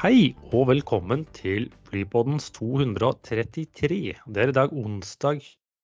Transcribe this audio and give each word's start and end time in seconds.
Hei 0.00 0.30
og 0.56 0.70
velkommen 0.70 1.26
til 1.36 1.66
Flypoddens 1.84 2.46
233. 2.56 4.14
Det 4.16 4.40
er 4.40 4.48
i 4.48 4.54
dag 4.56 4.70
onsdag 4.72 5.42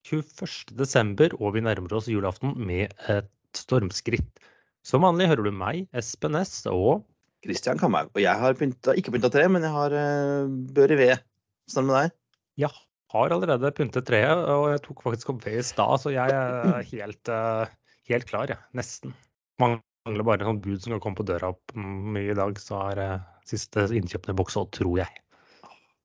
21.12., 0.08 1.34
og 1.36 1.52
vi 1.52 1.62
nærmer 1.66 1.92
oss 1.98 2.08
julaften 2.08 2.54
med 2.56 2.94
et 3.12 3.28
stormskritt. 3.60 4.40
Som 4.80 5.04
vanlig 5.04 5.28
hører 5.28 5.44
du 5.44 5.52
meg, 5.52 5.84
Espen 5.92 6.40
S, 6.40 6.62
og 6.72 7.04
Christian 7.44 7.76
Kamhaug. 7.76 8.08
Og 8.16 8.24
jeg 8.24 8.40
har 8.40 8.56
pynta, 8.56 8.96
ikke 8.96 9.12
pynta 9.18 9.28
tre, 9.36 9.44
men 9.52 9.68
jeg 9.68 9.76
har 9.76 9.98
uh, 10.00 10.48
bør 10.48 10.96
i 10.96 11.00
ved. 11.02 11.14
Er 11.20 11.76
det 11.76 11.86
med 11.92 11.96
deg? 11.98 12.18
Jeg 12.64 12.72
har 13.18 13.36
allerede 13.36 13.74
pyntet 13.76 14.08
treet, 14.08 14.48
og 14.56 14.70
jeg 14.72 14.84
tok 14.88 15.06
faktisk 15.10 15.36
opp 15.36 15.44
ved 15.44 15.60
i 15.60 15.68
stad, 15.74 16.00
så 16.00 16.16
jeg 16.16 16.40
er 16.40 16.80
helt, 16.94 17.36
uh, 17.36 17.68
helt 18.08 18.32
klar, 18.32 18.48
jeg. 18.48 18.64
Nesten. 18.80 19.12
Mangler 19.60 20.24
bare 20.24 20.40
en 20.40 20.54
sånn 20.54 20.64
bud 20.64 20.80
som 20.80 20.96
kan 20.96 21.04
komme 21.04 21.20
på 21.20 21.32
døra 21.36 21.52
opp 21.52 21.76
mye 21.76 22.32
i 22.32 22.42
dag, 22.46 22.56
så 22.64 22.80
er 22.94 23.04
uh, 23.04 23.32
siste 23.48 23.86
innkjøpene 23.94 24.34
i 24.34 24.38
boks 24.38 24.58
tror 24.74 25.00
jeg. 25.00 25.22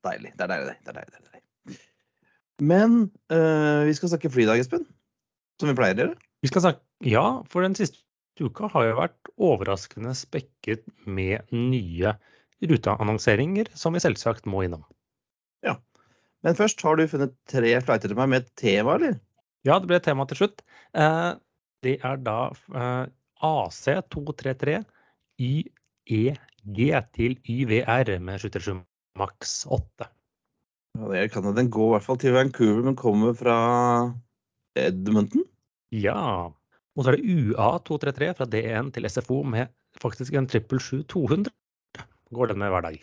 Deilig. 0.05 0.33
Det 0.37 0.45
er 0.45 0.51
deilig, 0.53 0.75
det. 0.85 0.93
er 0.93 0.97
deilig, 0.97 1.11
det 1.11 1.19
er 1.19 1.27
deilig. 1.27 1.79
Men 2.61 2.97
uh, 3.33 3.81
vi 3.87 3.93
skal 3.97 4.13
snakke 4.13 4.31
fly 4.33 4.45
i 4.45 4.49
dag, 4.49 4.61
Espen. 4.61 4.85
Som 5.61 5.69
vi 5.69 5.77
pleier 5.77 5.97
å 5.97 6.05
gjøre. 6.05 6.17
Vi 6.41 6.49
skal 6.49 6.65
snakke, 6.65 6.85
Ja, 7.05 7.25
for 7.49 7.65
den 7.65 7.77
siste 7.77 8.01
uka 8.41 8.69
har 8.73 8.87
jo 8.87 8.97
vært 8.97 9.31
overraskende 9.37 10.13
spekket 10.17 10.85
med 11.05 11.45
nye 11.53 12.15
ruteannonseringer, 12.69 13.69
som 13.77 13.93
vi 13.93 14.01
selvsagt 14.01 14.47
må 14.49 14.63
innom. 14.65 14.83
Ja. 15.65 15.77
Men 16.45 16.57
først, 16.57 16.81
har 16.85 16.97
du 16.97 17.05
funnet 17.09 17.33
tre 17.49 17.73
flighter 17.85 18.09
til 18.09 18.17
meg 18.17 18.31
med 18.31 18.43
et 18.43 18.53
tema, 18.57 18.97
eller? 18.97 19.17
Ja, 19.67 19.77
det 19.77 19.89
ble 19.89 19.99
et 19.99 20.05
tema 20.07 20.25
til 20.29 20.41
slutt. 20.41 20.63
Eh, 20.97 21.31
det 21.85 21.97
er 22.05 22.21
da 22.25 22.37
eh, 22.73 23.05
AC233 23.45 24.79
YEG 26.67 27.07
til 27.17 27.37
YVR 27.49 28.17
med 28.21 28.41
737 28.41 28.81
maks 29.19 29.61
8. 29.65 30.09
Ja, 30.99 31.07
det 31.11 31.31
kan 31.33 31.47
Den 31.55 31.71
går 31.71 31.87
i 31.87 31.93
hvert 31.95 32.07
fall 32.07 32.19
til 32.21 32.35
Vancouver, 32.35 32.83
men 32.85 32.97
kommer 32.99 33.33
fra 33.37 33.57
Edmonton? 34.77 35.45
Ja. 35.91 36.51
Og 36.95 37.03
så 37.03 37.11
er 37.11 37.17
det 37.17 37.31
UA233 37.31 38.33
fra 38.37 38.47
D1 38.51 38.91
til 38.95 39.09
SFO 39.09 39.41
med 39.47 39.71
faktisk 40.01 40.35
en 40.35 40.47
777-200. 40.47 41.49
Går 42.31 42.51
den 42.51 42.59
med 42.59 42.71
hver 42.71 42.85
dag. 42.85 43.01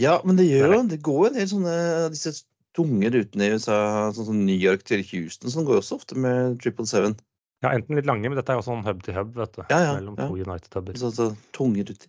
Ja, 0.00 0.20
men 0.24 0.38
det 0.38 0.48
gjør 0.48 0.78
jo 0.78 0.82
det 0.88 1.02
går 1.04 1.26
en 1.28 1.36
del 1.36 1.48
sånne 1.50 1.74
disse 2.12 2.32
tunge 2.76 3.10
rutene 3.12 3.48
i 3.48 3.56
USA, 3.56 3.76
sånn 4.16 4.30
som 4.30 4.38
New 4.46 4.56
York 4.56 4.86
til 4.88 5.02
Houston, 5.10 5.52
som 5.52 5.66
går 5.68 5.82
også 5.82 5.98
ofte 6.00 6.16
med 6.16 6.56
777. 6.64 7.20
Ja, 7.62 7.74
enten 7.76 7.98
litt 7.98 8.08
lange, 8.08 8.26
men 8.26 8.38
dette 8.38 8.54
er 8.54 8.58
jo 8.58 8.64
sånn 8.66 8.82
hub 8.86 9.02
til 9.04 9.14
hub, 9.14 9.34
vet 9.36 9.52
du. 9.54 9.60
Ja, 9.68 9.82
ja, 9.84 9.90
mellom 9.98 10.16
ja. 10.18 10.26
to 10.26 10.40
United-hubber. 10.40 10.96
Så, 10.98 11.12
så 11.14 11.28
tunge 11.54 11.84
ruter. 11.86 12.08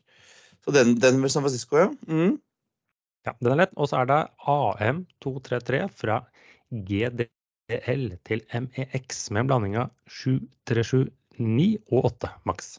Så 0.64 0.74
den, 0.76 0.96
den 1.04 1.20
med 1.22 1.32
San 1.32 1.44
Francisco, 1.44 1.80
ja. 1.82 1.90
Mm. 2.08 2.38
Ja, 3.28 3.34
den 3.40 3.54
er 3.54 3.64
lett. 3.64 3.74
Og 3.80 3.90
så 3.92 4.02
er 4.02 4.10
det 4.10 4.20
AM233 4.52 5.82
fra 5.96 6.22
GDL 6.72 8.08
til 8.28 8.46
MEX 8.52 9.26
med 9.32 9.44
en 9.44 9.52
blanding 9.52 9.78
av 9.84 9.92
737, 10.12 11.06
9 11.40 11.68
og 11.92 12.10
8 12.14 12.32
maks. 12.50 12.74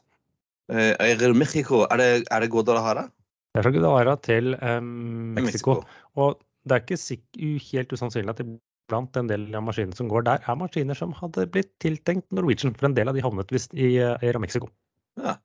Eh, 0.72 0.94
er 0.96 1.36
Mexico, 1.36 1.84
er 1.90 2.00
det, 2.00 2.10
er 2.32 2.44
det 2.44 2.50
Guadalajara? 2.52 3.08
Det 3.52 3.60
er 3.60 3.66
fra 3.66 3.72
Guadalajara 3.74 4.16
til 4.24 4.54
um, 4.60 5.34
Mexico. 5.36 5.82
Og 6.20 6.38
det 6.64 6.76
er 6.76 6.84
ikke 6.84 7.58
helt 7.70 7.92
usannsynlig 7.92 8.32
at 8.32 8.46
blant 8.90 9.16
en 9.16 9.28
del 9.28 9.46
av 9.56 9.64
maskinene 9.64 9.96
som 9.96 10.08
går 10.12 10.26
der, 10.28 10.44
er 10.44 10.60
maskiner 10.60 10.96
som 10.96 11.12
hadde 11.16 11.46
blitt 11.52 11.70
tiltenkt 11.84 12.26
Norwegian. 12.34 12.74
For 12.76 12.88
en 12.88 12.96
del 12.96 13.08
av 13.08 13.16
de 13.16 13.24
havnet 13.24 13.52
visst 13.52 13.72
i 13.76 13.94
i 13.94 14.00
Air 14.04 14.40
Mexico. 14.42 14.68
Ja. 15.20 15.36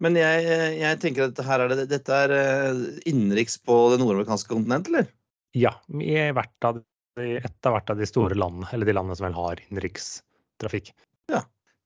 Men 0.00 0.16
jeg, 0.16 0.44
jeg 0.80 0.98
tenker 1.02 1.26
at 1.28 1.40
her 1.44 1.60
er 1.66 1.72
det, 1.74 1.88
dette 1.90 2.20
er 2.24 2.32
eh, 2.32 2.80
innenriks 3.10 3.58
på 3.60 3.76
det 3.92 3.98
nordamerikanske 4.00 4.48
kontinentet, 4.48 4.88
eller? 4.94 5.10
Ja, 5.58 5.74
i 6.00 6.16
hvert 6.36 6.64
av 6.64 6.78
de, 6.80 7.26
et 7.42 7.66
av 7.68 7.74
hvert 7.76 7.92
av 7.92 7.98
de 8.00 8.06
store 8.08 8.38
landene, 8.38 8.68
eller 8.72 8.88
de 8.88 8.94
landene 8.96 9.18
som 9.18 9.26
vel 9.28 9.36
har 9.36 9.60
innenrikstrafikk. 9.68 10.92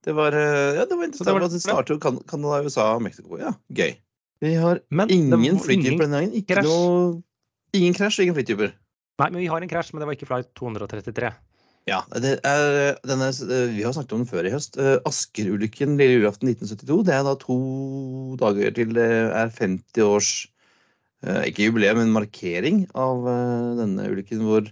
Det 0.05 0.13
var, 0.13 0.35
eh, 0.37 0.75
ja, 0.77 0.83
det 0.85 0.93
var 0.93 1.07
interessant. 1.07 1.25
det 1.25 1.33
var- 1.33 1.49
det 1.49 1.59
starter 1.63 1.95
jo 1.95 1.99
Kan- 1.99 2.19
Canada, 2.29 2.61
USA 2.63 2.93
og 2.93 3.01
Mexico. 3.01 3.39
Ja, 3.39 3.53
gøy. 3.73 3.95
Vi 4.39 4.53
har 4.53 4.79
Men 4.91 5.09
ingen 5.09 5.57
flytyper 5.57 6.05
denne 6.05 6.19
gangen. 6.21 6.33
Ikke 6.37 6.53
krasj. 6.55 6.65
noe 6.69 7.23
Ingen 7.73 7.93
krasj 7.95 8.19
ingen 8.21 8.35
flytyper. 8.35 8.71
Nei, 9.17 9.29
men 9.31 9.39
vi 9.41 9.47
har 9.47 9.61
en 9.61 9.67
krasj, 9.67 9.93
men 9.93 10.01
det 10.01 10.05
var 10.05 10.13
ikke 10.13 10.27
flight 10.27 10.53
233. 10.53 11.33
Ja, 11.85 11.99
det 12.17 12.39
er, 12.41 12.95
denne, 13.05 13.27
Vi 13.75 13.83
har 13.85 13.93
snakket 13.93 14.15
om 14.15 14.23
den 14.23 14.29
før 14.29 14.47
i 14.49 14.53
høst. 14.53 14.77
Eh, 14.81 14.95
Asker-ulykken 15.05 15.93
lille 15.99 16.17
julaften 16.17 16.49
1972. 16.49 17.03
Det 17.05 17.13
er 17.13 17.25
da 17.27 17.35
to 17.37 17.57
dager 18.41 18.73
til 18.73 18.95
det 18.97 19.05
er 19.05 19.51
50 19.53 20.01
års 20.07 20.31
eh, 21.21 21.43
Ikke 21.51 21.67
jubileum, 21.67 22.01
men 22.01 22.15
markering 22.15 22.87
av 22.97 23.27
eh, 23.29 23.69
denne 23.83 24.07
ulykken 24.09 24.41
hvor 24.47 24.71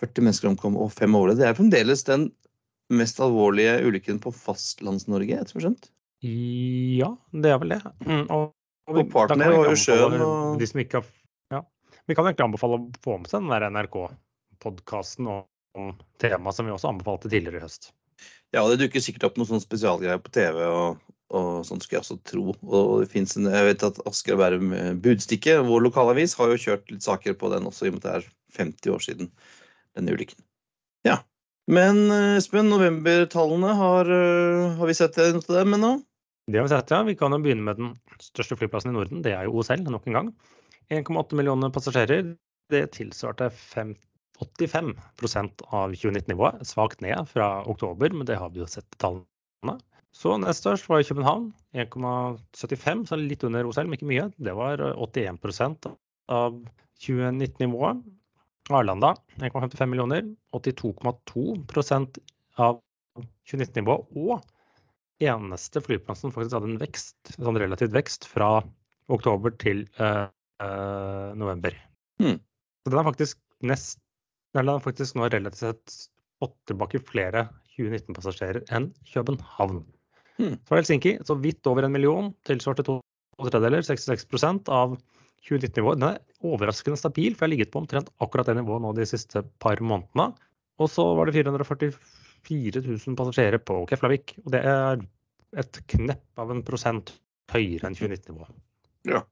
40 0.00 0.24
mennesker 0.24 0.48
omkom 0.54 0.80
og 0.80 0.88
fem 0.96 1.12
overlevde. 1.18 1.44
Det 1.44 1.50
er 1.50 1.58
fremdeles 1.60 2.06
den 2.08 2.30
mest 2.92 3.20
alvorlige 3.22 3.76
ulykken 3.84 4.18
på 4.24 4.32
Fastlands-Norge, 4.34 5.36
etter 5.36 5.56
hva 5.58 5.66
skjønt. 5.66 5.92
Ja, 6.24 7.12
det 7.44 7.52
er 7.52 7.60
vel 7.60 7.76
det. 7.76 7.82
Mm, 8.08 8.24
og, 8.32 8.50
og 8.88 8.98
Og 9.04 9.08
partner 9.12 9.52
var 9.52 9.68
jo 9.68 9.78
sjøen, 9.78 10.16
og- 10.24 10.58
De 10.60 10.66
som 10.68 10.80
ikke 10.80 11.00
har, 11.00 11.12
ja. 11.52 11.62
Vi 12.08 12.16
kan 12.16 12.24
egentlig 12.24 12.48
anbefale 12.48 12.80
å 12.80 12.90
få 13.04 13.20
med 13.20 13.28
seg 13.30 13.44
den 13.44 13.52
der 13.52 13.68
NRK-podkasten 13.70 15.28
om 15.28 15.44
temaet 16.22 16.56
som 16.56 16.68
vi 16.68 16.74
også 16.74 16.90
anbefalte 16.92 17.30
tidligere 17.32 17.60
i 17.60 17.64
høst. 17.64 17.90
Ja, 18.52 18.62
det 18.68 18.82
dukker 18.82 19.02
sikkert 19.02 19.30
opp 19.30 19.40
noen 19.40 19.48
sånne 19.48 19.64
spesialgreier 19.64 20.20
på 20.22 20.32
TV, 20.34 20.60
og, 20.68 21.00
og 21.32 21.64
sånn 21.66 21.80
skulle 21.80 21.98
jeg 21.98 22.04
også 22.04 22.18
tro. 22.28 22.52
Og 22.68 22.92
det 23.02 23.08
finnes 23.14 23.34
en, 23.38 23.48
jeg 23.48 23.68
vet 23.70 23.84
at 23.88 24.00
Asker 24.08 24.36
og 24.36 24.42
Bærum 24.42 24.74
eh, 24.76 24.92
Budstikke, 25.02 25.56
vår 25.64 25.86
lokalavis, 25.88 26.36
har 26.38 26.52
jo 26.52 26.60
kjørt 26.66 26.92
litt 26.92 27.06
saker 27.06 27.36
på 27.40 27.50
den 27.54 27.68
også, 27.70 27.88
i 27.88 27.92
og 27.92 27.96
med 27.96 28.04
at 28.04 28.08
det 28.08 28.14
er 28.20 28.30
50 28.60 28.92
år 28.92 29.04
siden 29.06 29.32
denne 29.96 30.16
ulykken. 30.16 30.44
Ja. 31.08 31.22
Men 31.72 32.04
eh, 32.12 32.36
Espen, 32.36 32.68
novembertallene, 32.68 33.72
har, 33.80 34.12
eh, 34.20 34.78
har 34.78 34.92
vi 34.92 34.98
sett 35.00 35.16
noe 35.32 35.44
til 35.46 35.56
dem 35.62 35.78
ennå? 35.78 35.96
Det 36.50 36.58
har 36.58 36.68
Vi 36.68 36.74
sett, 36.74 36.90
ja. 36.90 37.02
Vi 37.06 37.16
kan 37.16 37.32
jo 37.32 37.40
begynne 37.40 37.64
med 37.64 37.78
den 37.78 37.92
største 38.20 38.58
flyplassen 38.58 38.92
i 38.92 38.96
Norden. 38.98 39.24
Det 39.24 39.32
er 39.32 39.46
jo 39.46 39.56
OSL, 39.62 39.86
nok 39.88 40.08
en 40.10 40.18
gang. 40.18 40.32
1,8 40.92 41.38
millioner 41.38 41.72
passasjerer. 41.72 42.34
Det 42.72 42.88
tilsvarte 42.98 43.48
fem- 43.54 43.96
85% 44.42 45.64
av 45.70 45.94
2019-nivået. 45.94 46.62
Svakt 46.66 47.02
ned 47.04 47.28
fra 47.30 47.62
oktober, 47.70 48.14
men 48.14 48.28
det 48.28 48.38
har 48.40 48.52
vi 48.52 48.62
jo 48.62 48.68
sett 48.70 48.88
tallene. 49.02 49.78
Så 50.12 50.36
nest 50.40 50.64
størst 50.64 50.88
var 50.90 51.00
i 51.00 51.08
København. 51.08 51.50
1,75, 51.72 53.06
så 53.08 53.16
litt 53.16 53.44
under 53.48 53.64
men 53.64 53.96
ikke 53.96 54.10
mye. 54.10 54.28
Det 54.36 54.54
var 54.56 54.82
81% 54.92 55.88
av 56.32 56.58
2019-nivået. 57.00 58.02
Arlanda 58.70 59.14
1,55 59.40 59.88
millioner. 59.88 60.26
82,2% 60.52 62.20
av 62.60 62.82
2019-nivået. 63.48 64.12
Og 64.20 64.42
eneste 65.22 65.82
flyplassen 65.82 66.28
som 66.28 66.34
faktisk 66.34 66.58
hadde 66.58 66.72
en 66.74 66.80
vekst, 66.82 67.34
sånn 67.38 67.60
relativt 67.60 67.94
vekst 67.94 68.26
fra 68.28 68.58
oktober 69.12 69.54
til 69.62 69.84
eh, 70.02 70.26
eh, 70.62 71.28
november. 71.38 71.76
Mm. 72.22 72.38
Så 72.82 72.92
den 72.92 73.00
er 73.00 73.08
faktisk 73.08 73.40
nest 73.62 74.01
er 74.60 74.84
faktisk 74.84 75.16
nå 75.16 75.28
relativt 75.32 75.62
sett 75.62 75.96
fått 76.42 76.56
tilbake 76.68 77.00
flere 77.06 77.46
2019-passasjerer 77.76 78.66
enn 78.74 78.90
København. 79.12 79.82
Hmm. 80.40 80.58
Så 80.66 80.76
Helsinki 80.76 81.16
så 81.26 81.36
vidt 81.40 81.66
over 81.70 81.86
en 81.86 81.94
million, 81.94 82.32
tilsvarte 82.48 82.84
to 82.86 82.98
tredjedeler, 83.42 83.84
66% 83.86 84.70
av 84.72 84.96
2019-nivået. 85.46 86.00
Den 86.00 86.08
er 86.10 86.46
overraskende 86.46 87.00
stabil, 87.00 87.34
for 87.34 87.44
jeg 87.44 87.48
har 87.48 87.54
ligget 87.54 87.72
på 87.72 87.82
omtrent 87.82 88.12
akkurat 88.22 88.50
det 88.50 88.58
nivået 88.60 88.84
nå 88.84 88.92
de 88.96 89.06
siste 89.08 89.44
par 89.62 89.80
månedene. 89.82 90.30
Og 90.82 90.90
så 90.90 91.04
var 91.16 91.28
det 91.28 91.36
444 91.38 92.84
000 92.84 93.18
passasjerer 93.18 93.62
på 93.62 93.82
Keflavik, 93.90 94.36
og 94.44 94.54
det 94.54 94.62
er 94.66 95.02
et 95.60 95.82
knepp 95.92 96.40
av 96.40 96.52
en 96.52 96.62
prosent 96.64 97.14
høyere 97.52 97.88
enn 97.88 97.98
2019-nivået. 97.98 98.54
Ja. 99.10 99.24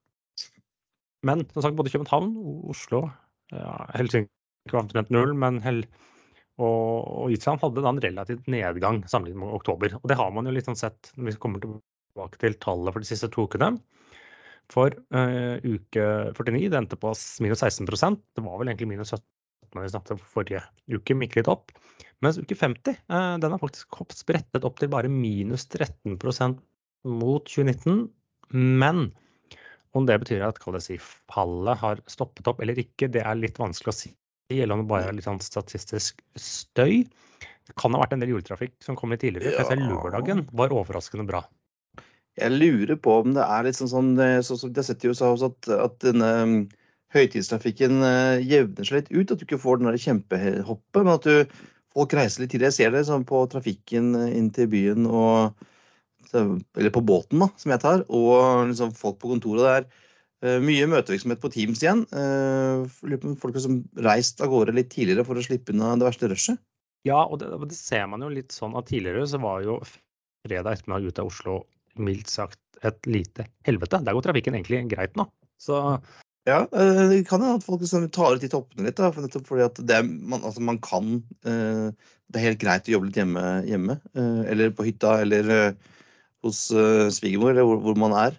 Men 1.27 1.45
som 1.53 1.65
sagt, 1.65 1.77
både 1.77 1.93
København, 1.93 2.33
Oslo, 2.73 3.07
ja, 3.53 3.73
Helsinki 3.95 4.33
var 4.69 4.83
omtrent 4.83 5.13
null, 5.15 5.33
men 5.39 5.61
hell, 5.65 5.85
og, 6.61 7.07
og 7.25 7.33
Island 7.35 7.63
hadde 7.63 7.85
da 7.85 7.93
en 7.95 8.03
relativt 8.05 8.51
nedgang 8.53 9.01
sammenlignet 9.09 9.43
med 9.43 9.57
oktober. 9.57 9.97
Og 10.01 10.11
det 10.11 10.19
har 10.21 10.33
man 10.35 10.49
jo 10.49 10.55
litt 10.55 10.69
sånn 10.69 10.79
sett 10.79 11.13
når 11.17 11.31
vi 11.31 11.41
kommer 11.41 11.63
tilbake 11.65 12.41
til 12.43 12.57
tallet 12.61 12.95
for 12.95 13.03
de 13.03 13.09
siste 13.09 13.31
to 13.33 13.47
ukene. 13.49 13.75
For 14.71 14.95
uh, 15.17 15.57
uke 15.67 16.07
49 16.37 16.69
det 16.71 16.79
endte 16.79 16.99
på 17.01 17.11
minus 17.43 17.63
16% 17.65 18.21
Det 18.39 18.45
var 18.45 18.61
vel 18.61 18.71
egentlig 18.71 18.87
minus 18.93 19.11
17 19.17 19.25
når 19.75 19.85
vi 19.85 19.91
snakket 19.93 20.13
om 20.15 20.21
forrige 20.27 20.61
uke, 20.91 21.15
gikk 21.15 21.37
litt 21.39 21.49
opp. 21.51 21.73
Mens 22.23 22.39
uke 22.43 22.57
50 22.59 22.97
uh, 23.11 23.37
den 23.43 23.55
har 23.55 23.63
faktisk 23.63 23.99
hopp- 24.01 24.15
sprettet 24.15 24.67
opp 24.67 24.79
til 24.81 24.91
bare 24.93 25.11
minus 25.11 25.67
13% 25.71 26.59
mot 27.07 27.47
2019. 27.47 28.09
Men 28.51 29.09
om 29.97 30.07
det 30.07 30.21
betyr 30.23 30.43
at 30.47 30.59
si, 30.83 30.99
fallet 31.31 31.79
har 31.81 32.03
stoppet 32.11 32.51
opp 32.51 32.61
eller 32.63 32.79
ikke, 32.79 33.09
det 33.11 33.23
er 33.27 33.39
litt 33.39 33.59
vanskelig 33.59 33.95
å 33.95 33.99
si. 34.03 34.13
Eller 34.51 34.75
om 34.75 34.83
det 34.83 34.91
bare 34.91 35.09
er 35.09 35.17
litt 35.17 35.29
sånn 35.29 35.41
statistisk 35.45 36.21
støy. 36.39 37.05
Det 37.71 37.77
kan 37.79 37.95
ha 37.95 38.03
vært 38.03 38.17
en 38.17 38.25
del 38.25 38.33
juletrafikk 38.35 38.75
som 38.83 38.97
kom 38.99 39.13
litt 39.15 39.23
tidligere. 39.23 39.55
For 39.55 39.63
jeg 39.63 39.71
ser 39.71 39.83
Ja. 39.85 39.91
lørdagen 39.95 40.49
var 40.53 40.75
overraskende 40.75 41.27
bra. 41.29 41.45
Jeg 42.39 42.53
lurer 42.57 42.97
på 42.97 43.21
om 43.21 43.35
det 43.35 43.45
er 43.45 43.65
litt 43.67 43.77
sånn 43.77 43.91
sånn 43.91 44.17
sånn, 44.17 44.43
så, 44.43 44.57
så, 44.57 44.69
Jeg 44.69 44.77
har 44.77 44.87
sett 44.89 45.05
i 45.05 45.09
USA 45.09 45.31
også 45.35 45.51
at, 45.53 45.69
at 45.69 45.99
denne 46.01 46.69
høytidstrafikken 47.15 48.03
eh, 48.07 48.43
jevner 48.47 48.87
seg 48.87 49.01
litt 49.01 49.11
ut. 49.11 49.33
At 49.33 49.41
du 49.41 49.47
ikke 49.47 49.61
får 49.61 49.81
den 49.81 49.91
der 49.91 49.99
kjempehoppet, 49.99 51.03
men 51.03 51.15
at 51.15 51.27
du, 51.27 51.65
folk 51.95 52.15
reiser 52.15 52.45
litt 52.45 52.55
tidligere. 52.55 52.71
Jeg 52.71 52.79
ser 52.79 52.95
det 52.95 53.07
sånn 53.09 53.27
på 53.29 53.43
trafikken 53.51 54.15
eh, 54.19 54.37
inn 54.39 54.51
til 54.55 54.71
byen 54.71 55.07
og 55.11 55.67
Eller 56.31 56.93
på 56.95 57.01
båten, 57.03 57.41
da, 57.43 57.49
som 57.59 57.73
jeg 57.73 57.83
tar. 57.83 58.05
Og 58.07 58.69
liksom 58.71 58.93
folk 58.95 59.19
på 59.19 59.33
kontoret 59.33 59.67
der. 59.67 59.87
Eh, 60.41 60.59
mye 60.65 60.87
møtevirksomhet 60.89 61.43
på 61.43 61.51
Teams 61.53 61.83
igjen. 61.85 62.07
Folk 62.11 63.59
har 63.59 63.65
som 63.65 63.83
reist 64.07 64.41
av 64.41 64.53
gårde 64.53 64.77
litt 64.77 64.93
tidligere 64.95 65.27
for 65.29 65.37
å 65.37 65.45
slippe 65.45 65.75
unna 65.75 65.93
det 66.01 66.09
verste 66.09 66.31
rushet. 66.33 66.63
Ja, 67.09 67.25
og 67.25 67.41
det, 67.41 67.51
det, 67.69 67.77
ser 67.77 68.07
man 68.13 68.25
jo 68.25 68.31
litt 68.33 68.53
sånn 68.53 68.77
at 68.77 68.89
tidligere 68.91 69.27
så 69.29 69.41
var 69.41 69.63
jo 69.65 69.79
fredag 70.45 70.75
ettermiddag 70.75 71.13
ut 71.13 71.21
av 71.23 71.31
Oslo 71.31 71.61
mildt 72.01 72.33
sagt 72.33 72.61
et 72.87 73.07
lite 73.09 73.47
helvete. 73.69 74.01
Der 74.05 74.17
går 74.17 74.25
trafikken 74.25 74.57
egentlig 74.57 74.83
greit 74.93 75.17
nå. 75.19 75.27
Så 75.61 75.81
ja, 76.49 76.63
eh, 76.73 77.03
det 77.11 77.21
kan 77.29 77.43
hende 77.43 77.59
at 77.61 77.67
folk 77.67 77.83
liksom 77.85 78.07
tar 78.15 78.37
ut 78.37 78.45
de 78.45 78.49
toppene 78.53 78.89
litt. 78.89 78.97
Da, 79.01 79.11
for 79.13 79.25
nettopp 79.25 79.49
fordi 79.49 79.67
at 79.67 79.81
det, 79.91 80.01
man, 80.09 80.41
altså 80.41 80.65
man 80.65 80.81
kan 80.85 81.19
eh, 81.45 81.91
Det 82.31 82.39
er 82.39 82.47
helt 82.49 82.63
greit 82.63 82.89
å 82.89 82.95
jobbe 82.95 83.11
litt 83.11 83.19
hjemme, 83.21 83.47
hjemme 83.69 83.99
eh, 84.15 84.43
eller 84.53 84.73
på 84.73 84.87
hytta 84.87 85.19
eller 85.25 85.75
hos 86.41 86.61
svigermor, 87.13 87.51
eller 87.53 87.67
hvor, 87.69 87.81
hvor, 87.85 87.97
man 88.01 88.15
er 88.17 88.37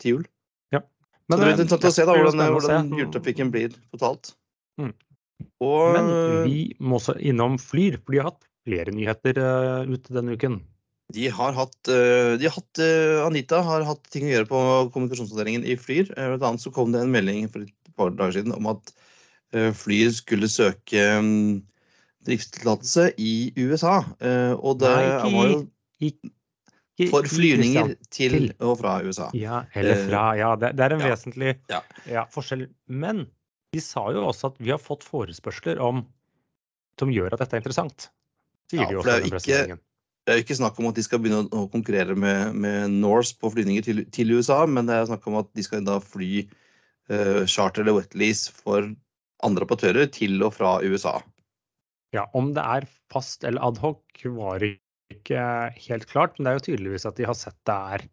til 0.00 0.14
jul. 0.14 0.22
Men, 1.30 1.38
det 1.38 1.46
blir 1.46 1.54
interessant 1.54 1.86
å 1.86 1.94
se 1.94 2.06
da, 2.08 2.16
hvordan, 2.18 2.42
hvordan 2.56 2.90
juletrafikken 2.98 3.52
blir 3.54 3.74
totalt. 3.94 4.32
Mm. 4.80 4.92
Og, 5.62 5.94
Men 5.94 6.10
vi 6.48 6.58
må 6.82 6.98
også 6.98 7.14
innom 7.22 7.56
Flyr, 7.62 8.00
for 8.02 8.12
de 8.12 8.20
har 8.20 8.32
hatt 8.32 8.48
flere 8.66 8.92
nyheter 8.92 9.38
ute 9.88 10.16
denne 10.16 10.34
uken. 10.36 10.58
De 11.14 11.26
har 11.34 11.56
hatt, 11.56 11.78
uh, 11.90 12.36
de 12.38 12.46
har 12.46 12.54
hatt, 12.54 12.82
uh, 12.82 13.24
Anita 13.26 13.62
har 13.66 13.86
hatt 13.88 14.04
ting 14.12 14.28
å 14.28 14.34
gjøre 14.34 14.50
på 14.50 14.60
kommunikasjonsavdelingen 14.94 15.66
i 15.66 15.76
Flyr. 15.80 16.12
Blant 16.14 16.46
annet 16.46 16.64
så 16.64 16.72
kom 16.74 16.94
det 16.94 17.02
en 17.04 17.14
melding 17.14 17.48
for 17.50 17.66
et 17.66 17.94
par 17.98 18.12
dager 18.14 18.40
siden 18.40 18.54
om 18.56 18.70
at 18.74 18.94
Flyr 19.50 20.12
skulle 20.14 20.46
søke 20.46 21.02
um, 21.18 21.56
driftstillatelse 22.28 23.08
i 23.18 23.50
USA. 23.58 23.96
Og 24.62 24.76
det 24.78 24.92
Nei, 24.94 25.32
var 25.34 25.48
jo 25.50 25.56
for 27.08 27.26
flyvninger 27.30 27.94
til 28.12 28.50
og 28.58 28.78
fra 28.82 28.98
USA. 29.06 29.30
Ja, 29.36 29.64
eller 29.78 30.04
fra. 30.06 30.24
Ja, 30.38 30.54
det, 30.60 30.74
det 30.76 30.86
er 30.86 30.96
en 30.96 31.04
ja, 31.04 31.12
vesentlig 31.14 31.54
ja. 31.72 31.82
Ja, 32.10 32.24
forskjell. 32.32 32.66
Men 32.86 33.26
de 33.74 33.82
sa 33.84 34.08
jo 34.12 34.26
også 34.28 34.52
at 34.52 34.58
vi 34.60 34.72
har 34.74 34.82
fått 34.82 35.06
forespørsler 35.06 35.80
om 35.82 36.04
som 37.00 37.12
gjør 37.12 37.32
at 37.32 37.40
dette 37.40 37.56
er 37.56 37.62
interessant. 37.62 38.10
Sier 38.70 38.86
de 38.86 38.98
jo 38.98 39.02
også 39.02 39.30
pressemeldingen. 39.30 39.80
Det 40.26 40.34
er 40.34 40.38
jo 40.38 40.44
ikke 40.44 40.58
snakk 40.58 40.76
om 40.78 40.90
at 40.90 40.98
de 40.98 41.02
skal 41.02 41.20
begynne 41.22 41.48
å 41.56 41.64
konkurrere 41.72 42.14
med, 42.18 42.56
med 42.60 42.92
Norse 43.00 43.32
på 43.40 43.50
flyvninger 43.54 43.86
til, 43.86 44.02
til, 44.12 44.34
USA, 44.36 44.60
men 44.68 44.86
det 44.86 44.98
er 44.98 45.08
snakk 45.08 45.24
om 45.30 45.38
at 45.40 45.48
de 45.56 45.64
skal 45.64 45.86
da 45.86 45.96
fly 46.04 46.44
uh, 47.10 47.46
charter 47.48 47.82
eller 47.82 47.96
wetlease 48.02 48.52
for 48.52 48.92
andre 49.46 49.64
operatører 49.64 50.10
til 50.12 50.36
og 50.44 50.52
fra 50.58 50.76
USA. 50.84 51.16
Ja, 52.14 52.26
Om 52.36 52.52
det 52.56 52.62
er 52.62 52.86
fast 53.10 53.46
eller 53.46 53.64
adhoc 53.70 54.24
var 54.36 54.62
ikke 55.14 55.42
helt 55.88 56.06
klart, 56.10 56.36
men 56.36 56.46
det 56.46 56.52
er 56.52 56.58
jo 56.58 56.66
tydeligvis 56.70 57.06
at 57.08 57.18
de 57.18 57.28
har 57.28 57.36
sett 57.38 57.58
det 57.68 57.76
er, 57.94 58.06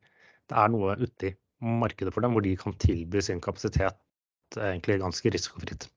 det 0.47 0.57
er 0.57 0.73
noe 0.73 0.97
ute 0.99 1.31
i 1.31 1.35
markedet 1.61 2.13
for 2.13 2.25
dem 2.25 2.35
hvor 2.35 2.45
de 2.45 2.55
kan 2.59 2.75
tilby 2.81 3.21
sin 3.23 3.41
kapasitet 3.43 3.97
egentlig 4.55 5.01
ganske 5.01 5.31
risikofritt. 5.33 5.87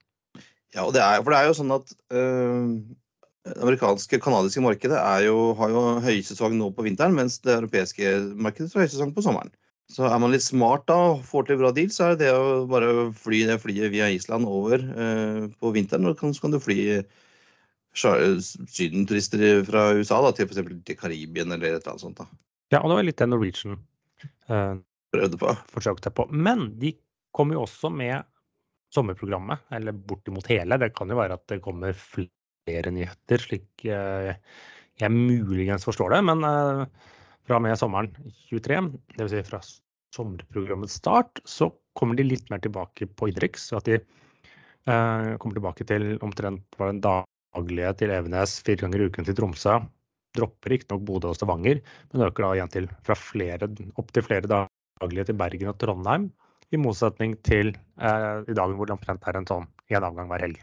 Ja, 0.75 0.85
det 0.93 1.03
er, 1.03 1.21
for 1.21 1.33
det 1.33 1.39
er 1.39 1.49
jo 1.49 1.55
sånn 1.57 1.73
at 1.75 1.93
øh, 2.15 2.67
det 3.47 3.57
amerikanske 3.57 4.19
kanadiske 4.21 4.63
markedet 4.63 4.99
jo, 5.25 5.51
har 5.57 5.73
jo 5.73 5.81
høysesong 6.03 6.55
nå 6.59 6.69
på 6.75 6.85
vinteren, 6.85 7.15
mens 7.17 7.39
det 7.43 7.57
europeiske 7.57 8.13
markedet 8.37 8.71
har 8.75 8.85
høysesong 8.85 9.13
på 9.15 9.23
sommeren. 9.25 9.51
Så 9.91 10.05
er 10.07 10.19
man 10.23 10.31
litt 10.31 10.45
smart 10.45 10.85
da 10.87 10.95
og 11.09 11.25
får 11.27 11.49
til 11.49 11.59
bra 11.59 11.73
deal, 11.75 11.89
så 11.91 12.11
er 12.11 12.15
det 12.15 12.29
det 12.29 12.35
å 12.37 12.63
bare 12.69 13.09
fly 13.17 13.41
det 13.49 13.57
flyet 13.63 13.91
via 13.91 14.07
Island 14.13 14.47
over 14.47 14.79
øh, 14.79 15.49
på 15.59 15.73
vinteren. 15.75 16.07
Og 16.07 16.21
så 16.21 16.45
kan 16.45 16.53
du 16.55 16.61
fly 16.63 16.77
sydenturister 17.95 19.63
fra 19.67 19.89
USA 19.97 20.21
da, 20.23 20.31
til 20.35 20.47
f.eks. 20.47 20.63
til 20.87 20.97
Karibien 20.99 21.51
eller 21.51 21.75
et 21.75 21.81
eller 21.81 21.93
annet 21.93 22.05
sånt. 22.05 22.21
da. 22.21 22.27
Ja, 22.71 22.79
og 22.81 22.91
det 22.91 22.97
var 22.99 23.07
litt 23.07 23.19
det 23.19 23.27
Norwegian 23.27 23.79
eh, 24.47 24.75
prøvde 25.11 25.39
på. 25.41 25.55
forsøkte 25.73 26.13
på. 26.15 26.27
Men 26.31 26.69
de 26.79 26.93
kom 27.35 27.51
jo 27.51 27.65
også 27.65 27.91
med 27.93 28.23
sommerprogrammet, 28.91 29.67
eller 29.71 29.95
bortimot 29.95 30.47
hele. 30.51 30.77
Det 30.79 30.91
kan 30.95 31.11
jo 31.11 31.19
være 31.19 31.39
at 31.39 31.47
det 31.51 31.61
kommer 31.63 31.95
flere 31.95 32.93
nyheter, 32.93 33.43
slik 33.43 33.85
eh, 33.87 34.33
jeg 35.01 35.15
muligens 35.15 35.87
forstår 35.87 36.15
det. 36.15 36.21
Men 36.27 36.43
eh, 36.47 36.83
fra 37.47 37.59
og 37.59 37.65
med 37.65 37.79
sommeren 37.79 38.11
23, 38.49 38.81
dvs. 39.17 39.31
Si 39.33 39.45
fra 39.47 39.61
sommerprogrammets 40.15 40.99
start, 40.99 41.43
så 41.47 41.71
kommer 41.97 42.19
de 42.19 42.27
litt 42.27 42.51
mer 42.51 42.61
tilbake 42.63 43.07
på 43.07 43.31
innenriks. 43.31 43.71
At 43.75 43.87
de 43.87 43.99
eh, 43.99 45.31
kommer 45.39 45.57
tilbake 45.57 45.87
til 45.87 46.13
omtrent 46.23 46.79
var 46.79 46.91
den 46.91 47.03
daglige 47.55 47.95
til 48.01 48.13
Evenes, 48.15 48.57
fire 48.65 48.83
ganger 48.83 49.03
i 49.03 49.09
uken 49.09 49.27
til 49.27 49.37
Tromsø. 49.37 49.79
Dropper 50.37 50.71
riktignok 50.71 51.03
Bodø 51.07 51.31
og 51.31 51.35
Stavanger, 51.35 51.81
men 52.13 52.27
øker 52.27 52.45
da 52.45 52.51
igjen 52.55 52.71
til 52.71 52.87
fra 53.03 53.17
flere, 53.19 53.67
opp 53.99 54.13
til 54.15 54.23
flere 54.23 54.47
daglige 54.47 55.27
til 55.27 55.39
Bergen 55.39 55.73
og 55.73 55.79
Trondheim. 55.81 56.29
I 56.71 56.79
motsetning 56.79 57.35
til 57.43 57.73
eh, 57.75 58.37
i 58.47 58.55
dag 58.55 58.77
hvor 58.77 58.87
det 58.87 58.95
omtrent 58.95 59.27
er 59.27 59.41
en 59.41 59.49
sånn 59.49 59.67
én 59.91 60.07
avgang 60.07 60.31
hver 60.31 60.45
helg. 60.45 60.61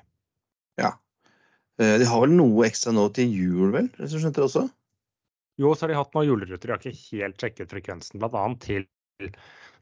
Ja, 0.80 0.94
Eh, 1.78 1.94
de 2.00 2.06
har 2.10 2.24
vel 2.24 2.34
noe 2.34 2.66
ekstra 2.66 2.92
nå 2.94 3.06
til 3.14 3.30
jul, 3.30 3.70
vel? 3.74 3.88
Hvis 3.98 4.14
du 4.14 4.18
skjønte 4.18 4.40
det 4.40 4.48
også? 4.48 4.64
Jo, 5.62 5.72
så 5.74 5.84
har 5.84 5.92
de 5.92 5.98
hatt 5.98 6.14
noen 6.14 6.26
juleruter. 6.26 6.70
Jeg 6.70 6.74
har 6.74 6.82
ikke 6.82 7.22
helt 7.22 7.42
sjekket 7.42 7.74
frekvensen, 7.74 8.22
bl.a. 8.22 8.44
til 8.62 8.86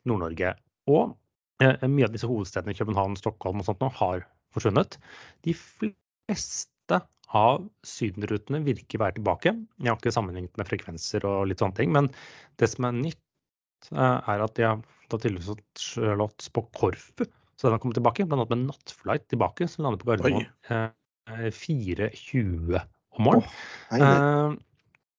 Nord-Norge. 0.09 0.53
Og 0.93 1.17
eh, 1.65 1.87
mye 1.89 2.09
av 2.09 2.13
disse 2.13 2.29
hovedstedene, 2.29 2.77
København, 2.77 3.17
Stockholm 3.21 3.63
og 3.63 3.69
sånt, 3.69 3.81
nå 3.81 3.91
har 3.97 4.27
forsvunnet. 4.57 4.99
De 5.45 5.57
fleste 5.57 6.76
av 7.35 7.65
sydenrutene 7.87 8.61
virker 8.67 9.01
å 9.01 9.05
være 9.05 9.17
tilbake. 9.19 9.53
Jeg 9.83 9.91
har 9.91 9.99
ikke 9.99 10.15
sammenlignet 10.15 10.61
med 10.61 10.69
frekvenser 10.69 11.27
og 11.27 11.49
litt 11.51 11.63
sånne 11.63 11.79
ting. 11.79 11.95
Men 11.95 12.11
det 12.61 12.69
som 12.71 12.87
er 12.89 12.99
nytt, 13.01 13.91
eh, 13.91 14.19
er 14.31 14.45
at 14.45 14.55
de 14.59 14.67
har 14.67 14.85
tatt 15.11 15.25
tydeligvis 15.25 15.59
slått 15.81 16.49
på 16.55 16.67
Korfu. 16.77 17.27
Så 17.57 17.67
den 17.67 17.77
har 17.77 17.83
kommet 17.83 17.99
tilbake, 17.99 18.27
bl.a. 18.29 18.45
med 18.45 18.67
nattflight 18.69 19.27
tilbake, 19.33 19.67
som 19.71 19.87
lander 19.87 20.03
på 20.03 20.13
Gardermoen. 20.13 20.47
Oi. 20.71 20.87
4.20 21.27 22.77
om 23.17 23.25
morgenen. 23.27 23.49
Oh, 23.91 23.99
uh, 23.99 24.53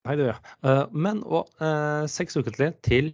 nei, 0.07 0.13
det 0.15 0.23
gjør 0.23 0.37
jeg. 0.37 0.85
men 0.95 1.19
og 1.25 1.49
uh, 1.59 2.05
seks 2.07 2.37
ukentlig 2.39 2.69
til 2.85 3.09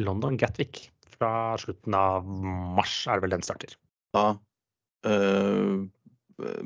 London 0.00 0.38
Gatwick 0.40 0.86
fra 1.12 1.58
slutten 1.60 1.92
av 1.98 2.24
mars, 2.24 3.02
er 3.04 3.18
det 3.18 3.26
vel 3.26 3.34
den 3.34 3.44
starter. 3.44 3.74
Da 4.16 4.24
uh, 5.04 5.84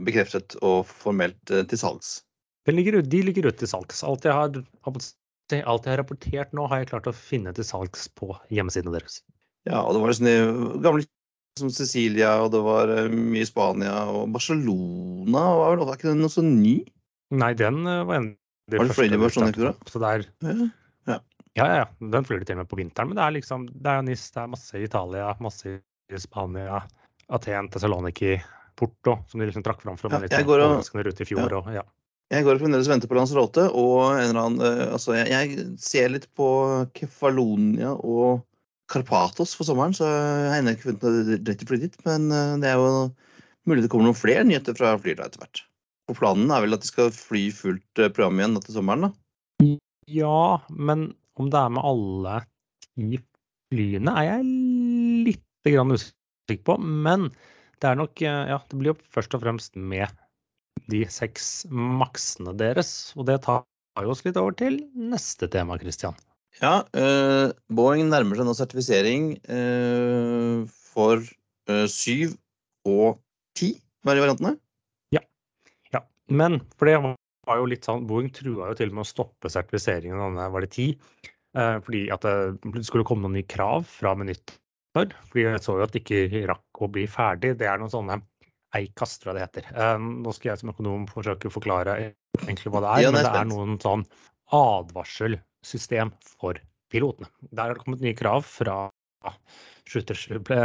bekreftet 0.06 0.56
og 0.62 0.84
formelt 0.88 1.38
til 1.50 1.80
salgs. 1.80 2.20
Ligger 2.70 3.02
de 3.02 3.20
ligger 3.26 3.50
ute 3.50 3.60
til 3.60 3.70
salgs. 3.70 4.00
Alt 4.06 4.24
jeg, 4.24 4.32
har, 4.32 4.54
alt 4.88 5.10
jeg 5.52 5.64
har 5.66 6.00
rapportert 6.00 6.54
nå, 6.56 6.64
har 6.70 6.80
jeg 6.80 6.92
klart 6.94 7.10
å 7.10 7.16
finne 7.16 7.52
til 7.56 7.66
salgs 7.68 8.06
på 8.16 8.32
hjemmesidene 8.54 8.94
deres. 8.96 9.20
Ja, 9.68 9.82
og 9.82 9.96
det 9.96 10.00
var 10.02 10.16
sånne 10.16 10.80
gamle 10.84 11.04
som 11.58 11.70
Cecilia, 11.70 12.34
og 12.42 12.50
det 12.54 12.62
var 12.64 12.90
eh, 12.90 13.12
mye 13.12 13.46
Spania 13.46 13.92
og 14.10 14.32
Barcelona. 14.34 15.44
Var, 15.60 15.76
det, 15.78 15.86
var 15.88 16.00
ikke 16.00 16.10
den 16.10 16.24
noe 16.24 16.32
så 16.32 16.42
ny? 16.44 16.78
Nei, 17.34 17.52
den 17.58 17.84
eh, 17.86 18.02
var 18.08 18.20
en 18.20 18.32
det 18.72 18.80
Var 18.80 18.88
det 18.88 19.06
i 19.12 19.20
Barcelona 19.20 19.52
ikke 19.52 19.66
da? 19.66 19.74
Så 19.92 20.00
der, 20.00 20.22
ja. 20.40 20.54
Ja. 21.04 21.16
ja, 21.58 21.64
ja, 21.82 21.86
Den 22.00 22.24
flyr 22.24 22.40
de 22.40 22.48
til 22.48 22.56
og 22.56 22.62
med 22.62 22.70
på 22.70 22.78
vinteren. 22.80 23.10
Men 23.10 23.18
det 23.18 23.24
er 23.26 23.34
liksom, 23.36 23.66
det 23.68 23.92
er 23.92 24.06
NIS, 24.06 24.30
det 24.32 24.40
er 24.40 24.52
masse 24.54 24.78
i 24.78 24.86
Italia, 24.86 25.26
masse 25.44 25.74
i 25.74 26.20
Spania, 26.20 26.80
Aten, 27.28 27.68
Tessaloniki, 27.72 28.38
Porto, 28.78 29.18
som 29.30 29.40
de 29.40 29.48
liksom 29.48 29.64
trakk 29.66 29.82
fram 29.84 29.98
fra 30.00 30.10
ja, 30.12 30.22
litt 30.24 30.34
overraskende 30.40 31.06
rute 31.06 31.24
i 31.24 31.28
fjor. 31.28 31.46
Ja. 31.46 31.60
Og, 31.60 31.70
ja. 31.74 31.84
Jeg 32.32 32.46
går 32.46 32.56
og 32.56 32.64
fremdeles 32.64 32.88
venter 32.90 33.10
på 33.10 33.18
Lanzarote, 33.18 33.68
og 33.76 34.16
en 34.16 34.30
eller 34.30 34.40
annen, 34.40 34.64
eh, 34.64 34.94
altså 34.96 35.14
jeg, 35.18 35.28
jeg 35.30 35.66
ser 35.82 36.10
litt 36.14 36.26
på 36.38 36.48
Kefalonia 36.96 37.92
og 37.94 38.42
Karpatos 38.90 39.54
for 39.56 39.68
sommeren, 39.68 39.94
så 39.96 40.08
jeg 40.08 40.48
har 40.50 40.58
ennå 40.58 40.74
ikke 40.74 40.88
funnet 40.88 41.04
noe 41.04 41.36
rett 41.36 41.60
til 41.60 41.68
å 41.68 41.70
fly 41.70 41.80
dit. 41.84 42.00
Men 42.08 42.26
eh, 42.32 42.56
det 42.62 42.72
er 42.72 42.80
jo 42.80 42.88
mulig 43.68 43.84
det 43.84 43.92
kommer 43.92 44.10
noen 44.10 44.18
flere 44.18 44.44
nyheter 44.48 44.76
fra 44.76 44.96
flyet 45.00 45.22
etter 45.24 45.44
hvert. 45.44 45.62
Og 46.10 46.18
planen 46.18 46.50
er 46.52 46.64
vel 46.64 46.76
at 46.76 46.84
de 46.84 46.90
skal 46.90 47.12
fly 47.14 47.46
fullt 47.54 48.02
eh, 48.02 48.10
program 48.12 48.40
igjen 48.40 48.58
til 48.64 48.78
sommeren, 48.78 49.08
da? 49.08 49.70
Ja, 50.10 50.60
men 50.68 51.12
om 51.40 51.48
det 51.52 51.60
er 51.60 51.72
med 51.72 51.86
alle 51.86 52.40
ti 52.84 53.22
flyene, 53.72 54.12
er 54.12 54.28
jeg 54.28 54.50
litt 55.30 55.40
usikker 55.64 56.64
på. 56.68 56.76
Men 56.78 57.30
det 57.84 57.90
er 57.92 58.00
nok 58.00 58.22
eh, 58.24 58.42
Ja, 58.48 58.60
det 58.70 58.80
blir 58.80 58.94
jo 58.94 59.00
først 59.12 59.34
og 59.36 59.42
fremst 59.44 59.76
med 59.76 60.08
de 60.90 61.04
seks 61.12 61.66
maksene 61.70 62.54
deres. 62.56 63.12
Og 63.18 63.28
det 63.28 63.42
tar 63.44 63.64
oss 64.00 64.24
litt 64.24 64.38
over 64.40 64.56
til 64.56 64.80
neste 64.96 65.48
tema, 65.52 65.76
Christian. 65.80 66.16
Ja, 66.62 66.84
uh, 66.94 67.50
Boeing 67.74 68.08
nærmer 68.12 68.38
seg 68.38 68.46
nå 68.46 68.54
sertifisering 68.54 69.32
uh, 69.50 70.62
for 70.94 71.18
uh, 71.20 71.86
syv 71.90 72.36
og 72.86 73.18
ti 73.58 73.72
variantene. 74.06 74.54
Ja. 75.14 75.24
ja. 75.92 76.04
Men 76.30 76.60
for 76.78 76.88
det 76.88 76.96
var 77.02 77.58
jo 77.60 77.68
litt 77.68 77.88
sånn 77.88 78.06
Boeing 78.08 78.30
trua 78.34 78.70
jo 78.70 78.78
til 78.78 78.92
og 78.92 79.00
med 79.00 79.06
å 79.06 79.10
stoppe 79.10 79.50
sertifiseringen 79.50 80.20
av 80.20 80.30
denne, 80.30 80.50
var 80.56 80.66
det 80.66 80.74
ti? 80.76 80.92
fordi 81.54 82.08
at 82.10 82.24
det 82.26 82.80
skulle 82.82 83.06
komme 83.06 83.22
noen 83.22 83.36
nye 83.36 83.46
krav 83.46 83.84
fra 83.86 84.10
med 84.18 84.26
For 84.94 85.10
vi 85.34 85.46
så 85.62 85.78
jo 85.78 85.86
at 85.86 85.94
det 85.94 86.04
ikke 86.04 86.44
rakk 86.50 86.84
å 86.84 86.90
bli 86.92 87.06
ferdig. 87.10 87.56
Det 87.60 87.66
er 87.70 87.80
noen 87.82 87.92
sånne 87.92 88.20
jeg 88.74 88.90
det 89.36 89.42
heter. 89.44 89.66
Eh, 89.70 89.96
nå 89.98 90.32
skal 90.34 90.52
jeg 90.52 90.62
som 90.62 90.72
økonom 90.72 91.06
forsøke 91.10 91.50
å 91.50 91.54
forklare 91.54 91.96
egentlig 92.42 92.72
hva 92.74 92.82
det 92.82 92.92
er, 92.92 93.06
er 93.06 93.14
men 93.14 93.22
det 93.22 93.40
er 93.40 93.50
noen 93.50 93.76
sånn 93.82 94.02
advarselsystem 94.54 96.10
for 96.26 96.58
pilotene. 96.92 97.30
Der 97.50 97.68
har 97.68 97.76
det 97.76 97.84
kommet 97.84 98.02
nye 98.04 98.16
krav 98.18 98.42
fra 98.46 98.88
shooters 99.88 100.26
ble 100.46 100.60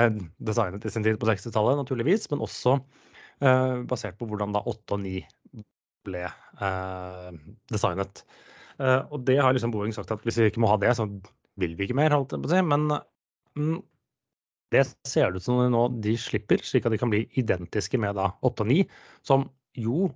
designet 0.45 0.85
i 0.85 0.91
sin 0.93 1.05
tid 1.05 1.19
på 1.19 1.29
60-tallet, 1.29 1.79
naturligvis, 1.79 2.27
men 2.31 2.43
også 2.43 2.77
eh, 2.79 3.75
basert 3.89 4.17
på 4.19 4.27
hvordan 4.29 4.55
da 4.55 4.63
8 4.65 4.97
og 4.97 5.03
9 5.05 5.63
ble 6.07 6.25
eh, 6.25 7.29
designet. 7.71 8.23
Eh, 8.79 9.01
og 9.11 9.23
det 9.27 9.39
har 9.41 9.55
liksom 9.55 9.73
Boeing 9.75 9.95
sagt 9.95 10.11
at 10.15 10.25
hvis 10.25 10.39
vi 10.41 10.49
ikke 10.51 10.63
må 10.63 10.71
ha 10.71 10.79
det, 10.81 10.95
så 10.97 11.07
vil 11.59 11.75
vi 11.77 11.87
ikke 11.87 11.99
mer, 11.99 12.15
holdt 12.15 12.35
jeg 12.35 12.43
på 12.43 12.49
å 12.51 12.53
si. 12.53 12.61
Men 12.65 12.87
mm, 13.59 13.79
det 14.73 14.85
ser 15.07 15.31
det 15.31 15.41
ut 15.41 15.45
som 15.45 15.61
nå 15.73 15.83
de 16.03 16.15
slipper, 16.19 16.61
slik 16.65 16.85
at 16.85 16.93
de 16.93 16.99
kan 17.01 17.11
bli 17.11 17.23
identiske 17.41 17.99
med 18.01 18.17
da 18.19 18.27
8 18.45 18.65
og 18.65 18.69
9, 18.69 18.83
som 19.25 19.47
jo 19.77 20.09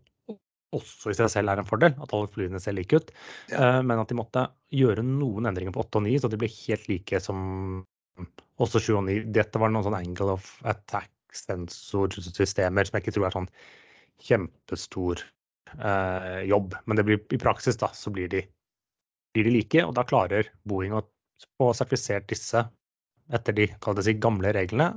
også 0.73 1.11
i 1.11 1.15
seg 1.17 1.29
selv 1.31 1.51
er 1.51 1.57
en 1.61 1.69
fordel, 1.69 1.93
at 2.01 2.13
alle 2.15 2.31
flyene 2.33 2.59
ser 2.61 2.73
like 2.77 2.97
ut. 2.97 3.07
Eh, 3.53 3.81
men 3.85 4.01
at 4.01 4.09
de 4.09 4.15
måtte 4.17 4.41
gjøre 4.73 5.03
noen 5.05 5.45
endringer 5.49 5.73
på 5.75 5.83
8 5.85 5.99
og 5.99 6.03
9, 6.07 6.13
så 6.21 6.27
de 6.31 6.39
ble 6.41 6.49
helt 6.53 6.85
like 6.89 7.17
som 7.23 7.37
også 8.61 8.77
7 8.81 8.97
og 8.97 9.05
9. 9.09 9.17
Dette 9.35 9.57
var 9.61 9.69
noen 9.73 9.85
sånn 9.87 10.01
angle 10.01 10.29
of 10.35 10.45
attack-sensorsystemer 10.69 12.83
som 12.87 12.95
jeg 12.97 13.03
ikke 13.05 13.15
tror 13.17 13.27
er 13.29 13.37
sånn 13.37 13.53
kjempestor 14.23 15.15
eh, 15.77 16.41
jobb. 16.49 16.69
Men 16.85 16.95
det 16.99 17.05
blir, 17.07 17.19
i 17.33 17.41
praksis 17.41 17.77
da, 17.81 17.89
så 17.97 18.07
blir 18.13 18.27
de, 18.33 18.41
blir 19.33 19.45
de 19.49 19.55
like, 19.57 19.79
og 19.85 19.93
da 19.97 20.03
klarer 20.07 20.43
Boeing 20.69 20.93
å 20.97 21.07
få 21.57 21.67
sertifisert 21.75 22.25
disse 22.31 22.59
etter 23.33 23.55
de 23.57 23.67
si, 24.05 24.15
gamle 24.21 24.53
reglene, 24.55 24.91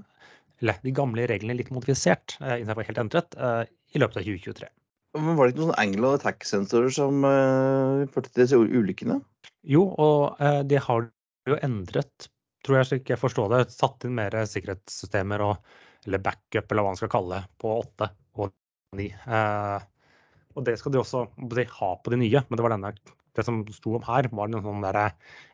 eller 0.62 0.80
de 0.82 0.92
gamle 0.96 1.26
reglene 1.28 1.58
litt 1.58 1.72
modifisert, 1.74 2.38
eh, 2.40 2.60
innenfor 2.62 2.88
helt 2.88 3.00
endret, 3.02 3.36
eh, 3.36 3.64
i 3.94 4.02
løpet 4.02 4.22
av 4.22 4.28
2023. 4.28 4.70
Men 5.16 5.36
var 5.38 5.46
det 5.46 5.54
ikke 5.54 5.62
noen 5.62 5.72
sånn 5.72 5.82
angle 5.82 6.08
og 6.10 6.18
attack-sensorer 6.18 6.92
som 6.92 7.24
uh, 7.24 8.04
førte 8.12 8.28
til 8.28 8.42
disse 8.42 8.58
ulykkene? 8.60 9.14
Jo, 9.64 9.86
og 9.96 10.36
uh, 10.42 10.60
det 10.68 10.82
har 10.84 11.06
jo 11.48 11.56
endret, 11.64 12.28
tror 12.66 12.82
jeg 12.82 12.88
slik 12.90 13.12
jeg 13.14 13.22
forstår 13.22 13.48
det, 13.54 13.60
satt 13.72 14.04
inn 14.04 14.16
mer 14.18 14.36
sikkerhetssystemer 14.50 15.44
og 15.46 15.54
eller 16.06 16.22
backup, 16.22 16.70
eller 16.70 16.84
hva 16.84 16.92
man 16.92 17.00
skal 17.00 17.10
kalle 17.12 17.40
det, 17.40 17.50
på 17.62 17.72
8 17.80 18.10
og 18.42 18.52
9. 18.98 19.08
Uh, 19.26 19.80
og 20.56 20.66
det 20.68 20.76
skal 20.80 20.94
de 20.94 21.00
også 21.00 21.26
de, 21.36 21.66
ha 21.78 21.90
på 22.00 22.12
de 22.12 22.20
nye, 22.22 22.42
men 22.46 22.58
det 22.58 22.64
var 22.64 22.74
denne, 22.76 22.92
det 23.36 23.44
som 23.44 23.60
sto 23.74 23.96
om 23.98 24.06
her, 24.06 24.30
var 24.32 24.52
noe 24.52 24.64
sånn 24.64 24.84
derre 24.84 25.08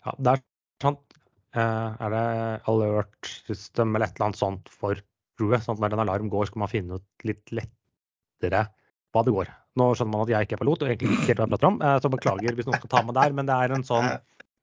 Ja, 0.04 0.14
det 0.18 0.34
er 0.34 0.42
sånn 0.84 0.98
eh, 0.98 1.11
Er 1.52 2.14
det 2.14 2.26
alert 2.70 3.32
system 3.48 3.96
eller 3.96 4.08
et 4.08 4.16
eller 4.16 4.30
annet 4.30 4.40
sånt 4.40 4.70
for 4.72 5.00
crewet? 5.38 5.64
Sånn 5.64 5.76
at 5.76 5.82
når 5.84 5.96
en 5.98 6.04
alarm 6.06 6.30
går, 6.32 6.48
skal 6.48 6.62
man 6.64 6.70
finne 6.72 7.00
ut 7.00 7.26
litt 7.28 7.52
lettere 7.52 8.66
hva 9.12 9.24
det 9.26 9.34
går. 9.36 9.50
Nå 9.80 9.88
skjønner 9.96 10.12
man 10.12 10.24
at 10.24 10.32
jeg 10.32 10.46
ikke 10.46 10.56
er 10.56 10.62
pilot 10.62 10.84
og 10.84 10.90
egentlig 10.90 11.10
ikke 11.16 11.26
helt 11.30 11.40
hva 11.40 11.46
jeg 11.46 11.52
prater 11.54 11.68
om, 11.68 11.76
eh, 11.80 11.98
så 12.04 12.10
beklager 12.12 12.56
hvis 12.56 12.68
noen 12.68 12.80
skal 12.80 12.92
ta 12.92 13.02
meg 13.08 13.16
der, 13.18 13.34
men 13.36 13.48
det 13.48 13.56
er 13.56 13.74
en 13.76 13.84
sånn 13.88 14.08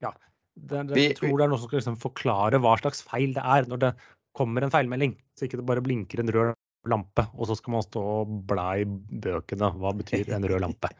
ja, 0.05 0.12
det, 0.55 0.81
det, 0.89 1.01
Jeg 1.01 1.17
tror 1.19 1.36
det 1.36 1.46
er 1.46 1.51
noen 1.51 1.62
som 1.62 1.69
skal 1.69 1.81
liksom 1.81 2.00
forklare 2.01 2.62
hva 2.62 2.74
slags 2.81 3.03
feil 3.05 3.34
det 3.38 3.46
er 3.58 3.69
når 3.69 3.84
det 3.86 3.91
kommer 4.38 4.65
en 4.65 4.74
feilmelding. 4.74 5.15
Så 5.38 5.48
ikke 5.48 5.60
det 5.62 5.67
bare 5.69 5.84
blinker 5.86 6.22
en 6.22 6.34
rød 6.34 6.53
lampe, 6.89 7.25
og 7.36 7.50
så 7.50 7.58
skal 7.60 7.75
man 7.75 7.86
stå 7.86 8.01
og 8.22 8.36
bla 8.50 8.69
i 8.79 8.86
bøkene. 8.88 9.72
Hva 9.81 9.93
betyr 9.98 10.31
en 10.36 10.48
rød 10.48 10.63
lampe? 10.63 10.91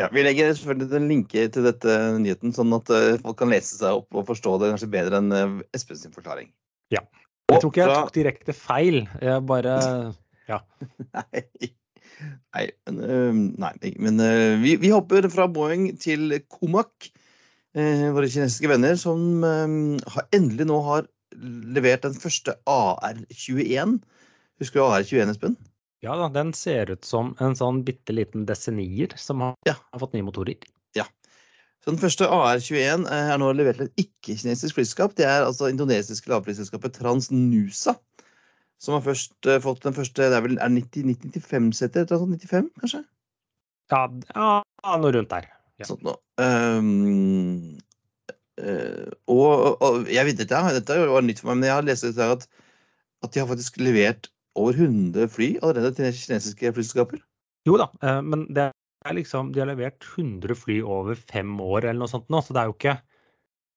Ja, 0.00 0.08
Vi 0.10 0.24
legger 0.26 0.50
selvfølgelig 0.50 0.96
en 0.98 1.10
linke 1.10 1.44
til 1.54 1.66
dette 1.68 1.92
nyheten, 2.18 2.54
sånn 2.56 2.74
at 2.74 2.90
eh, 2.90 3.14
folk 3.22 3.38
kan 3.38 3.52
lese 3.52 3.76
seg 3.78 4.00
opp 4.00 4.16
og 4.18 4.26
forstå 4.26 4.56
det 4.58 4.72
kanskje 4.72 4.90
bedre 4.90 5.20
enn 5.22 5.30
uh, 5.30 5.60
Espen 5.76 6.00
sin 6.00 6.14
forklaring. 6.14 6.50
Ja. 6.94 7.04
Jeg 7.52 7.60
tror 7.62 7.70
ikke 7.70 7.84
jeg 7.84 7.94
tok 7.94 8.14
direkte 8.16 8.56
feil. 8.56 9.04
Jeg 9.22 9.44
bare 9.46 9.76
Nei, 11.24 11.42
nei, 12.54 12.64
men, 12.88 13.44
nei, 13.60 13.92
men 14.02 14.22
øh, 14.22 14.56
vi, 14.62 14.74
vi 14.82 14.90
hopper 14.94 15.28
fra 15.30 15.46
Boeing 15.50 15.92
til. 16.02 16.34
Eh, 17.74 18.04
våre 18.14 18.30
kinesiske 18.30 18.70
venner 18.70 18.94
som 18.98 19.42
har, 19.42 20.26
endelig 20.36 20.66
nå 20.70 20.76
har 20.86 21.08
levert 21.74 22.06
den 22.06 22.14
første 22.18 22.54
AR21. 22.70 23.98
Husker 24.62 24.80
du 24.80 24.84
AR21, 24.86 25.34
Espen? 25.34 25.56
Ja 26.04 26.14
da, 26.20 26.28
den 26.28 26.52
ser 26.56 26.92
ut 26.92 27.06
som 27.08 27.32
en 27.40 27.56
sånn 27.56 27.80
bitte 27.86 28.12
liten 28.12 28.44
desenier 28.48 29.14
som 29.16 29.40
har, 29.40 29.54
Ja. 29.64 29.78
har 29.92 30.02
fått 30.02 30.12
nye 30.16 30.26
motorer. 30.26 30.60
Så 31.84 31.92
Den 31.92 32.00
første 32.00 32.26
AR21 32.32 33.04
eh, 33.12 33.30
er 33.34 33.40
nå 33.40 33.50
levert 33.52 33.76
til 33.76 33.90
et 33.90 34.06
ikke-kinesisk 34.06 34.78
flyselskap. 34.78 35.16
Det 35.18 35.26
er 35.28 35.44
altså 35.44 35.68
indonesiske 35.68 36.30
lavprisselskapet 36.32 36.96
Transnusa. 36.96 37.98
Som 38.80 38.96
har 38.96 39.04
først 39.04 39.48
eh, 39.48 39.60
fått 39.60 39.84
den 39.84 39.96
første 39.96 40.30
Det 40.32 40.38
er 40.38 40.46
vel 40.46 40.56
er 40.56 40.72
90 40.72 41.12
95-setter? 41.28 42.08
95, 42.08 42.70
kanskje? 42.80 43.02
Ja, 43.92 44.06
ja 44.32 44.96
noe 44.96 45.12
rundt 45.12 45.34
der. 45.34 45.50
Ja. 45.76 45.90
Sånt 45.90 46.06
noe. 46.06 46.16
Um, 46.40 47.76
uh, 48.62 49.10
og, 49.28 49.82
og 49.84 50.08
jeg 50.08 50.24
vet 50.30 50.40
dette, 50.40 50.60
dette 50.78 50.98
var 51.10 51.26
nytt 51.26 51.42
for 51.42 51.52
meg, 51.52 51.60
men 51.60 51.68
jeg 51.68 51.76
har 51.76 51.84
lest 51.84 52.08
at, 52.08 52.48
at 52.48 53.34
de 53.34 53.42
har 53.42 53.50
faktisk 53.50 53.76
levert 53.82 54.30
over 54.58 54.78
100 54.78 55.28
fly 55.32 55.54
allerede 55.62 55.94
til 55.98 56.14
kinesiske 56.14 56.72
flyselskaper. 56.76 57.22
Jo 57.68 57.78
da, 57.80 57.88
eh, 58.04 58.20
men 58.22 58.46
det 58.54 58.68
er 58.70 59.16
liksom, 59.16 59.52
de 59.52 59.62
har 59.62 59.68
levert 59.70 60.04
100 60.14 60.56
fly 60.58 60.80
over 60.82 61.18
fem 61.18 61.56
år 61.60 61.88
eller 61.88 62.04
noe 62.04 62.12
sånt 62.12 62.30
nå, 62.32 62.40
så 62.44 62.56
det 62.56 62.62
er 62.62 62.70
jo 62.70 62.78
ikke 62.78 63.00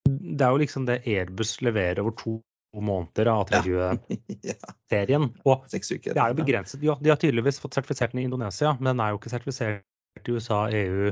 Det 0.08 0.44
er 0.46 0.54
jo 0.56 0.60
liksom 0.62 0.86
det 0.88 1.02
Airbus 1.04 1.58
leverer 1.62 2.00
over 2.00 2.14
to 2.16 2.38
måneder 2.78 3.28
av 3.32 3.42
A320-serien. 3.48 5.26
ja, 5.44 5.52
Og 5.52 5.66
det 5.68 6.14
er 6.14 6.32
jo 6.32 6.38
begrenset. 6.38 6.84
Ja, 6.86 6.96
de 7.02 7.12
har 7.12 7.20
tydeligvis 7.20 7.60
fått 7.60 7.76
sertifisert 7.76 8.14
den 8.14 8.22
i 8.22 8.28
Indonesia, 8.28 8.76
men 8.80 8.94
den 8.94 9.02
er 9.04 9.12
jo 9.12 9.20
ikke 9.20 9.34
sertifisert 9.34 9.84
i 10.24 10.36
USA, 10.36 10.68
EU 10.72 11.12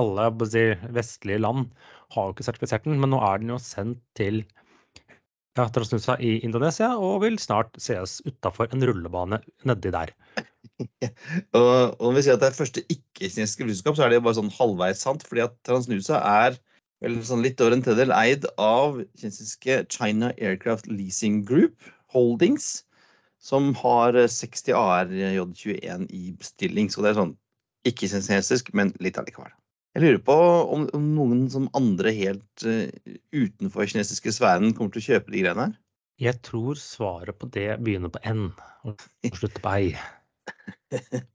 Alle 0.00 0.28
vestlige 0.94 1.40
land 1.42 1.72
har 2.14 2.28
jo 2.28 2.34
ikke 2.36 2.46
sertifisert 2.46 2.86
den, 2.86 3.00
men 3.02 3.10
nå 3.12 3.20
er 3.26 3.42
den 3.42 3.52
jo 3.52 3.58
sendt 3.60 4.00
til 4.16 4.44
ja, 5.58 5.66
Transnusa 5.74 6.16
i 6.22 6.36
Indonesia 6.46 6.92
og 6.98 7.24
vil 7.24 7.38
snart 7.42 7.74
sees 7.82 8.20
utafor 8.26 8.70
en 8.70 8.84
rullebane 8.86 9.40
nedi 9.66 9.92
der. 9.94 10.14
Og, 11.56 11.96
og 12.00 12.06
når 12.06 12.14
vi 12.16 12.22
sier 12.24 12.36
at 12.36 12.42
det 12.42 12.48
er 12.50 12.56
første 12.56 12.82
ikke-kinesiske 12.92 13.66
flyselskap, 13.66 13.96
så 13.96 14.04
er 14.04 14.12
det 14.12 14.18
jo 14.18 14.24
bare 14.24 14.38
sånn 14.38 14.52
halvveis 14.54 15.02
sant. 15.04 15.24
fordi 15.28 15.42
at 15.44 15.56
Transnusa 15.68 16.20
er 16.24 16.56
vel 17.04 17.18
sånn 17.24 17.44
litt 17.44 17.60
over 17.60 17.76
en 17.76 17.84
tredjedel 17.84 18.14
eid 18.16 18.46
av 18.60 19.00
kinesiske 19.20 19.82
China 19.92 20.30
Aircraft 20.38 20.88
Leasing 20.88 21.42
Group 21.48 21.90
Holdings, 22.14 22.86
som 23.40 23.74
har 23.80 24.16
eh, 24.16 24.28
60 24.28 24.76
ARJ21 24.76 26.08
i 26.16 26.32
bestilling. 26.40 26.88
Så 26.92 27.04
det 27.04 27.12
er 27.12 27.20
sånn 27.20 27.36
ikke-kinesisk, 27.88 28.72
men 28.76 28.94
litt 29.04 29.20
allikevel. 29.20 29.52
Jeg 29.96 30.04
lurer 30.04 30.20
på 30.22 30.36
om, 30.76 30.84
om 30.94 31.06
noen 31.16 31.46
som 31.50 31.66
andre 31.74 32.12
helt 32.14 32.64
uh, 32.66 32.86
utenfor 33.34 33.88
kinesiske 33.90 34.32
sfæren 34.36 34.74
kommer 34.76 34.94
til 34.94 35.02
å 35.02 35.06
kjøpe 35.08 35.34
de 35.34 35.42
greiene 35.42 35.66
her? 35.66 35.74
Jeg 36.20 36.38
tror 36.46 36.78
svaret 36.78 37.38
på 37.40 37.48
det 37.50 37.72
begynner 37.80 38.12
på 38.12 38.20
N 38.28 38.50
og 38.86 39.02
slutter 39.34 39.62
på 39.64 39.76
ei. 39.78 39.92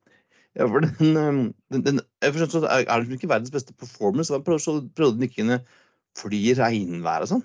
Ja, 0.55 0.69
for 0.71 0.85
den, 0.85 1.17
um, 1.19 1.39
den, 1.74 1.81
den 1.83 1.97
jeg 2.24 2.31
forstår, 2.31 2.62
så 2.63 2.69
er, 2.71 2.85
er 2.88 3.03
det 3.03 3.17
ikke 3.17 3.27
verdens 3.27 3.51
beste 3.51 3.74
performance? 3.75 4.31
Hva 4.31 4.39
Prøvde, 4.39 4.63
så 4.63 4.77
prøvde 4.95 5.17
den 5.17 5.27
ikke 5.27 5.41
kunne 5.41 5.57
fly 6.15 6.39
i 6.39 6.53
regnvær 6.55 7.25
og 7.25 7.31
sånn? 7.33 7.43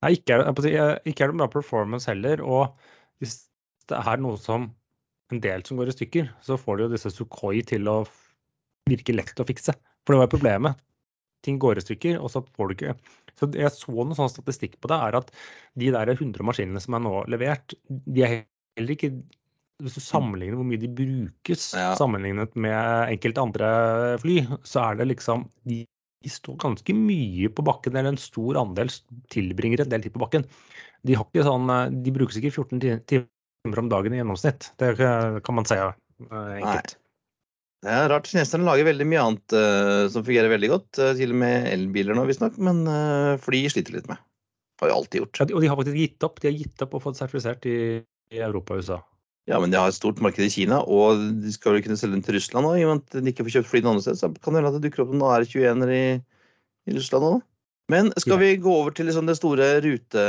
Nei, 0.00 0.14
ikke 0.16 0.38
er, 0.38 0.46
å 0.48 0.54
ikke 0.56 1.26
er 1.26 1.32
det 1.34 1.36
bra 1.42 1.48
performance 1.52 2.08
heller. 2.08 2.40
Og 2.40 2.72
hvis 3.20 3.42
det 3.92 4.00
er 4.00 4.22
noe 4.24 4.40
som 4.40 4.70
en 5.28 5.42
del 5.44 5.66
som 5.68 5.76
går 5.76 5.92
i 5.92 5.96
stykker, 5.98 6.32
så 6.40 6.56
får 6.56 6.78
du 6.78 6.86
jo 6.86 6.90
disse 6.94 7.12
Sukhoi 7.12 7.60
til 7.68 7.90
å 7.92 7.98
virke 8.88 9.12
lett 9.12 9.44
å 9.44 9.46
fikse. 9.48 9.76
For 10.08 10.16
det 10.16 10.22
var 10.22 10.30
jo 10.30 10.36
problemet. 10.38 10.78
Ting 11.44 11.58
går 11.60 11.78
i 11.78 11.84
stykker, 11.84 12.16
og 12.18 12.32
så 12.32 12.40
får 12.56 12.70
du 12.70 12.74
ikke 12.74 12.94
Så 13.38 13.46
jeg 13.54 13.70
så 13.70 13.92
noen 13.92 14.16
sånn 14.16 14.32
statistikk 14.32 14.78
på 14.82 14.88
det, 14.90 14.96
er 14.96 15.18
at 15.20 15.28
de 15.78 15.92
der 15.94 16.10
100 16.16 16.42
maskinene 16.42 16.80
som 16.82 16.96
er 16.96 17.04
nå 17.04 17.12
levert, 17.30 17.76
de 17.86 18.24
er 18.24 18.32
heller 18.32 18.96
ikke 18.96 19.12
Hvis 19.84 19.94
du 19.94 20.02
sammenligner 20.02 20.58
hvor 20.58 20.66
mye 20.66 20.80
de 20.82 20.88
brukes 20.90 21.68
Ja. 21.76 21.92
sammenlignet 21.94 22.56
med 22.58 23.12
enkelte 23.12 23.44
andre 23.44 23.68
fly, 24.24 24.40
så 24.66 24.88
er 24.88 24.98
det 24.98 25.12
liksom 25.12 25.46
de 25.70 25.84
de 26.24 26.30
står 26.32 26.56
ganske 26.58 26.94
mye 26.98 27.46
på 27.54 27.62
bakken, 27.62 27.94
eller 27.94 28.10
en 28.10 28.18
stor 28.18 28.58
andel 28.58 28.90
tilbringer 29.30 29.84
en 29.84 29.92
del 29.92 30.02
tid 30.02 30.14
på 30.16 30.22
bakken. 30.24 30.46
De, 31.06 31.14
har 31.14 31.26
ikke 31.28 31.46
sånn, 31.46 31.70
de 32.02 32.14
brukes 32.14 32.40
ikke 32.40 32.50
14 32.50 32.80
timer 33.06 33.82
om 33.84 33.90
dagen 33.92 34.16
i 34.16 34.18
gjennomsnitt. 34.18 34.72
Det 34.82 34.96
kan 34.98 35.58
man 35.58 35.68
se 35.68 35.78
eh, 35.78 35.92
enkelt. 36.58 36.96
Det 36.96 37.07
er 37.86 38.08
rart. 38.10 38.26
Kineserne 38.30 38.66
lager 38.66 38.88
veldig 38.88 39.06
mye 39.06 39.24
annet 39.24 39.54
uh, 39.54 40.06
som 40.10 40.24
fungerer 40.26 40.50
veldig 40.50 40.70
godt. 40.72 40.88
Uh, 40.98 41.12
til 41.18 41.34
og 41.34 41.40
med 41.42 41.68
elbiler 41.70 42.16
nå, 42.18 42.24
visstnok. 42.28 42.58
Men 42.62 42.82
uh, 42.90 43.36
fly 43.42 43.62
sliter 43.70 43.94
litt 43.94 44.08
med. 44.10 44.18
Har 44.82 44.90
jo 44.90 44.96
alltid 45.00 45.22
gjort. 45.22 45.38
Ja, 45.40 45.46
Og 45.54 45.62
de 45.62 45.70
har 45.70 45.78
faktisk 45.78 46.00
gitt 46.00 46.26
opp. 46.26 46.40
De 46.42 46.50
har 46.50 46.58
gitt 46.58 46.84
opp 46.84 46.96
og 46.98 47.04
fått 47.06 47.20
sertifisert 47.20 47.66
i, 47.70 47.78
i 48.34 48.42
Europa 48.42 48.76
og 48.76 48.82
USA. 48.82 48.98
Ja, 49.48 49.56
men 49.62 49.72
de 49.72 49.78
har 49.80 49.88
et 49.88 49.96
stort 49.96 50.18
marked 50.20 50.44
i 50.44 50.50
Kina, 50.52 50.82
og 50.84 51.22
de 51.40 51.50
skal 51.54 51.72
vel 51.72 51.84
kunne 51.84 51.96
selge 51.96 52.18
den 52.18 52.24
til 52.26 52.36
Russland 52.36 52.66
nå. 52.68 52.74
I 52.76 52.82
og 52.84 52.90
med 52.90 53.06
at 53.06 53.22
de 53.24 53.32
ikke 53.32 53.46
får 53.46 53.54
kjøpt 53.56 53.70
fly 53.70 53.80
noe 53.80 53.94
annet 53.94 54.04
sted, 54.04 54.18
så 54.20 54.28
kan 54.28 54.52
det 54.52 54.60
hende 54.60 54.72
at 54.74 54.76
det 54.76 54.82
dukker 54.84 55.06
opp 55.06 55.14
noen 55.14 55.24
AR-21-er 55.24 55.92
i, 55.94 56.02
i 56.84 56.96
Russland 56.98 57.28
òg. 57.30 57.38
Men 57.88 58.10
skal 58.20 58.36
vi 58.42 58.50
gå 58.60 58.68
over 58.68 58.92
til 58.92 59.08
liksom 59.08 59.28
det 59.28 59.38
store 59.38 59.66
rute... 59.80 60.22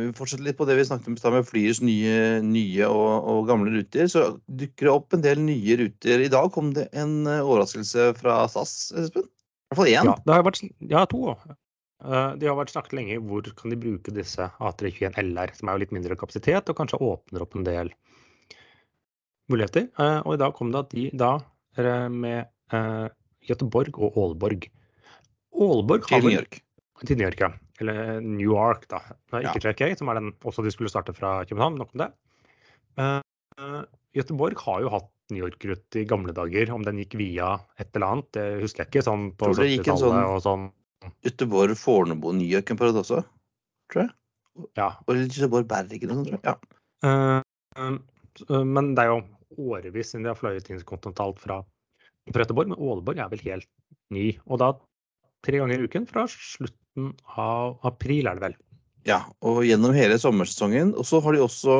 Vi 0.00 0.12
fortsetter 0.16 0.46
litt 0.46 0.56
på 0.56 0.64
det 0.64 0.78
vi 0.78 0.86
snakket 0.88 1.10
om 1.12 1.34
med 1.34 1.48
Flyers 1.48 1.82
nye, 1.84 2.38
nye 2.40 2.86
og, 2.88 3.26
og, 3.28 3.40
gamle 3.50 3.74
ruter. 3.74 4.08
Så 4.08 4.22
dukker 4.48 4.88
det 4.88 4.94
opp 4.94 5.16
en 5.16 5.24
del 5.26 5.42
nye 5.44 5.76
ruter. 5.76 6.24
I 6.24 6.30
dag 6.32 6.48
kom 6.54 6.70
det 6.76 6.86
en 6.96 7.26
eh, 7.28 7.42
overraskelse 7.44 8.06
fra 8.16 8.38
SAS, 8.48 8.72
Espen? 8.96 9.26
I 9.28 9.74
hvert 9.74 9.80
fall 9.82 9.90
én. 9.90 10.08
Ja, 10.08 10.14
det 10.24 10.32
har 10.38 10.46
vært, 10.46 10.62
ja 10.94 11.02
to. 11.10 11.34
Uh, 12.00 12.32
de 12.40 12.48
har 12.48 12.56
vært 12.56 12.72
snakket 12.72 12.96
lenge 12.96 13.20
hvor 13.28 13.44
kan 13.60 13.74
de 13.74 13.78
bruke 13.84 14.16
disse 14.16 14.48
A321 14.56 15.20
LR, 15.20 15.52
som 15.58 15.68
er 15.68 15.76
jo 15.76 15.84
litt 15.84 15.94
mindre 15.98 16.16
kapasitet, 16.16 16.72
og 16.72 16.80
kanskje 16.80 17.02
åpner 17.04 17.44
opp 17.44 17.60
en 17.60 17.68
del 17.68 17.92
muligheter. 19.52 19.90
Uh, 20.00 20.24
og 20.24 20.38
i 20.38 20.40
dag 20.46 20.56
kom 20.56 20.72
det 20.72 20.80
at 20.80 20.96
de 20.96 21.06
da 21.12 21.34
med 22.10 22.48
Göteborg 23.46 23.94
og 24.00 24.16
Aalborg. 24.18 24.64
Aalborg 25.60 26.08
har 26.10 26.24
til 27.06 27.18
New 27.18 27.26
York, 27.26 27.40
ja. 27.40 27.50
Eller 27.80 28.20
New 28.20 28.52
York, 28.52 28.84
da. 28.90 29.00
Ikke 29.40 29.62
ja. 29.62 29.72
JK, 29.72 29.96
som 30.00 30.10
er 30.12 30.20
den 30.20 30.34
også 30.44 30.64
de 30.66 30.72
skulle 30.74 30.92
starte 30.92 31.14
fra 31.16 31.40
København. 31.48 31.78
Nok 31.80 31.94
om 31.94 32.02
det. 32.02 32.10
Uh, 33.00 33.82
Göteborg 34.16 34.58
har 34.64 34.84
jo 34.84 34.92
hatt 34.92 35.08
New 35.30 35.44
York-rutt 35.44 35.96
i 35.96 36.04
gamle 36.08 36.34
dager. 36.36 36.72
Om 36.74 36.84
den 36.86 37.00
gikk 37.02 37.16
via 37.20 37.54
et 37.80 37.90
eller 37.94 38.08
annet, 38.08 38.30
det 38.36 38.46
husker 38.64 38.84
jeg 38.84 38.92
ikke. 38.92 39.06
Sånn 39.06 39.30
på 39.38 39.52
70-tallet 39.54 40.02
sånn, 40.02 40.20
og 40.26 40.40
sånn. 40.44 40.68
Göteborg, 41.24 41.76
Fornebu, 41.80 42.32
New 42.36 42.48
York 42.48 42.72
en 42.72 42.80
periode 42.80 43.04
også, 43.04 43.22
tror 43.92 44.04
jeg. 44.04 44.14
Ja. 44.76 44.92
Og 45.06 45.22
Göteborg, 45.22 45.68
Bergen 45.70 46.12
og 46.12 46.20
sånn, 46.20 46.28
tror 46.28 46.40
jeg. 46.40 46.44
Ja. 46.50 46.56
Uh, 47.80 47.96
uh, 48.50 48.64
men 48.66 48.92
det 48.98 49.06
er 49.06 49.14
jo 49.14 49.70
årevis 49.70 50.12
siden 50.12 50.26
de 50.26 50.34
har 50.34 50.38
fløyet 50.38 50.68
interkontinentalt 50.68 51.40
fra, 51.40 51.62
fra 52.28 52.44
Göteborg. 52.44 52.74
Men 52.74 52.82
Åleborg 52.90 53.24
er 53.24 53.32
vel 53.32 53.46
helt 53.46 53.70
ny. 54.12 54.26
Og 54.44 54.60
da 54.60 54.74
tre 55.46 55.62
ganger 55.62 55.80
i 55.80 55.88
uken 55.88 56.06
fra 56.10 56.26
slutt 56.28 56.76
slutten 57.00 57.14
av 57.36 57.78
april, 57.82 58.26
er 58.26 58.36
det 58.36 58.44
vel. 58.44 58.56
Ja, 59.08 59.24
og 59.40 59.64
gjennom 59.64 59.94
hele 59.96 60.18
sommersesongen. 60.20 60.94
Og 60.94 61.06
så 61.08 61.20
har 61.20 61.32
de 61.32 61.40
også 61.40 61.74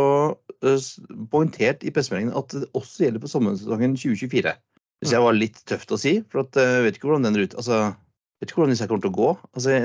uh, 0.65 0.91
poengtert 1.31 1.85
i 1.85 1.93
pressemeldingen 1.93 2.37
at 2.37 2.53
det 2.55 2.69
også 2.73 3.05
gjelder 3.05 3.21
på 3.21 3.29
sommersesongen 3.29 3.97
2024. 3.97 4.55
Hvis 5.00 5.12
jeg 5.12 5.25
var 5.25 5.37
litt 5.37 5.61
tøft 5.69 5.93
å 5.93 5.99
si, 6.00 6.21
for 6.31 6.45
at, 6.45 6.57
jeg 6.57 6.81
uh, 6.81 6.85
vet 6.87 6.97
ikke 6.97 7.09
hvordan 7.09 7.29
den 7.29 7.39
ruta 7.43 7.57
altså, 7.61 7.93
vet 8.41 8.50
ikke 8.50 8.62
hvordan 8.62 8.75
disse 8.75 8.89
kommer 8.89 9.05
til 9.05 9.12
å 9.12 9.19
gå. 9.19 9.31
Altså, 9.53 9.77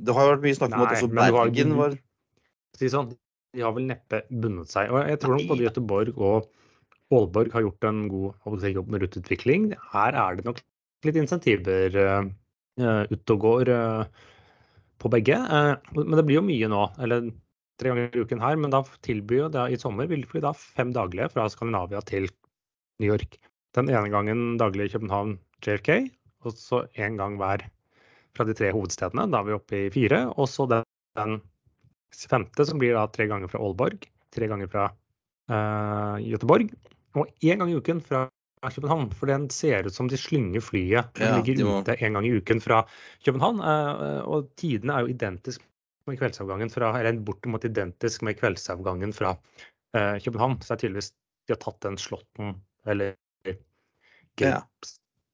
det 0.00 0.14
har 0.16 0.26
jo 0.26 0.34
vært 0.34 0.46
mye 0.46 0.58
snakk 0.58 0.76
om 0.76 0.84
at 0.84 0.94
også 0.96 1.10
Bergen 1.12 1.78
var 1.78 1.98
Si 2.78 2.86
sånn, 2.92 3.08
de 3.56 3.62
har 3.64 3.72
vel 3.74 3.88
neppe 3.88 4.20
bundet 4.30 4.70
seg. 4.70 4.92
Og 4.92 5.08
jeg 5.08 5.18
tror 5.18 5.34
nok 5.34 5.48
både 5.48 5.64
Göteborg 5.64 6.18
og 6.20 6.46
Aalborg 7.10 7.48
har 7.56 7.64
gjort 7.64 7.86
en 7.88 8.02
god 8.12 8.66
jobb 8.70 8.92
med 8.92 9.02
ruteutvikling. 9.02 9.64
Her 9.90 10.14
er 10.14 10.36
det 10.38 10.44
nok 10.46 10.60
litt 11.08 11.18
insentiver 11.18 11.96
uh, 11.98 12.28
ute 13.08 13.34
og 13.34 13.42
går. 13.42 13.72
Uh, 13.72 14.28
på 15.02 15.10
begge. 15.12 15.36
Eh, 15.38 15.74
men 15.96 16.18
det 16.18 16.24
blir 16.28 16.40
jo 16.40 16.46
mye 16.46 16.70
nå. 16.70 16.82
Eller 17.02 17.30
tre 17.78 17.92
ganger 17.92 18.14
i 18.14 18.24
uken 18.24 18.42
her. 18.42 18.58
Men 18.60 18.74
da 18.74 18.82
tilbyr 19.06 19.50
det 19.54 19.66
i 19.72 19.80
sommer 19.80 20.10
vil 20.10 20.26
fly 20.28 20.42
da 20.44 20.54
fem 20.56 20.92
daglige 20.96 21.30
fra 21.34 21.48
Skandinavia 21.52 22.02
til 22.06 22.28
New 23.02 23.12
York. 23.12 23.38
Den 23.76 23.90
ene 23.92 24.10
gangen 24.12 24.56
daglig 24.60 24.88
i 24.88 24.94
København 24.96 25.36
JFK, 25.62 26.08
og 26.46 26.54
så 26.56 26.84
én 26.98 27.18
gang 27.18 27.36
hver 27.38 27.64
fra 28.36 28.46
de 28.46 28.54
tre 28.56 28.70
hovedstedene. 28.74 29.26
Da 29.30 29.40
er 29.40 29.48
vi 29.48 29.56
oppe 29.56 29.82
i 29.86 29.90
fire. 29.94 30.24
Og 30.36 30.48
så 30.50 30.66
den, 30.70 30.86
den 31.18 31.38
femte, 32.14 32.66
som 32.66 32.80
blir 32.80 32.96
da 32.96 33.06
tre 33.12 33.28
ganger 33.30 33.50
fra 33.50 33.60
Aalborg, 33.62 34.06
tre 34.34 34.48
ganger 34.50 34.70
fra 34.70 34.88
uh, 35.50 36.16
Göteborg, 36.22 36.72
og 37.18 37.30
én 37.42 37.60
gang 37.60 37.72
i 37.72 37.78
uken 37.78 38.02
fra 38.04 38.26
København. 38.62 39.08
For 39.14 39.30
den 39.30 39.46
ser 39.54 39.86
ut 39.86 39.94
som 39.94 40.10
de 40.10 40.18
slynger 40.20 40.64
flyet. 40.64 41.12
Den 41.18 41.30
ja, 41.30 41.38
ligger 41.38 41.80
ute 41.80 41.96
en 41.96 42.18
gang 42.18 42.26
i 42.26 42.34
uken 42.38 42.62
fra 42.64 42.82
København. 43.26 43.62
Eh, 43.62 44.20
og 44.26 44.50
tidene 44.60 44.96
er 44.96 45.06
jo 45.06 45.14
identisk 45.14 45.64
med 46.08 46.18
kveldsavgangen 46.20 46.72
fra, 46.72 46.92
eller 46.98 47.22
bortimot 47.24 47.66
identisk 47.68 48.24
med 48.26 48.38
kveldsavgangen 48.40 49.14
fra 49.16 49.36
eh, 49.94 50.16
København. 50.24 50.58
Så 50.62 50.72
det 50.72 50.78
er 50.78 50.84
tydeligvis 50.86 51.12
de 51.48 51.54
har 51.54 51.62
tatt 51.62 51.80
den 51.84 51.96
slåtten, 52.00 52.56
eller 52.88 53.16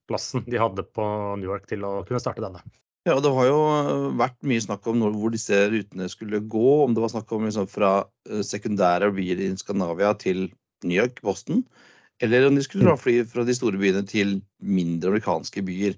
plassen 0.07 0.45
de 0.47 0.59
hadde 0.61 0.85
på 0.95 1.05
New 1.39 1.49
York 1.49 1.65
til 1.69 1.85
å 1.85 1.99
kunne 2.05 2.21
starte 2.21 2.43
denne. 2.43 2.61
Ja, 3.05 3.13
og 3.13 3.21
Det 3.21 3.31
har 3.35 3.47
jo 3.49 3.57
vært 4.17 4.37
mye 4.49 4.63
snakk 4.63 4.87
om 4.89 5.03
hvor 5.13 5.33
disse 5.33 5.59
rutene 5.69 6.07
skulle 6.09 6.41
gå. 6.41 6.69
Om 6.85 6.95
det 6.95 7.03
var 7.03 7.11
snakk 7.13 7.33
om 7.35 7.45
liksom 7.45 7.67
fra 7.69 7.91
eh, 8.29 8.41
sekundære 8.45 9.11
byer 9.13 9.43
i 9.45 9.51
Skandinavia 9.59 10.15
til 10.17 10.47
New 10.85 10.97
York, 10.97 11.21
Boston, 11.25 11.61
eller 12.23 12.47
om 12.47 12.55
de 12.55 12.63
skulle 12.63 12.85
dra 12.87 12.95
mm. 12.95 13.01
fly 13.01 13.15
fra 13.27 13.43
de 13.47 13.55
store 13.55 13.79
byene 13.81 14.03
til 14.07 14.37
mindre 14.63 15.11
amerikanske 15.11 15.63
byer. 15.67 15.97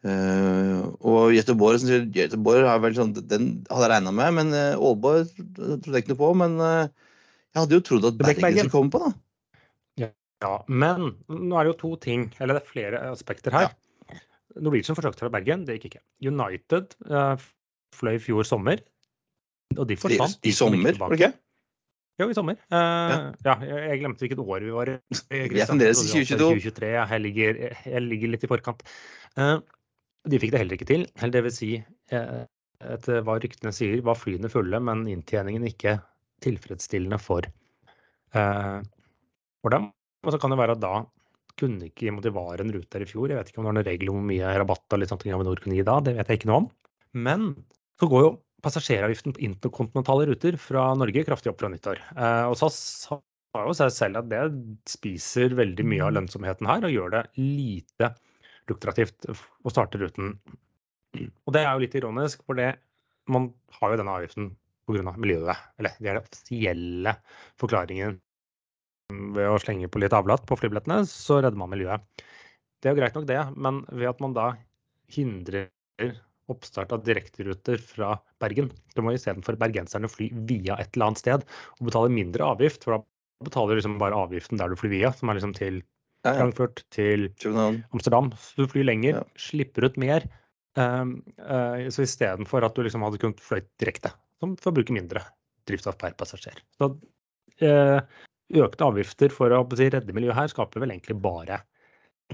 Uh, 0.00 0.86
og 1.04 1.34
Göteborg, 1.36 1.82
Göteborg 2.14 2.64
er 2.64 2.78
vel 2.80 2.94
sånn, 2.96 3.10
den 3.18 3.50
hadde 3.68 3.84
jeg 3.84 3.92
regna 3.92 4.12
med, 4.16 4.36
men 4.38 4.54
uh, 4.54 4.78
Aalborg 4.78 5.28
trodde 5.34 5.92
jeg 5.92 6.04
ikke 6.06 6.14
noe 6.14 6.22
på. 6.22 6.30
Men 6.40 6.56
uh, 6.62 7.10
jeg 7.50 7.60
hadde 7.64 7.76
jo 7.76 7.84
trodd 7.88 8.08
at 8.08 8.20
Bergen 8.22 8.46
skulle 8.46 8.72
komme 8.72 8.94
på, 8.94 9.02
da. 9.04 9.12
Ja, 10.00 10.10
ja, 10.46 10.54
men 10.70 11.12
nå 11.28 11.58
er 11.58 11.66
det 11.66 11.74
jo 11.74 11.80
to 11.82 11.92
ting, 12.00 12.30
eller 12.38 12.56
det 12.56 12.64
er 12.64 12.70
flere 12.70 13.02
aspekter 13.10 13.56
her. 13.56 13.68
Ja. 13.74 14.20
Norwegian 14.62 14.96
forsøkte 14.98 15.26
fra 15.26 15.34
Bergen, 15.34 15.66
det 15.66 15.76
gikk 15.76 15.90
ikke. 15.90 16.04
United 16.26 16.96
fløy 17.94 18.16
i 18.16 18.22
fjor 18.22 18.46
sommer, 18.46 18.80
og 19.76 19.84
de 19.90 19.98
forsvant. 19.98 20.40
I, 20.40 20.50
i 20.50 20.54
sommer, 20.54 20.96
var 20.98 21.12
det 21.12 21.20
ikke? 21.20 21.32
Jo, 22.20 22.28
i 22.28 22.36
sommer. 22.36 22.58
Uh, 22.68 23.30
ja. 23.46 23.54
ja. 23.64 23.76
jeg 23.88 24.00
glemte 24.02 24.24
hvilket 24.24 24.40
år 24.44 24.64
vi 24.66 24.72
var 24.74 24.92
i. 24.92 24.96
Vi 25.54 25.60
er 25.62 25.68
fremdeles 25.70 26.02
i 26.04 26.08
2022. 26.10 26.48
2023, 26.60 26.90
ja. 26.92 27.04
Jeg 27.14 27.24
ligger, 27.24 27.60
jeg 27.94 28.02
ligger 28.04 28.34
litt 28.34 28.44
i 28.44 28.50
forkant. 28.50 28.84
Uh, 29.40 29.56
de 30.28 30.40
fikk 30.42 30.52
det 30.52 30.60
heller 30.60 30.76
ikke 30.76 30.90
til. 30.90 31.06
Eller 31.16 31.34
det 31.38 31.44
vil 31.46 31.54
si, 31.56 31.70
uh, 32.12 32.42
etter 32.96 33.24
hva 33.24 33.38
ryktene 33.40 33.72
sier, 33.76 34.02
var 34.04 34.18
flyene 34.20 34.50
fulle, 34.52 34.82
men 34.84 35.06
inntjeningen 35.08 35.64
ikke 35.70 35.96
tilfredsstillende 36.44 37.18
for, 37.20 37.44
for 38.32 39.74
dem. 39.74 39.90
Og 40.24 40.32
så 40.32 40.38
kan 40.40 40.54
det 40.54 40.56
være 40.56 40.72
at 40.78 40.80
da 40.80 40.94
kunne 41.60 41.90
ikke 41.90 42.14
motivere 42.16 42.64
en 42.64 42.72
rute 42.72 42.88
der 42.94 43.04
i 43.04 43.08
fjor. 43.10 43.28
Jeg 43.28 43.36
vet 43.36 43.50
ikke 43.50 43.60
om 43.60 43.66
det 43.66 43.70
var 43.70 43.76
noen 43.76 43.88
regler 43.90 44.12
om 44.12 44.20
hvor 44.20 44.28
mye 44.30 44.54
rabatt 44.62 44.96
og 44.96 45.02
litt 45.02 45.12
sånt 45.12 45.26
Avinor 45.28 45.60
kunne 45.60 45.76
gi 45.76 45.84
da. 45.84 45.98
Det 46.04 46.16
vet 46.16 46.32
jeg 46.32 46.40
ikke 46.40 46.48
noe 46.48 46.62
om. 46.62 46.70
Men 47.28 47.50
så 48.00 48.08
går 48.08 48.24
jo 48.24 48.30
passasjeravgiften 48.64 49.34
på 49.36 49.42
interkontinentale 49.46 50.28
ruter 50.30 50.56
fra 50.60 50.90
Norge 50.98 51.24
kraftig 51.26 51.52
opp 51.52 51.60
fra 51.62 51.70
nyttår. 51.72 52.00
Eh, 52.16 52.46
og 52.50 52.56
SAS 52.60 52.80
har 53.10 53.66
jo 53.66 53.76
seg 53.76 53.92
selv 53.94 54.20
at 54.22 54.30
det 54.30 54.42
spiser 54.90 55.56
veldig 55.58 55.86
mye 55.90 56.06
av 56.06 56.14
lønnsomheten 56.16 56.68
her 56.70 56.86
og 56.86 56.94
gjør 56.94 57.14
det 57.16 57.24
lite 57.40 58.12
lukrativt 58.70 59.28
å 59.30 59.72
starte 59.72 60.00
ruten. 60.00 60.36
Og 61.18 61.54
det 61.54 61.64
er 61.64 61.72
jo 61.72 61.82
litt 61.82 61.96
ironisk, 61.98 62.44
for 62.46 62.58
det, 62.58 62.72
man 63.30 63.50
har 63.80 63.92
jo 63.92 64.00
denne 64.00 64.16
avgiften 64.20 64.50
pga. 64.86 65.14
miljøet. 65.16 65.58
Eller 65.78 65.96
det 65.98 66.10
er 66.10 66.18
den 66.18 66.24
offisielle 66.24 67.16
forklaringen. 67.60 68.20
Ved 69.34 69.50
å 69.50 69.58
slenge 69.58 69.90
på 69.90 70.02
litt 70.02 70.14
avlatt 70.14 70.46
på 70.46 70.58
flybillettene, 70.58 71.02
så 71.10 71.40
redder 71.40 71.58
man 71.58 71.72
miljøet. 71.72 72.22
Det 72.80 72.88
er 72.88 72.94
jo 72.94 73.00
greit 73.00 73.16
nok, 73.18 73.26
det, 73.28 73.40
men 73.58 73.82
ved 73.90 74.08
at 74.12 74.22
man 74.22 74.36
da 74.36 74.52
hindrer 75.10 75.68
oppstart 76.52 76.92
av 76.94 77.04
direkteruter 77.06 77.80
fra 77.82 78.14
Bergen. 78.42 78.70
Da 78.94 79.04
må 79.04 79.14
istedenfor 79.14 79.58
bergenserne 79.60 80.10
fly 80.10 80.30
via 80.48 80.76
et 80.80 80.92
eller 80.94 81.10
annet 81.10 81.22
sted 81.22 81.46
og 81.78 81.88
betale 81.88 82.12
mindre 82.12 82.46
avgift. 82.54 82.84
For 82.84 82.96
da 82.96 83.46
betaler 83.46 83.74
du 83.74 83.80
liksom 83.80 83.98
bare 84.00 84.18
avgiften 84.18 84.60
der 84.60 84.72
du 84.72 84.78
flyr 84.78 84.94
via, 84.94 85.12
som 85.16 85.30
er 85.30 85.38
liksom 85.38 85.54
til 85.56 85.80
Frankfurt, 86.26 86.82
til 86.92 87.30
Amsterdam. 87.94 88.32
Så 88.36 88.64
du 88.64 88.72
flyr 88.72 88.88
lenger, 88.88 89.22
slipper 89.40 89.88
ut 89.88 90.00
mer. 90.00 90.26
Um, 90.78 91.16
uh, 91.42 91.88
så 91.90 92.04
istedenfor 92.04 92.62
at 92.62 92.76
du 92.76 92.84
liksom 92.86 93.02
hadde 93.02 93.18
kunnet 93.22 93.40
fløyt 93.42 93.66
direkte, 93.82 94.12
som 94.38 94.52
får 94.60 94.76
bruke 94.76 94.94
mindre 94.94 95.24
drivstoff 95.66 95.98
per 95.98 96.14
passasjer. 96.20 96.60
Så 96.78 96.92
uh, 97.64 97.98
økte 98.60 98.86
avgifter 98.86 99.34
for 99.34 99.52
å 99.54 99.64
si, 99.74 99.88
redde 99.90 100.14
miljøet 100.14 100.38
her 100.38 100.52
skaper 100.52 100.84
vel 100.84 100.92
egentlig 100.94 101.18
bare 101.22 101.62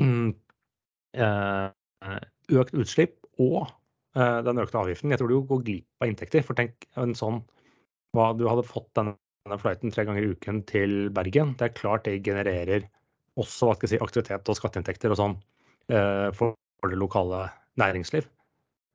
uh, 0.03 1.71
økt 2.61 2.77
utslipp 2.77 3.17
og 3.41 3.65
Eh, 3.65 3.77
den 4.17 4.63
økte 4.63 4.81
avgiften. 4.81 5.13
Jeg 5.13 5.21
tror 5.21 5.29
du 5.29 5.41
går 5.45 5.63
glipp 5.67 6.05
av 6.05 6.11
inntekter. 6.11 6.45
For 6.47 6.57
tenk 6.57 6.87
en 6.97 7.13
sånn 7.19 7.43
hva 8.17 8.31
du 8.37 8.47
hadde 8.49 8.65
fått 8.67 8.89
denne 8.97 9.59
flighten 9.61 9.93
tre 9.93 10.07
ganger 10.09 10.25
i 10.25 10.33
uken 10.35 10.63
til 10.69 10.95
Bergen. 11.15 11.55
Det 11.59 11.69
er 11.69 11.77
klart 11.77 12.07
det 12.09 12.23
genererer 12.27 12.87
også 13.37 13.69
hva 13.69 13.77
skal 13.77 13.87
jeg 13.87 13.97
si, 13.97 14.03
aktivitet 14.05 14.49
og 14.49 14.59
skatteinntekter 14.59 15.13
og 15.13 15.21
sånn 15.21 15.37
eh, 15.93 16.31
for 16.37 16.57
det 16.89 16.99
lokale 16.99 17.47
næringsliv. 17.81 18.27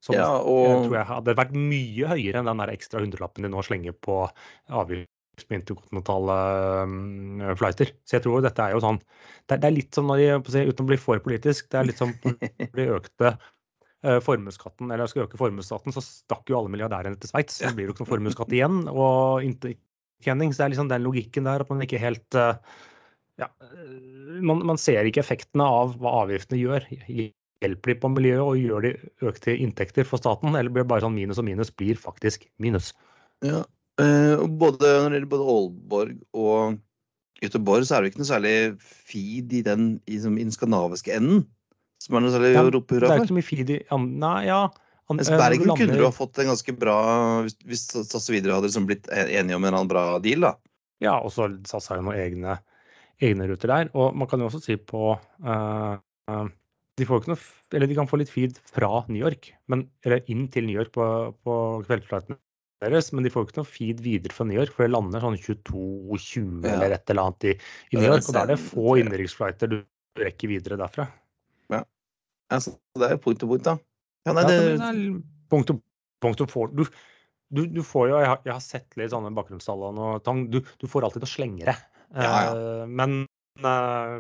Som 0.02 0.18
ja, 0.18 0.26
og... 0.26 0.88
tror 0.88 0.98
jeg 0.98 1.10
hadde 1.12 1.38
vært 1.38 1.54
mye 1.54 2.10
høyere 2.10 2.42
enn 2.42 2.50
den 2.50 2.62
der 2.64 2.74
ekstra 2.74 3.04
hundrelappen 3.04 3.46
de 3.46 3.52
nå 3.54 3.62
slenger 3.66 3.94
på 3.94 4.24
avgift 4.74 5.46
på 5.46 5.56
interkontinentale 5.58 6.38
um, 6.90 7.44
flighter. 7.58 7.94
Så 8.06 8.18
jeg 8.18 8.26
tror 8.26 8.42
dette 8.46 8.66
er 8.66 8.76
jo 8.76 8.82
sånn 8.84 9.00
Det, 9.00 9.56
er, 9.56 9.62
det 9.62 9.70
er 9.70 9.78
litt 9.78 9.98
som 9.98 10.10
når 10.10 10.22
de, 10.22 10.66
uten 10.70 10.86
å 10.86 10.90
bli 10.90 10.98
for 11.02 11.22
politisk, 11.24 11.70
det 11.70 11.80
er 11.80 11.88
litt 11.90 12.02
som 12.02 12.12
de 12.22 12.88
økte 12.90 13.32
Eh, 13.32 13.61
formuesskatten, 14.02 14.90
eller 14.90 15.10
skal 15.10 15.28
øke 15.28 15.38
formuesskatten, 15.38 15.94
så 15.94 16.02
stakk 16.02 16.50
jo 16.50 16.58
alle 16.58 16.72
milliardærene 16.74 17.20
til 17.22 17.30
Sveits. 17.30 17.60
Så 17.62 17.70
blir 17.78 17.86
det 17.86 17.94
ikke 17.94 18.06
noen 18.06 18.14
formuesskatt 18.16 18.56
igjen. 18.56 18.80
Og 18.90 19.46
inntjening. 19.46 20.54
Så 20.54 20.62
det 20.62 20.66
er 20.66 20.74
liksom 20.74 20.90
den 20.90 21.06
logikken 21.06 21.46
der 21.46 21.62
at 21.62 21.70
man 21.70 21.84
ikke 21.86 22.02
helt 22.02 22.40
eh, 22.40 22.58
ja, 23.42 23.52
eh, 23.68 24.42
man, 24.42 24.64
man, 24.72 24.82
ser 24.82 25.06
ikke 25.06 25.22
effektene 25.22 25.68
av 25.68 25.94
hva 26.02 26.16
avgiftene 26.24 26.62
gjør 26.62 26.90
hjelper 27.62 27.94
de 27.94 27.98
på 28.02 28.12
miljøet 28.16 28.44
og 28.44 28.60
gjør 28.60 28.86
de 28.88 28.94
økte 29.30 29.54
inntekter 29.54 30.08
for 30.08 30.22
staten, 30.22 30.56
eller 30.58 30.74
blir 30.74 30.86
det 30.86 30.92
bare 30.92 31.06
sånn 31.06 31.18
minus 31.18 31.42
og 31.42 31.48
minus 31.48 31.72
blir 31.78 32.00
faktisk 32.00 32.48
minus? 32.62 32.92
Ja, 33.46 33.64
eh, 34.02 34.42
både 34.62 34.82
når 34.82 35.10
det 35.10 35.20
gjelder 35.20 35.34
både 35.36 35.50
Aalborg 35.56 36.16
og 36.34 36.80
Göteborg, 37.42 37.86
så 37.86 37.98
er 37.98 38.04
det 38.04 38.12
ikke 38.12 38.22
noe 38.22 38.30
særlig 38.30 38.56
feed 38.82 39.54
i 39.58 39.64
den, 39.66 39.86
i, 40.06 40.20
som, 40.22 40.38
i 40.38 40.46
den 40.46 40.54
skandinaviske 40.54 41.14
enden. 41.16 41.46
Som 42.02 42.18
er 42.18 42.24
noe 42.26 42.34
særlig 42.34 42.54
Ja, 42.56 42.64
å 42.66 42.72
rope 42.74 42.98
Det 42.98 43.04
er 43.06 43.12
for. 43.12 43.22
ikke 43.22 43.32
så 43.32 43.38
mye 43.38 43.48
feed 43.48 43.74
i 43.76 43.78
Nei, 44.02 44.38
ja. 44.48 44.62
an- 44.66 45.20
Mens 45.20 45.30
Bergen 45.30 45.38
lander... 45.38 45.50
Bergen 45.52 45.68
kunne 45.68 45.78
lander- 45.86 46.02
du 46.02 46.08
ha 46.08 46.14
fått 46.16 46.42
en 46.42 46.50
ganske 46.52 46.76
bra 46.82 46.98
Hvis, 47.46 47.58
hvis 47.70 47.86
SAS 48.00 48.30
og 48.30 48.36
Widerøe 48.36 48.58
hadde 48.58 48.70
liksom 48.72 48.88
blitt 48.90 49.10
enige 49.12 49.60
om 49.60 49.68
en 49.68 49.76
annen 49.76 49.92
bra 49.92 50.06
deal, 50.24 50.48
da. 50.48 50.56
Ja, 51.02 51.18
og 51.20 51.34
så 51.36 51.50
SAS 51.70 51.90
har 51.92 52.00
jo 52.00 52.06
noen 52.08 52.20
egne, 52.22 52.58
egne 53.22 53.48
ruter 53.50 53.72
der. 53.74 53.92
Og 53.98 54.16
man 54.18 54.30
kan 54.30 54.42
jo 54.42 54.50
også 54.50 54.62
si 54.62 54.76
på 54.78 55.16
uh, 55.18 55.94
eh, 56.30 56.46
de, 57.00 57.08
jo 57.08 57.18
ikke 57.18 57.32
noe, 57.34 57.42
eller 57.74 57.90
de 57.90 57.98
kan 57.98 58.10
få 58.10 58.20
litt 58.22 58.30
feed 58.30 58.60
fra 58.70 59.02
New 59.10 59.18
York, 59.22 59.50
men, 59.72 59.88
eller 60.06 60.22
inn 60.30 60.46
til 60.54 60.68
New 60.68 60.78
York 60.78 60.92
på, 60.94 61.06
på 61.42 61.56
kveldsflightene 61.88 62.38
deres, 62.86 63.10
men 63.14 63.26
de 63.26 63.32
får 63.34 63.48
ikke 63.48 63.60
noe 63.62 63.70
feed 63.70 64.02
videre 64.06 64.34
fra 64.36 64.46
New 64.50 64.58
York, 64.58 64.74
for 64.76 64.86
det 64.86 64.94
lander 64.94 65.22
sånn 65.24 65.40
22-20 65.42 66.66
Ja. 66.66 66.76
eller 66.76 66.96
et 66.98 67.14
eller 67.14 67.28
annet 67.28 67.50
i, 67.50 67.56
i 67.92 67.98
New 68.00 68.08
York. 68.10 68.26
Og 68.28 68.38
da 68.38 68.46
er 68.46 68.54
det 68.54 68.62
få 68.62 68.96
innenriksflighter 69.02 69.74
du 69.74 69.80
rekker 70.22 70.52
videre 70.52 70.78
derfra. 70.82 71.08
Altså, 72.52 72.76
det 73.00 73.08
er 73.08 73.16
jo 73.16 73.24
punkt 73.24 73.46
og 73.46 73.54
point, 73.54 73.66
da. 73.68 73.78
Ja, 74.28 74.36
nei, 74.36 74.44
Ja, 74.44 74.50
det, 74.52 74.60
det 74.78 74.90
er 74.90 75.82
punkt 76.22 76.44
og 76.46 76.52
får, 76.52 76.74
du, 76.78 76.84
du, 77.50 77.64
du 77.80 77.82
får 77.86 78.12
jo, 78.12 78.18
jeg 78.22 78.30
har, 78.30 78.42
jeg 78.46 78.54
har 78.54 78.64
sett 78.64 78.98
litt 79.00 79.14
sånne 79.14 79.34
bakgrunnstallene 79.36 80.08
og 80.14 80.26
tang, 80.26 80.46
du, 80.54 80.60
du 80.62 80.88
får 80.90 81.08
alltid 81.08 81.26
noe 81.26 81.32
slengere. 81.32 81.76
Ja, 82.12 82.32
ja. 82.52 82.88
men 82.92 83.22
uh, 83.64 84.20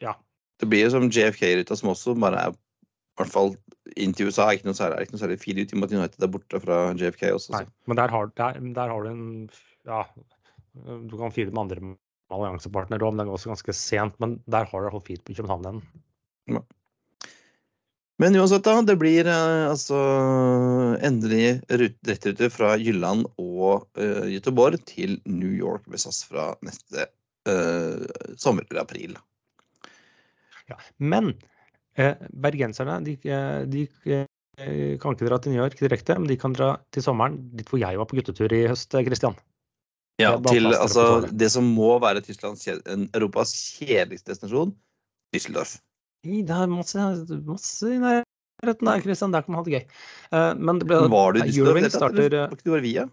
ja. 0.00 0.14
det 0.62 0.68
blir 0.72 0.86
jo 0.86 0.94
som 0.94 1.10
JFK-ruta, 1.12 1.76
som 1.76 1.92
også 1.92 2.16
bare 2.18 2.46
er 2.46 2.56
i 2.56 3.22
hvert 3.22 3.32
fall 3.32 3.54
inntil 3.96 4.28
USA 4.28 4.48
er 4.48 4.58
ikke 4.58 4.68
noe 4.68 4.76
særlig, 4.76 4.96
er 4.96 5.06
ikke 5.06 5.14
noe 5.14 5.22
særlig 5.22 5.36
feed 5.40 5.60
ut 5.60 5.70
i 5.70 5.76
og 5.76 5.80
med 5.80 5.88
at 5.88 5.94
United 5.96 6.24
er 6.26 6.32
borte 6.32 6.60
fra 6.60 6.80
JFK 6.98 7.22
også. 7.30 7.54
Nei, 7.54 7.62
men 7.88 8.00
der 8.00 8.12
har, 8.12 8.32
der, 8.36 8.58
der 8.76 8.92
har 8.92 9.06
du 9.06 9.12
en 9.12 9.28
Ja, 9.86 10.02
du 10.84 11.14
kan 11.16 11.32
feede 11.32 11.54
med 11.54 11.62
andre 11.62 11.94
alliansepartnere 12.34 13.06
òg, 13.06 13.14
men 13.14 13.24
det 13.24 13.30
er 13.30 13.38
også 13.38 13.52
ganske 13.52 13.74
sent. 13.76 14.18
Men 14.20 14.36
der 14.50 14.66
har 14.68 14.74
du 14.74 14.82
i 14.82 14.88
hvert 14.88 14.96
fall 14.98 15.06
feed 15.06 15.22
på 15.24 15.36
København 15.38 15.64
igjen. 15.64 16.66
Men 18.22 18.36
uansett, 18.36 18.64
da. 18.64 18.78
Det 18.82 18.96
blir 18.96 19.28
eh, 19.28 19.66
altså 19.68 19.96
endelig 21.04 21.58
rettrute 21.68 22.48
fra 22.52 22.72
Jylland 22.80 23.26
og 23.36 23.84
uh, 24.00 24.24
Göteborg 24.30 24.80
til 24.88 25.18
New 25.28 25.52
York 25.52 25.84
med 25.90 26.00
SAS 26.00 26.22
fra 26.24 26.54
neste 26.64 27.10
eh, 27.48 28.06
sommer 28.40 28.64
eller 28.70 28.86
april. 28.86 29.18
Ja. 30.70 30.78
Men 30.96 31.34
eh, 32.00 32.16
bergenserne 32.32 33.02
de, 33.04 33.18
de, 33.20 33.84
de 34.06 34.24
kan 34.56 35.12
ikke 35.12 35.28
dra 35.28 35.36
til 35.36 35.52
New 35.52 35.60
York 35.60 35.76
direkte, 35.76 36.16
men 36.16 36.30
de 36.30 36.38
kan 36.40 36.56
dra 36.56 36.70
til 36.94 37.04
sommeren, 37.04 37.36
dit 37.52 37.68
hvor 37.68 37.82
jeg 37.82 38.00
var 38.00 38.08
på 38.08 38.16
guttetur 38.16 38.54
i 38.56 38.64
høst, 38.70 38.96
Christian. 38.96 39.36
Ja, 40.16 40.30
til 40.48 40.70
altså, 40.72 41.26
det 41.28 41.50
som 41.52 41.66
må 41.76 41.98
være 42.00 42.22
Tysklands, 42.24 42.64
en- 42.72 43.10
Europas 43.12 43.52
kjedeligste 43.76 44.32
destinasjon, 44.32 44.72
Düsseldorf. 45.36 45.76
Det 46.46 46.56
er 46.56 46.72
masse, 46.72 47.10
masse 47.46 47.92
i 47.92 48.00
nærheten 48.02 48.90
der, 48.90 49.04
Christian. 49.04 49.36
Der 49.36 49.46
kan 49.46 49.54
man 49.54 49.62
ha 49.62 49.68
det 49.68 49.76
gøy. 49.76 50.00
Eh, 50.32 50.50
men 50.58 50.82
det 50.82 50.90
ble, 50.90 51.04
Var 51.12 51.36
du 51.36 51.40
i 51.44 51.48
Eurowings 51.52 51.90
det 51.90 51.94
starter 51.94 52.26
eh, 52.26 52.50
Var 52.50 52.58
ikke 52.58 52.68
du 52.68 52.76
via? 52.84 53.06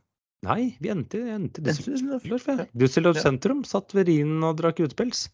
Nei, 0.43 0.73
vi 0.84 0.91
endte, 0.91 1.21
i 1.23 1.63
Düsseldorf. 1.63 2.26
Ja. 2.28 2.58
Ja. 2.63 2.67
Düsseldorf 2.76 3.21
sentrum. 3.23 3.63
Satt 3.67 3.95
ved 3.95 4.10
Rhinen 4.12 4.43
og 4.43 4.58
drakk 4.60 4.82
utepils. 4.84 5.30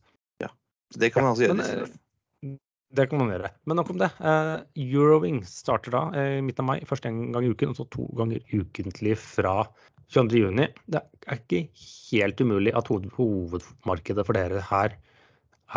Så 0.93 1.01
det 1.01 1.11
kan 1.13 1.25
man 1.25 1.35
altså 1.35 1.45
gjøre 1.45 1.57
Men, 1.59 1.65
eh, 1.65 2.55
Det 2.97 3.05
kan 3.09 3.19
man 3.21 3.29
gjøre. 3.29 3.51
Men 3.69 3.77
nok 3.77 3.91
om 3.93 3.99
det. 4.01 4.09
Eh, 4.17 4.55
Eurowings 4.81 5.51
starter 5.61 5.93
da 5.93 6.03
eh, 6.17 6.37
i 6.39 6.41
midten 6.41 6.65
av 6.65 6.71
mai. 6.71 6.79
Først 6.89 7.05
en 7.05 7.31
gang 7.35 7.45
i 7.45 7.51
uken, 7.53 7.69
og 7.69 7.77
så 7.77 7.85
to 7.93 8.07
ganger 8.17 8.41
ukentlig 8.49 9.17
fra 9.21 9.61
22. 10.09 10.41
juni. 10.41 10.65
Det 10.89 11.03
er 11.29 11.37
ikke 11.37 11.67
helt 12.09 12.41
umulig 12.41 12.73
at 12.73 12.89
hovedmarkedet 12.89 14.25
for 14.25 14.33
dere 14.33 14.63
her 14.71 14.97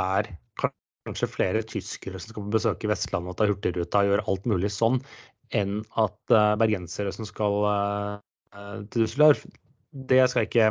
er 0.01 0.31
kanskje 1.07 1.31
flere 1.31 1.63
tyskere 1.67 2.21
som 2.21 2.33
skal 2.33 2.51
besøke 2.53 2.91
Vestlandet 2.91 3.35
og 3.35 3.39
ta 3.39 3.49
Hurtigruta 3.51 4.03
og 4.03 4.13
gjøre 4.13 4.27
alt 4.31 4.47
mulig 4.51 4.71
sånn, 4.75 5.01
enn 5.57 5.81
at 6.01 6.35
eh, 6.35 6.55
bergensere 6.61 7.13
som 7.15 7.29
skal 7.29 7.59
eh, 7.73 8.79
til 8.93 9.05
Düsseldorf. 9.05 9.45
Det 9.93 10.23
skal 10.31 10.45
jeg 10.45 10.53
ikke 10.53 10.71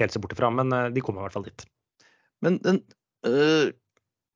helt 0.00 0.14
se 0.14 0.22
bort 0.22 0.34
ifra, 0.34 0.50
men 0.54 0.72
eh, 0.74 0.90
de 0.94 1.04
kommer 1.04 1.22
i 1.22 1.28
hvert 1.28 1.38
fall 1.38 1.48
dit. 1.48 1.66
Men 2.42 2.58
den 2.64 2.82
uh, 3.28 3.70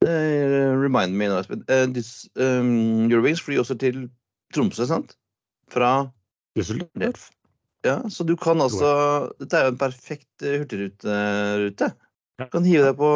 Remind 0.07 1.17
me 1.19 1.27
Espen. 1.33 1.65
Uh, 1.67 1.87
this, 1.91 2.29
um, 2.37 3.09
Eurowings 3.11 3.41
flyr 3.43 3.65
også 3.65 3.75
til 3.81 4.05
Tromsø, 4.55 4.87
sant? 4.87 5.17
Fra 5.73 6.13
Düsseldorf? 6.55 7.31
Ja, 7.87 8.01
så 8.11 8.25
du 8.27 8.35
kan 8.39 8.61
altså 8.63 8.89
Dette 9.41 9.59
er 9.59 9.67
jo 9.67 9.73
en 9.75 9.81
perfekt 9.81 10.45
hurtigrute. 10.45 11.91
Du 12.37 12.45
kan 12.53 12.67
hive 12.69 12.85
deg 12.85 12.99
på 12.99 13.11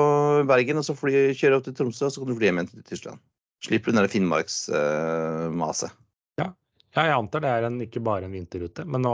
Bergen 0.48 0.80
og 0.80 0.87
så 0.87 0.94
fly, 0.96 1.12
kjøre 1.37 1.59
opp 1.59 1.66
til 1.66 1.74
Tromsø, 1.76 2.06
og 2.06 2.14
så 2.14 2.22
kan 2.22 2.30
du 2.30 2.38
fly 2.38 2.48
hjem 2.48 2.61
igjen 2.62 2.70
til 2.70 2.85
Tyskland. 2.88 3.20
Slipper 3.61 3.92
du 3.92 3.98
der 3.98 4.09
Finnmarksmaset. 4.09 5.98
Ja, 6.40 6.46
jeg 6.96 7.12
antar 7.12 7.44
det 7.44 7.50
er 7.52 7.66
en, 7.68 7.76
ikke 7.85 8.00
bare 8.04 8.24
en 8.24 8.33
vinterrute, 8.33 8.87
men 8.88 9.04
nå 9.04 9.12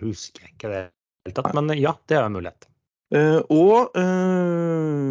husker 0.00 0.42
jeg 0.42 0.56
ikke 0.56 0.72
det 0.72 0.80
i 0.82 0.88
det 0.88 1.30
hele 1.30 1.36
tatt. 1.38 1.54
Men 1.54 1.70
ja, 1.78 1.94
det 2.10 2.18
er 2.18 2.26
en 2.26 2.34
mulighet. 2.34 2.66
Uh, 3.12 3.44
og 3.52 3.92
eh, 4.00 5.10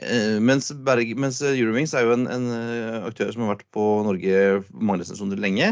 eh, 0.00 0.38
mens, 0.40 0.72
Berg, 0.86 1.10
mens 1.20 1.42
Eurowings 1.44 1.92
er 1.92 2.06
jo 2.08 2.14
en, 2.16 2.24
en 2.32 2.46
eh, 2.56 2.96
aktør 3.04 3.34
som 3.34 3.44
har 3.44 3.52
vært 3.52 3.66
på 3.76 3.84
Norge 4.06 4.62
mange 4.72 5.02
destinasjoner 5.04 5.42
lenge, 5.44 5.68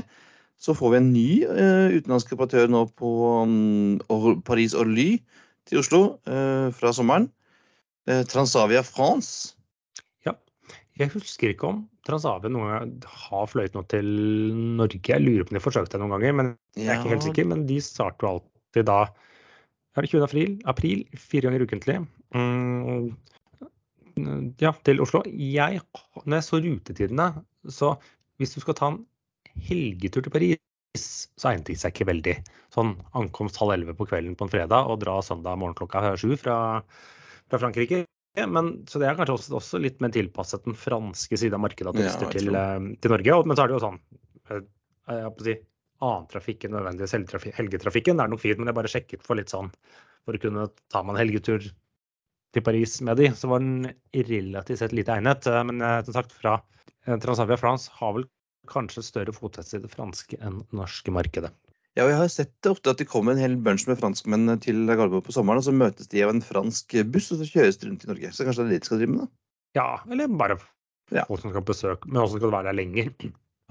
så 0.60 0.76
får 0.76 0.92
vi 0.92 1.00
en 1.00 1.08
ny 1.14 1.30
uh, 1.48 1.88
utenlandsk 1.96 2.36
operatør 2.36 2.70
nå 2.70 2.84
på 3.00 3.10
um, 3.48 4.36
Paris-Orly 4.46 5.16
til 5.66 5.80
Oslo 5.82 6.02
eh, 6.28 6.68
fra 6.76 6.92
sommeren. 6.94 7.26
Eh, 8.06 8.22
Transavia 8.30 8.82
France. 8.86 9.54
Ja. 10.26 10.36
Jeg 10.98 11.12
husker 11.14 11.52
ikke 11.52 11.70
om 11.72 11.84
Transavia 12.06 12.52
noen 12.52 12.72
gang 12.72 13.12
har 13.26 13.46
fløyet 13.50 13.74
noe 13.76 13.86
til 13.90 14.10
Norge. 14.78 15.02
Jeg 15.02 15.24
lurer 15.24 15.46
på 15.46 15.54
om 15.54 15.58
de 15.58 15.64
forsøkte 15.64 15.96
det 15.96 16.02
noen 16.04 16.16
ganger, 16.16 16.36
men 16.40 16.52
jeg 16.78 16.92
er 16.92 17.00
ikke 17.00 17.14
helt 17.16 17.26
sikker. 17.26 17.48
Men 17.52 17.66
de 17.68 17.80
starter 17.82 18.26
jo 18.28 18.34
alltid 18.36 18.86
da 18.86 19.00
er 19.96 20.04
det 20.04 20.12
20. 20.12 20.26
april, 20.26 20.58
april 20.68 21.02
fire 21.16 21.48
ganger 21.48 21.64
ukentlig. 21.64 21.96
Mm, 22.36 23.14
ja, 24.60 24.72
til 24.84 25.00
Oslo. 25.00 25.22
Jeg, 25.26 25.80
når 26.24 26.36
jeg 26.36 26.46
så 26.46 26.60
rutetidene, 26.60 27.28
så 27.72 27.94
hvis 28.36 28.52
du 28.52 28.60
skal 28.60 28.76
ta 28.76 28.90
en 28.92 29.02
helgetur 29.66 30.24
til 30.24 30.34
Paris, 30.34 30.60
så 31.36 31.50
egnet 31.50 31.70
det 31.70 31.78
seg 31.80 31.94
ikke 31.94 32.10
veldig. 32.10 32.36
Sånn 32.76 32.94
ankomst 33.16 33.58
halv 33.60 33.74
elleve 33.76 33.96
på 33.96 34.08
kvelden 34.08 34.36
på 34.36 34.46
en 34.46 34.52
fredag 34.52 34.88
og 34.90 35.00
dra 35.02 35.18
søndag 35.24 35.58
morgen 35.60 35.76
klokka 35.78 36.14
sju 36.20 36.36
fra, 36.40 36.56
fra 37.50 37.60
Frankrike. 37.62 38.04
Men, 38.44 38.84
så 38.88 39.00
det 39.00 39.08
er 39.08 39.16
kanskje 39.16 39.36
også, 39.38 39.54
også 39.56 39.80
litt 39.80 40.02
mer 40.04 40.12
tilpasset 40.12 40.66
den 40.66 40.76
franske 40.76 41.38
siden 41.40 41.56
av 41.56 41.62
markedet 41.64 41.88
av 41.88 41.96
turister 41.96 42.28
ja, 42.28 42.34
til, 42.34 42.58
eh, 42.58 42.90
til 43.00 43.14
Norge. 43.14 43.38
Og, 43.38 43.48
men 43.48 43.56
så 43.56 43.64
er 43.64 43.70
det 43.70 43.76
jo 43.78 43.84
sånn 43.86 43.96
eh, 44.50 44.62
jeg 45.06 45.32
på 45.32 45.44
å 45.44 45.46
si, 45.46 45.56
annen 46.04 46.28
trafikk 46.28 46.66
enn 46.66 46.76
nødvendigvis 46.76 47.16
helgetrafikken. 47.56 48.18
Det 48.18 48.26
er 48.26 48.32
nok 48.34 48.42
fint, 48.42 48.60
men 48.60 48.68
jeg 48.68 48.76
bare 48.76 48.92
sjekket 48.92 49.24
for 49.24 49.40
litt 49.40 49.52
sånn 49.54 49.70
for 50.26 50.36
å 50.36 50.42
kunne 50.42 50.68
ta 50.92 51.00
meg 51.00 51.14
en 51.14 51.22
helgetur 51.22 51.64
til 51.64 52.64
Paris 52.66 52.98
med 53.06 53.22
de, 53.22 53.30
så 53.36 53.48
var 53.48 53.64
den 53.64 53.88
relativt 54.28 54.82
sett 54.82 54.96
lite 54.96 55.16
egnet. 55.16 55.48
Eh, 55.48 55.62
Men 55.70 55.80
som 56.04 56.18
sagt, 56.18 56.36
fra 56.36 56.58
Transavia 57.06 57.56
France 57.56 57.88
har 57.96 58.18
vel 58.18 58.28
kanskje 58.68 59.06
større 59.06 59.32
fotfeste 59.32 59.78
i 59.78 59.84
det 59.86 59.92
franske 59.94 60.36
enn 60.44 60.60
norske 60.76 61.14
markedet. 61.14 61.54
Ja, 61.96 62.04
og 62.04 62.10
jeg 62.12 62.18
har 62.20 62.28
sett 62.28 62.52
det 62.60 62.70
ofte 62.74 62.92
at 62.92 63.00
det 63.00 63.08
kommer 63.08 63.32
en 63.32 63.40
hel 63.40 63.54
bunch 63.56 63.86
med 63.88 63.96
franskmenn 63.96 64.50
til 64.60 64.82
Gardermoen 64.84 65.24
på 65.24 65.32
sommeren, 65.32 65.62
og 65.62 65.64
så 65.64 65.72
møtes 65.72 66.10
de 66.12 66.20
av 66.26 66.34
en 66.34 66.42
fransk 66.44 66.92
buss, 67.08 67.30
og 67.32 67.40
så 67.40 67.48
kjøres 67.48 67.80
de 67.80 67.88
rundt 67.88 68.04
i 68.04 68.10
Norge. 68.10 68.32
Så 68.36 68.44
kanskje 68.44 68.66
det 68.66 68.68
er 68.68 68.74
det 68.74 68.82
de 68.84 68.88
skal 68.90 69.00
drive 69.00 69.14
med, 69.14 69.22
da? 69.24 69.28
Ja, 69.80 69.88
eller 70.12 70.28
bare 70.28 70.58
Ja. 71.14 71.24
folk 71.24 71.40
som 71.40 71.52
skal 71.54 71.64
besøke, 71.64 72.08
men 72.10 72.20
også 72.20 72.36
skal 72.40 72.52
være 72.52 72.68
der 72.68 72.76
lenger. 72.76 73.12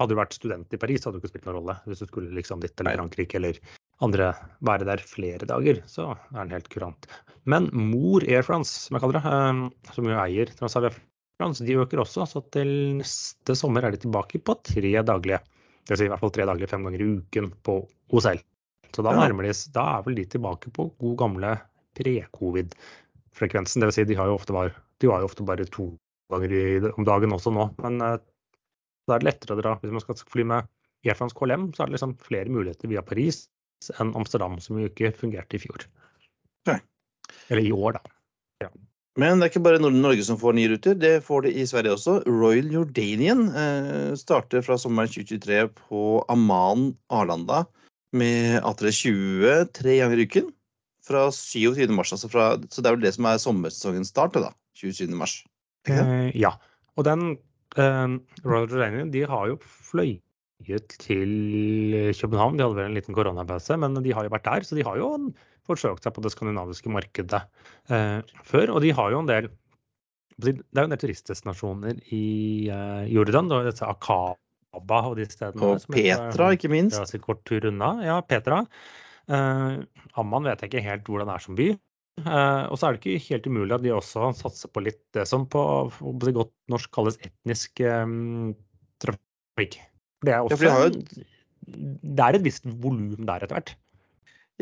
Hadde 0.00 0.12
du 0.12 0.18
vært 0.18 0.34
student 0.34 0.72
i 0.74 0.76
Paris, 0.80 1.04
hadde 1.04 1.20
det 1.20 1.22
ikke 1.24 1.32
spilt 1.34 1.46
noen 1.46 1.56
rolle. 1.60 1.76
Hvis 1.86 2.02
du 2.02 2.06
skulle 2.06 2.34
liksom 2.34 2.60
dit 2.60 2.80
eller 2.80 2.98
Frankrike 2.98 3.38
eller 3.38 3.58
andre 4.04 4.34
være 4.60 4.84
der 4.84 4.98
flere 4.98 5.46
dager, 5.48 5.82
så 5.88 6.10
er 6.34 6.42
den 6.42 6.50
helt 6.56 6.68
kurant. 6.68 7.06
Men 7.46 7.70
Mor 7.72 8.24
Air 8.26 8.42
France, 8.42 8.88
som 8.88 8.96
jeg 8.96 9.04
kaller 9.06 9.20
det, 9.20 9.24
eh, 9.30 9.92
som 9.94 10.04
jo 10.04 10.18
eier 10.18 10.50
Transavia 10.58 10.90
France, 11.38 11.64
de 11.64 11.78
øker 11.78 12.02
også. 12.02 12.26
Så 12.28 12.42
til 12.50 12.98
neste 12.98 13.56
sommer 13.56 13.84
er 13.84 13.92
de 13.92 14.02
tilbake 14.02 14.42
på 14.42 14.58
tre 14.64 14.92
daglige. 15.00 15.40
Det 15.86 15.98
si 15.98 16.06
i 16.08 16.10
hvert 16.10 16.22
fall 16.22 16.34
tre 16.34 16.46
dager 16.48 16.70
fem 16.70 16.86
ganger 16.86 17.02
i 17.02 17.08
uken 17.20 17.50
på 17.66 17.78
OSL. 18.14 18.40
Så 18.94 19.04
da 19.04 19.12
de 19.12 19.52
Da 19.74 19.84
er 19.98 20.02
vel 20.06 20.16
de 20.16 20.24
tilbake 20.24 20.70
på 20.72 20.88
god 20.98 21.16
gamle 21.18 21.52
pre-covid-frekvensen. 21.98 23.80
Det 23.80 23.90
vil 23.90 23.96
si, 23.96 24.04
de 24.04 24.16
har 24.18 24.26
jo 24.30 24.38
ofte 24.38 24.52
bare, 24.56 24.72
de 25.00 25.10
var 25.10 25.20
jo 25.20 25.28
ofte 25.30 25.44
bare 25.44 25.66
to 25.66 25.90
ganger 26.32 26.52
i, 26.52 26.64
om 26.96 27.04
dagen 27.04 27.32
også 27.32 27.52
nå. 27.54 27.68
Men 27.82 28.00
eh, 28.00 28.18
da 29.06 29.14
er 29.14 29.22
det 29.22 29.28
lettere 29.28 29.54
å 29.54 29.60
dra. 29.60 29.76
Hvis 29.82 29.94
man 29.94 30.04
skal 30.04 30.18
fly 30.32 30.46
med 30.48 30.72
Air 31.06 31.18
France 31.18 31.36
KLM, 31.38 31.70
så 31.74 31.84
er 31.84 31.90
det 31.90 31.98
liksom 31.98 32.16
flere 32.24 32.50
muligheter 32.50 32.90
via 32.90 33.04
Paris 33.06 33.46
enn 34.00 34.14
Amsterdam, 34.16 34.58
som 34.62 34.80
jo 34.80 34.88
ikke 34.88 35.12
fungerte 35.14 35.58
i 35.58 35.62
fjor. 35.62 35.86
Nei. 36.66 36.80
Eller 37.52 37.68
i 37.68 37.74
år, 37.74 37.98
da. 37.98 38.15
Men 39.16 39.40
det 39.40 39.46
er 39.46 39.52
ikke 39.54 39.64
bare 39.64 39.80
Norge 39.80 40.24
som 40.26 40.36
får 40.40 40.56
nye 40.58 40.70
ruter, 40.74 40.96
det 41.00 41.14
får 41.24 41.46
det 41.46 41.54
i 41.56 41.64
Sverige 41.68 41.94
også. 41.96 42.18
Royal 42.28 42.68
Jordanian 42.74 43.46
eh, 43.48 44.12
starter 44.20 44.64
fra 44.64 44.76
sommeren 44.80 45.08
2023 45.08 45.62
på 45.88 46.02
Amman 46.32 46.90
Arlanda 47.08 47.62
med 48.16 48.60
A320 48.60 49.72
tre 49.76 49.96
ganger 50.02 50.20
i 50.20 50.28
uken 50.28 50.52
fra 51.06 51.30
27. 51.32 51.88
mars. 51.96 52.12
Altså 52.12 52.28
fra, 52.28 52.50
så 52.68 52.84
det 52.84 52.90
er 52.90 52.98
vel 52.98 53.06
det 53.06 53.14
som 53.16 53.30
er 53.30 53.40
sommersesongens 53.40 54.12
start, 54.12 54.36
da. 54.36 54.52
27. 54.76 55.08
mars. 55.16 55.38
Eh, 55.88 56.28
ja. 56.36 56.52
Og 57.00 57.08
den 57.08 57.38
eh, 57.80 58.16
Royal 58.44 58.68
Jordanian, 58.68 59.12
de 59.14 59.24
har 59.24 59.48
jo 59.48 59.58
fløyet 59.64 60.96
til 61.00 61.32
København. 62.20 62.60
De 62.60 62.66
hadde 62.66 62.76
vel 62.82 62.90
en 62.90 63.00
liten 63.00 63.16
koronapause, 63.16 63.80
men 63.80 63.96
de 64.04 64.12
har 64.12 64.28
jo 64.28 64.36
vært 64.36 64.48
der. 64.48 64.68
Så 64.68 64.76
de 64.76 64.84
har 64.84 65.00
jo 65.00 65.14
forsøkt 65.66 66.06
seg 66.06 66.14
på 66.16 66.24
det 66.24 66.32
skandinaviske 66.34 66.92
markedet 66.92 67.42
eh, 67.92 68.20
før. 68.46 68.76
Og 68.76 68.82
de 68.84 68.92
har 68.96 69.14
jo 69.14 69.22
en 69.22 69.30
del 69.30 69.48
Det 70.36 70.52
er 70.52 70.82
jo 70.82 70.88
en 70.88 70.94
del 70.94 71.02
turistdestinasjoner 71.04 72.02
i 72.12 72.26
eh, 72.72 73.06
Jordan. 73.12 73.50
Det 73.50 73.58
er 73.58 73.70
disse 73.70 73.88
Akaba 73.88 75.02
og 75.10 75.16
de 75.18 75.26
stedene. 75.30 75.72
Og 75.74 75.90
Petra, 75.92 76.52
ikke 76.56 76.72
minst. 76.72 76.98
Ja, 76.98 77.08
så 77.08 77.20
kort 77.22 77.44
tur 77.48 77.68
unna. 77.70 77.96
Ja, 78.04 78.20
Petra. 78.20 78.64
Eh, 79.26 79.82
Amman 80.20 80.48
vet 80.48 80.62
jeg 80.62 80.72
ikke 80.72 80.86
helt 80.86 81.10
hvordan 81.10 81.32
det 81.32 81.38
er 81.38 81.46
som 81.48 81.58
by. 81.58 81.70
Uh, 82.24 82.64
og 82.72 82.78
så 82.80 82.86
er 82.88 82.94
det 82.96 83.02
ikke 83.02 83.34
helt 83.34 83.46
umulig 83.50 83.74
at 83.76 83.82
de 83.84 83.90
også 83.92 84.30
satser 84.38 84.70
på 84.72 84.80
litt 84.86 85.02
det 85.12 85.26
som 85.28 85.42
på 85.52 85.60
på 85.92 86.14
det 86.24 86.32
godt 86.32 86.52
norsk 86.72 86.88
kalles 86.96 87.18
etnisk 87.20 87.82
um, 87.84 88.54
trafikk. 89.04 89.76
Det 90.24 90.32
er 90.32 90.40
også 90.40 90.56
ja, 90.56 90.62
de 90.62 90.70
har 90.72 90.86
jo 90.86 91.26
det 91.66 92.22
er 92.22 92.38
et 92.38 92.46
visst 92.46 92.64
volum 92.82 93.26
der 93.26 93.44
etter 93.44 93.58
hvert. 93.58 93.74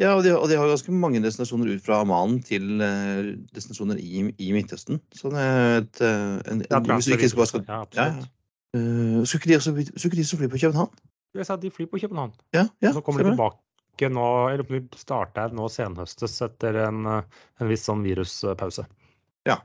Ja, 0.01 0.17
og 0.17 0.25
de, 0.27 0.33
og 0.35 0.49
de 0.51 0.57
har 0.59 0.67
ganske 0.67 0.93
mange 0.93 1.21
destinasjoner 1.23 1.77
ut 1.77 1.83
fra 1.85 2.01
Amman 2.03 2.41
til 2.43 2.81
uh, 2.83 3.29
destinasjoner 3.55 4.01
i, 4.03 4.25
i 4.43 4.49
Midtøsten. 4.57 4.99
Så 5.15 5.31
det 5.31 5.43
er 5.43 5.77
et, 5.85 6.01
eh, 6.03 6.33
en, 6.51 6.65
Ja, 6.67 6.81
en, 6.81 6.89
hvis 6.97 7.07
du 7.07 7.15
ikke 7.15 7.31
skal, 7.31 7.47
skal, 7.47 7.63
ja, 7.69 7.83
absolutt. 7.87 8.25
ja. 8.25 8.33
Eh, 8.75 9.21
skulle 9.31 9.53
de 9.53 9.61
også 9.61 9.75
skulle 9.95 10.17
de 10.19 10.25
også 10.27 10.41
fly 10.41 10.49
på 10.51 10.59
København? 10.65 10.91
Jeg 11.35 11.47
sa 11.47 11.57
de 11.57 11.71
flyr 11.71 11.87
på 11.91 12.01
København. 12.03 12.33
Ja, 12.55 12.67
ja, 12.83 12.91
og 12.91 12.99
så 12.99 13.05
kommer 13.07 13.23
de 13.23 13.31
tilbake 13.31 14.11
nå, 14.11 14.27
eller 14.51 14.67
de 14.67 14.99
starter 14.99 15.55
nå 15.55 15.69
senhøstes 15.71 16.41
etter 16.43 16.81
en, 16.89 17.07
en 17.07 17.71
viss 17.71 17.87
sånn 17.87 18.03
viruspause. 18.03 18.87
Ja. 19.47 19.61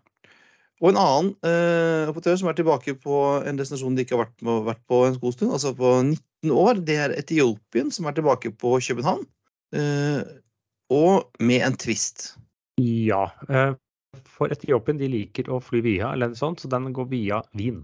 Og 0.79 0.93
en 0.93 1.01
annen 1.01 1.33
uh, 1.41 2.09
operatør 2.11 2.37
som 2.39 2.51
er 2.51 2.57
tilbake 2.57 2.93
på 3.01 3.17
en 3.49 3.57
destinasjon 3.59 3.97
de 3.97 4.05
ikke 4.05 4.15
har 4.15 4.27
vært, 4.27 4.45
vært 4.69 4.85
på 4.89 5.01
en 5.07 5.17
god 5.25 5.35
stund, 5.35 5.57
altså 5.57 5.73
på 5.77 5.91
19 6.05 6.53
år, 6.53 6.85
det 6.85 7.01
er 7.01 7.17
Etiopien, 7.17 7.89
som 7.91 8.05
er 8.05 8.17
tilbake 8.17 8.53
på 8.53 8.77
København. 8.77 9.25
Eh, 9.75 10.23
og 10.89 11.29
med 11.39 11.61
en 11.67 11.77
twist. 11.77 12.33
Ja. 12.81 13.27
eh, 13.49 13.75
For 14.25 14.49
Etiopien 14.49 14.97
de 14.97 15.07
liker 15.11 15.49
å 15.53 15.59
fly 15.61 15.81
via, 15.85 16.13
eller 16.13 16.31
noe 16.31 16.39
sånt, 16.39 16.61
så 16.63 16.69
den 16.71 16.91
går 16.95 17.09
via 17.11 17.41
Wien. 17.53 17.83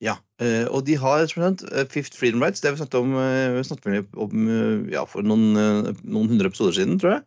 Ja, 0.00 0.14
eh, 0.40 0.64
og 0.70 0.86
de 0.86 0.94
har 0.96 1.20
eh, 1.26 1.84
Fifth 1.90 2.16
Freedom 2.16 2.40
Rights. 2.40 2.60
Det 2.60 2.70
har 2.70 2.76
vi 2.76 2.82
snakket 2.84 3.00
om, 3.00 3.16
vi 3.56 3.64
snakket 3.66 4.14
om 4.16 4.46
ja, 4.88 5.04
for 5.04 5.22
noen, 5.26 5.52
noen 6.04 6.30
hundre 6.30 6.48
episoder 6.48 6.78
siden, 6.78 7.00
tror 7.02 7.18
jeg. 7.18 7.24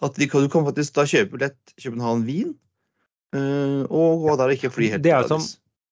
At 0.00 0.16
de 0.16 0.26
du 0.26 0.48
kan 0.48 0.64
faktisk 0.64 0.94
da 0.96 1.04
kjøpe 1.04 1.36
billett 1.36 1.74
København-Wien, 1.76 2.54
og 3.36 4.24
gå 4.24 4.36
der 4.40 4.48
og 4.50 4.56
ikke 4.56 4.72
fly 4.72 4.88
helt 4.94 5.04
Det 5.04 5.12
er 5.12 5.28
som- 5.28 5.44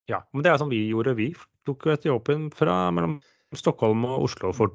Ja, 0.08 0.22
men 0.32 0.42
det 0.42 0.50
er 0.50 0.58
som 0.58 0.70
vi 0.70 0.88
gjorde. 0.88 1.14
Vi 1.14 1.34
tok 1.66 1.84
Etiopien 1.92 2.48
fra 2.50 2.90
mellom 2.90 3.20
Stockholm 3.54 4.06
og 4.08 4.24
Oslo 4.24 4.52
for 4.56 4.72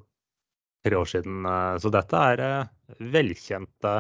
tre 0.84 1.00
år 1.00 1.10
siden. 1.10 1.46
eh, 1.46 1.78
Så 1.80 1.92
dette 1.94 2.22
er 2.34 2.44
eh, 2.44 2.98
velkjente 3.14 3.94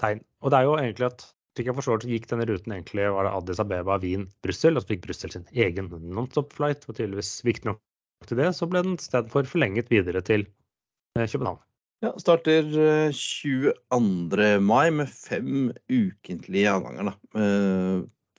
tegn. 0.00 0.22
Og 0.42 0.50
det 0.52 0.58
er 0.58 0.68
jo 0.68 0.76
egentlig 0.80 1.08
at 1.10 1.26
slik 1.54 1.68
jeg 1.70 1.76
forstår 1.76 2.02
så 2.02 2.10
gikk 2.10 2.26
denne 2.30 2.46
ruten 2.50 2.72
egentlig 2.74 3.04
var 3.14 3.28
det 3.28 3.34
Addis 3.36 3.60
Abeba, 3.62 3.98
Wien, 4.02 4.26
Brussel. 4.42 4.74
Og 4.76 4.82
så 4.82 4.90
fikk 4.94 5.04
Brussel 5.06 5.30
sin 5.30 5.46
egen 5.52 5.92
nonstop-flight. 5.92 6.88
Og 6.88 6.96
tydeligvis 6.96 7.36
viktig 7.46 7.70
nok 7.70 7.80
til 8.26 8.40
det, 8.40 8.50
så 8.56 8.66
ble 8.70 8.82
den 8.82 8.98
istedenfor 8.98 9.46
forlenget 9.46 9.92
videre 9.92 10.24
til 10.24 10.46
eh, 11.18 11.28
København. 11.28 11.60
Ja, 12.02 12.10
starter 12.20 12.66
eh, 12.72 13.12
22. 13.14 14.48
mai 14.60 14.90
med 14.90 15.08
fem 15.08 15.70
ukentlige 15.88 16.72
avganger 16.72 17.12
da, 17.12 17.14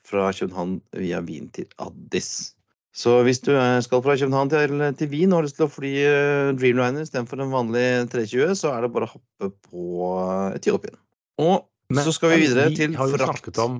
fra 0.06 0.28
København 0.30 0.80
via 0.94 1.22
Wien 1.24 1.48
til 1.54 1.66
Addis. 1.82 2.55
Så 2.96 3.18
hvis 3.26 3.42
du 3.44 3.52
eh, 3.52 3.78
skal 3.84 4.00
fra 4.04 4.16
København 4.16 4.50
til, 4.52 4.80
til 4.96 5.10
Wien 5.12 5.34
og 5.34 5.42
har 5.42 5.46
lyst 5.46 5.58
til 5.58 5.66
å 5.66 5.72
fly 5.72 5.92
eh, 6.00 6.54
Dreamliner 6.56 7.04
istedenfor 7.04 7.42
en 7.44 7.52
vanlig 7.52 7.84
320, 8.12 8.54
så 8.56 8.72
er 8.72 8.86
det 8.86 8.92
bare 8.94 9.08
å 9.08 9.12
hoppe 9.12 9.50
på 9.68 10.12
eh, 10.16 10.56
Etiopien. 10.56 10.96
Og 11.44 11.66
så 11.92 12.14
skal 12.16 12.32
vi 12.32 12.46
videre 12.46 12.70
til 12.72 12.94
frakt. 12.94 12.96
Vi 12.96 13.00
har 13.02 13.12
jo 13.12 13.18
snakket 13.20 13.60
om 13.60 13.74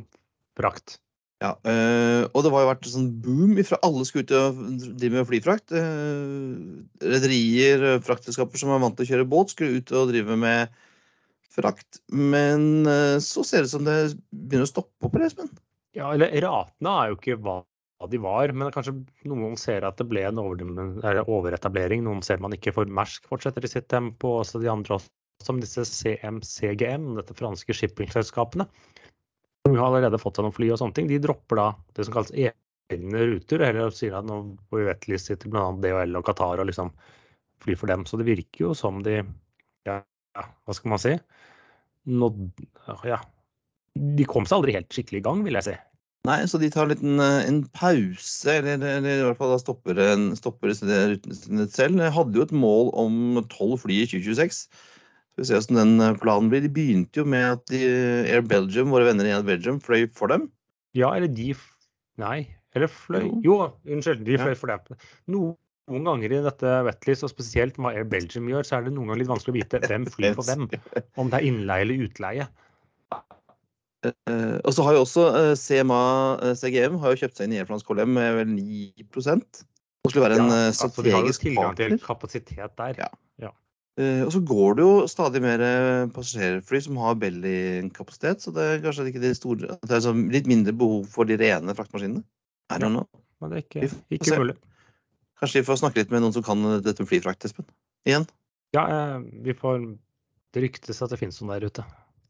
frakt. 0.59 0.98
Ja, 1.40 1.55
øh, 1.68 2.26
og 2.29 2.44
det 2.44 2.50
var 2.52 2.64
jo 2.64 2.68
vært 2.68 2.88
sånn 2.88 3.09
boom 3.24 3.57
fra 3.68 3.79
alle 3.85 4.05
skulle 4.09 4.24
ut 4.24 4.35
og 4.37 4.61
drive 5.00 5.18
med 5.18 5.29
flyfrakt. 5.29 5.72
Uh, 5.72 6.85
Rederier, 7.05 7.85
fraktselskaper 8.05 8.61
som 8.61 8.72
er 8.72 8.81
vant 8.85 8.96
til 8.96 9.05
å 9.05 9.11
kjøre 9.11 9.29
båt, 9.33 9.52
skulle 9.52 9.81
ut 9.81 9.92
og 9.96 10.12
drive 10.12 10.37
med 10.40 10.76
frakt. 11.57 12.02
Men 12.12 12.85
så 13.24 13.44
ser 13.48 13.64
det 13.64 13.70
ut 13.70 13.74
som 13.79 13.88
det 13.88 13.96
begynner 14.29 14.68
å 14.68 14.72
stoppe 14.74 15.09
opp, 15.09 15.16
Espen. 15.24 15.48
Ja, 15.96 16.12
eller 16.12 16.33
ratene 16.44 16.96
er 17.00 17.12
jo 17.12 17.18
ikke 17.20 17.38
hva 17.40 17.59
de 18.12 18.18
var, 18.20 18.52
men 18.52 18.72
kanskje 18.74 18.92
noen 19.28 19.56
ser 19.61 19.87
at 19.88 19.96
det 19.96 20.06
ble 20.11 20.26
en 20.28 20.40
overetablering. 20.42 22.04
Noen 22.04 22.20
ser 22.24 22.42
man 22.44 22.54
ikke, 22.56 22.74
for 22.76 22.90
Mersk 22.98 23.24
fortsetter 23.30 23.64
i 23.64 23.70
sitt 23.70 23.88
tempo, 23.92 24.37
også 24.42 24.61
de 24.61 24.68
andre 24.70 24.98
også, 24.98 25.09
som 25.44 25.61
disse 25.61 25.85
CMCGM, 25.88 27.14
dette 27.16 27.37
franske 27.37 27.76
shippingselskapene. 27.76 28.68
Som 29.64 29.78
har 29.78 29.88
allerede 29.88 30.20
fått 30.20 30.38
seg 30.38 30.46
noen 30.46 30.56
fly 30.56 30.70
og 30.74 30.80
sånne 30.82 30.96
ting. 30.98 31.09
De 31.11 31.20
dropper 31.22 31.61
da 31.61 31.66
det 31.96 32.06
som 32.06 32.16
kalles 32.16 32.35
egne 32.37 33.24
ruter, 33.32 33.64
eller 33.64 33.94
sier 33.94 34.16
at 34.18 34.28
nå 34.28 34.42
får 34.68 34.82
vi 34.82 34.88
wetlistet 34.90 35.42
til 35.42 35.54
bl.a. 35.54 35.66
DHL 35.82 36.20
og 36.20 36.28
Qatar 36.28 36.62
og 36.62 36.68
liksom 36.68 36.92
fly 37.64 37.76
for 37.80 37.90
dem. 37.90 38.04
Så 38.09 38.20
det 38.20 38.28
virker 38.28 38.68
jo 38.68 38.76
som 38.76 39.00
de 39.06 39.18
ja, 39.88 39.98
ja, 40.37 40.46
hva 40.68 40.76
skal 40.76 40.92
man 40.92 41.02
si? 41.02 41.16
Nådd, 42.12 42.44
ja, 43.09 43.18
de 43.96 44.28
kom 44.28 44.46
seg 44.46 44.61
aldri 44.61 44.76
helt 44.76 44.92
skikkelig 44.92 45.24
i 45.24 45.26
gang, 45.26 45.44
vil 45.46 45.59
jeg 45.59 45.70
si. 45.72 45.76
Nei, 46.26 46.40
så 46.50 46.58
de 46.58 46.70
tar 46.72 46.86
en 46.86 46.92
liten 46.94 47.22
eh, 47.22 47.44
en 47.46 47.60
pause, 47.76 48.50
eller, 48.50 48.80
eller 48.82 49.20
i 49.20 49.24
hvert 49.28 49.38
fall 49.38 49.52
da 49.54 49.58
stopper, 49.62 50.00
en, 50.02 50.28
stopper 50.38 50.72
rutene 50.72 51.66
selv. 51.70 52.00
De 52.00 52.10
hadde 52.16 52.40
jo 52.40 52.46
et 52.46 52.54
mål 52.56 52.90
om 52.98 53.42
tolv 53.52 53.78
fly 53.84 54.00
i 54.02 54.08
2026. 54.10 54.62
Skal 54.66 55.44
vi 55.44 55.48
se 55.50 55.58
hvordan 55.60 55.80
den 55.82 56.04
eh, 56.08 56.18
planen 56.22 56.50
blir. 56.52 56.64
De 56.64 56.72
begynte 56.72 57.22
jo 57.22 57.26
med 57.28 57.46
at 57.58 57.64
de, 57.70 57.82
Air 58.32 58.46
Belgium, 58.48 58.90
våre 58.94 59.06
venner 59.10 59.28
i 59.28 59.34
Air 59.36 59.46
Belgium, 59.46 59.78
fløy 59.84 60.08
for 60.16 60.32
dem. 60.32 60.48
Ja, 60.96 61.12
eller 61.14 61.30
de 61.30 61.52
Nei, 62.16 62.46
eller 62.72 62.88
fløy 62.88 63.26
Jo. 63.26 63.38
Jo, 63.44 63.56
unnskyld, 63.92 64.24
de 64.24 64.38
Ja. 64.38 64.46
fløy 64.46 64.56
for 64.56 64.72
dem. 64.72 65.00
Noen 65.28 66.06
ganger 66.08 66.32
i 66.32 66.42
dette 66.42 66.70
Wetleys, 66.86 67.22
og 67.22 67.30
spesielt 67.30 67.76
hva 67.76 67.92
Air 67.92 68.08
Belgium 68.08 68.48
gjør, 68.50 68.64
så 68.66 68.78
er 68.78 68.86
det 68.86 68.94
noen 68.96 69.12
ganger 69.12 69.20
litt 69.22 69.30
vanskelig 69.30 69.52
å 69.52 69.58
vite 69.60 69.82
hvem 69.84 70.06
flyr 70.10 70.34
for 70.38 70.46
hvem. 70.48 70.64
Om 71.20 71.30
det 71.30 71.38
er 71.42 71.50
innleie 71.52 71.84
eller 71.84 72.06
utleie. 72.08 72.48
Eh, 74.07 74.57
og 74.62 74.75
så 74.77 74.87
har 74.87 74.97
jo 74.97 75.05
også 75.05 75.27
uh, 75.35 75.53
CMA 75.59 76.01
eh, 76.45 76.57
CGM 76.59 76.99
har 77.03 77.14
jo 77.14 77.23
kjøpt 77.23 77.38
seg 77.38 77.49
inn 77.49 77.57
i 77.57 77.61
Air 77.62 77.69
KLM 77.71 78.12
med 78.16 78.40
vel 78.40 78.51
9% 78.55 79.62
Og 80.07 80.12
skulle 80.12 80.27
være 80.27 80.40
en 80.40 80.51
Ja, 80.51 80.59
eh, 80.66 80.73
altså, 80.73 81.03
de 81.03 81.14
har 81.14 81.27
jo 81.27 81.37
tilgang 81.40 81.79
til 81.79 81.97
kapasitet 82.03 82.77
der. 82.79 83.01
Ja. 83.01 83.12
Eh, 83.97 84.23
og 84.27 84.33
så 84.35 84.42
går 84.45 84.77
det 84.77 84.85
jo 84.85 84.97
stadig 85.09 85.40
mer 85.40 85.62
eh, 85.64 86.09
passasjerfly 86.12 86.81
som 86.85 86.99
har 87.01 87.16
Belly-kapasitet, 87.16 88.45
så 88.45 88.53
det 88.53 88.64
er 88.69 88.83
kanskje 88.85 89.07
ikke 89.09 89.23
de 89.23 89.31
store 89.37 89.71
at 89.73 89.87
Det 89.88 89.97
er 89.97 90.03
sånn 90.05 90.27
litt 90.35 90.49
mindre 90.51 90.75
behov 90.77 91.07
for 91.09 91.29
de 91.29 91.38
rene 91.40 91.75
fraktmaskinene. 91.79 92.21
I 92.69 92.81
don't 92.83 92.92
know. 92.92 93.07
Men 93.40 93.55
det 93.55 93.62
er 93.62 93.64
ikke, 93.64 93.88
ikke 94.12 94.40
mulig. 94.42 94.57
Kanskje 95.40 95.62
vi 95.62 95.69
får 95.69 95.81
snakke 95.81 96.03
litt 96.03 96.12
med 96.12 96.25
noen 96.25 96.35
som 96.37 96.45
kan 96.45 96.61
dette 96.85 97.01
med 97.01 97.09
flyfrakt, 97.09 97.49
Espen. 97.49 97.64
Igjen. 98.09 98.29
Ja, 98.77 98.85
eh, 98.85 99.21
vi 99.47 99.57
får 99.57 99.95
Det 100.55 100.62
ryktes 100.62 101.03
at 101.05 101.12
det 101.12 101.19
finnes 101.21 101.40
noen 101.40 101.55
der 101.55 101.66
ute. 101.69 101.83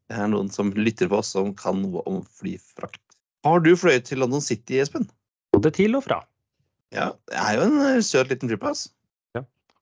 Det 0.07 0.19
er 0.23 0.31
noen 0.31 0.51
som 0.53 0.71
lytter 0.77 1.11
på 1.11 1.19
oss 1.19 1.33
som 1.35 1.53
kan 1.59 1.81
noe 1.83 2.03
om 2.07 2.21
flyfrakt. 2.39 3.03
Har 3.47 3.63
du 3.63 3.73
fløyet 3.79 4.07
til 4.09 4.23
London 4.23 4.43
City, 4.43 4.79
Espen? 4.83 5.09
Både 5.55 5.73
til 5.75 5.99
og 5.99 6.05
fra. 6.07 6.21
Ja, 6.95 7.11
det 7.31 7.41
er 7.43 7.59
jo 7.59 7.67
en 7.67 7.81
eh, 7.83 8.03
søt 8.05 8.31
liten 8.31 8.51
flyplass. 8.51 8.89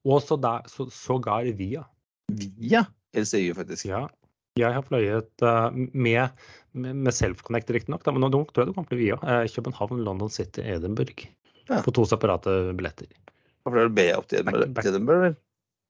Og 0.04 0.20
så 0.20 0.36
så, 0.68 0.84
sågar 0.92 1.46
via. 1.56 1.84
Via 2.28 2.84
LCU, 3.16 3.54
faktisk. 3.56 3.86
Ja. 3.88 4.06
Jeg 4.60 4.70
har 4.76 4.84
fløyet 4.86 5.42
uh, 5.42 5.70
med, 5.72 6.28
med, 6.72 7.12
Self-Connect, 7.12 7.72
riktignok, 7.72 8.04
men 8.06 8.22
nå 8.22 8.44
tror 8.52 8.62
jeg 8.62 8.70
du 8.70 8.74
kan 8.76 8.86
fly 8.86 8.98
via. 9.00 9.16
Uh, 9.24 9.48
København, 9.50 10.04
London 10.04 10.30
City, 10.30 10.60
Edinburgh. 10.60 11.24
Ja. 11.70 11.80
På 11.82 11.94
to 11.96 12.04
separate 12.06 12.52
billetter. 12.76 13.08
Hvorfor 13.64 13.80
er 13.80 13.88
det 13.88 13.96
B 13.96 14.04
opp 14.14 14.28
til 14.28 14.42
Edinburgh? 14.42 14.74
back- 14.76 14.90
Edinburgh? 14.92 15.40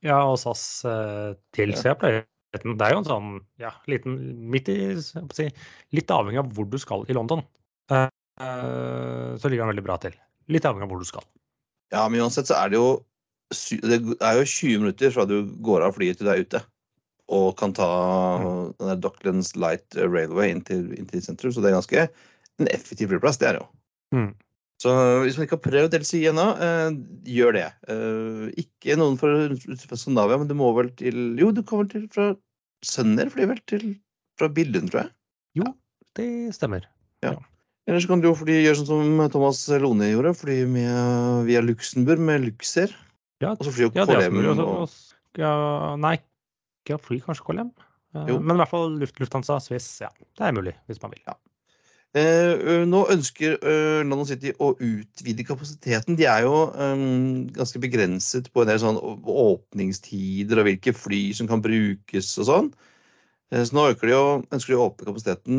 Ja, 0.06 0.20
og 0.30 0.38
SAS 0.38 0.84
uh, 0.86 1.34
til, 1.56 1.74
Ja. 1.74 1.80
så 1.80 1.90
jeg 1.90 1.98
pleier. 2.00 2.24
Det 2.54 2.86
er 2.86 2.94
jo 2.94 3.00
en 3.02 3.08
sånn, 3.08 3.30
ja, 3.58 3.72
liten 3.90 4.18
midt 4.50 4.68
i 4.70 4.76
si, 5.02 5.48
Litt 5.96 6.12
avhengig 6.14 6.38
av 6.44 6.52
hvor 6.54 6.68
du 6.70 6.76
skal 6.78 7.02
i 7.10 7.16
London. 7.16 7.42
Eh, 7.90 8.08
så 9.38 9.50
ligger 9.50 9.64
den 9.64 9.72
veldig 9.74 9.86
bra 9.86 9.96
til. 10.02 10.14
Litt 10.52 10.66
avhengig 10.68 10.86
av 10.86 10.92
hvor 10.94 11.02
du 11.02 11.08
skal. 11.08 11.26
Ja, 11.94 12.06
men 12.08 12.22
uansett 12.24 12.48
så 12.50 12.56
er 12.58 12.72
det 12.72 12.80
jo 12.80 13.02
Det 13.54 13.98
er 14.24 14.38
jo 14.40 14.46
20 14.48 14.78
minutter 14.82 15.12
fra 15.14 15.26
du 15.28 15.44
går 15.62 15.84
av 15.86 15.92
flyet 15.94 16.18
til 16.18 16.26
du 16.26 16.32
er 16.32 16.40
ute. 16.42 16.62
Og 17.30 17.56
kan 17.56 17.72
ta 17.72 18.38
Mm. 18.40 18.74
den 18.78 18.88
der 18.88 18.96
Docklands 18.96 19.54
Light 19.56 19.94
Railway 19.94 20.50
inn 20.50 20.62
til, 20.64 20.92
inn 20.98 21.06
til 21.06 21.22
sentrum. 21.22 21.52
Så 21.52 21.62
det 21.62 21.70
er 21.70 21.78
ganske 21.78 22.08
en 22.58 22.68
effektiv 22.68 23.08
flyplass. 23.12 23.38
Det 23.38 23.48
er 23.48 23.52
det 23.58 23.62
jo. 23.62 23.68
Mm. 24.14 24.34
Så 24.84 24.92
hvis 25.24 25.38
man 25.38 25.46
ikke 25.46 25.56
har 25.56 25.64
prøvd 25.64 25.94
LCI 25.96 26.20
ennå, 26.28 26.44
eh, 26.60 26.96
gjør 27.32 27.56
det. 27.56 27.66
Eh, 27.88 28.48
ikke 28.60 28.98
noen 29.00 29.16
fra, 29.20 29.30
fra 29.56 29.96
Skandinavia, 29.96 30.36
men 30.42 30.50
du 30.50 30.56
må 30.58 30.68
vel 30.76 30.90
til 30.98 31.38
Jo, 31.40 31.48
du 31.56 31.62
kommer 31.64 31.88
til 31.88 32.04
fra 32.12 32.34
Sønner, 32.84 33.30
flyr 33.32 33.48
vel 33.54 33.62
til 33.70 33.94
fra 34.36 34.50
Billund, 34.52 34.90
tror 34.92 35.06
jeg. 35.06 35.14
Jo, 35.62 35.70
det 36.18 36.28
stemmer. 36.56 36.84
Eller 37.24 38.00
så 38.00 38.08
kan 38.08 38.20
du 38.20 38.28
jo 38.30 38.34
fly, 38.36 38.54
gjøre 38.64 38.78
sånn 38.80 38.88
som 38.88 39.18
Thomas 39.32 39.58
Lone 39.80 40.06
gjorde, 40.08 40.30
fly 40.38 40.62
med, 40.68 41.44
via 41.48 41.60
Luxembourg 41.64 42.20
med 42.24 42.46
Luxer. 42.46 42.92
Ja, 43.44 43.50
Og 43.52 43.64
så 43.66 43.72
flyr 43.76 43.86
jo 43.88 43.90
ja 43.96 44.06
KLM 44.08 44.38
og 44.64 44.94
Ja, 45.36 45.50
nei, 46.00 46.14
ikke 46.84 46.96
fly, 47.02 47.18
kanskje 47.24 47.44
KLM. 47.48 47.72
Eh, 48.14 48.28
Jo. 48.30 48.38
Men 48.40 48.56
i 48.56 48.60
hvert 48.62 48.70
fall 48.72 48.94
Luft, 49.00 49.18
Lufthansa, 49.20 49.58
Swiss. 49.60 49.88
Ja, 50.00 50.08
det 50.38 50.46
er 50.48 50.56
mulig 50.56 50.72
hvis 50.88 51.00
man 51.02 51.12
vil. 51.12 51.24
Ø, 51.28 51.34
nå 52.14 53.00
ønsker 53.10 53.56
London 54.06 54.28
City 54.28 54.52
å 54.62 54.68
utvide 54.78 55.46
kapasiteten. 55.46 56.14
De 56.14 56.28
er 56.30 56.44
jo 56.46 56.60
ganske 57.56 57.80
begrenset 57.82 58.52
på 58.54 58.62
en 58.62 58.70
del 58.70 58.78
sånn 58.82 59.00
åpningstider 59.00 60.62
og 60.62 60.68
hvilke 60.68 60.94
fly 60.94 61.24
som 61.34 61.50
kan 61.50 61.64
brukes 61.64 62.30
og 62.38 62.50
sånn. 62.50 62.70
Eh, 63.54 63.62
så 63.62 63.76
nå 63.76 63.88
øker 63.92 64.08
de 64.08 64.14
jo, 64.14 64.22
ønsker 64.54 64.74
de 64.74 64.78
å 64.78 64.86
åpne 64.88 65.08
kapasiteten 65.10 65.58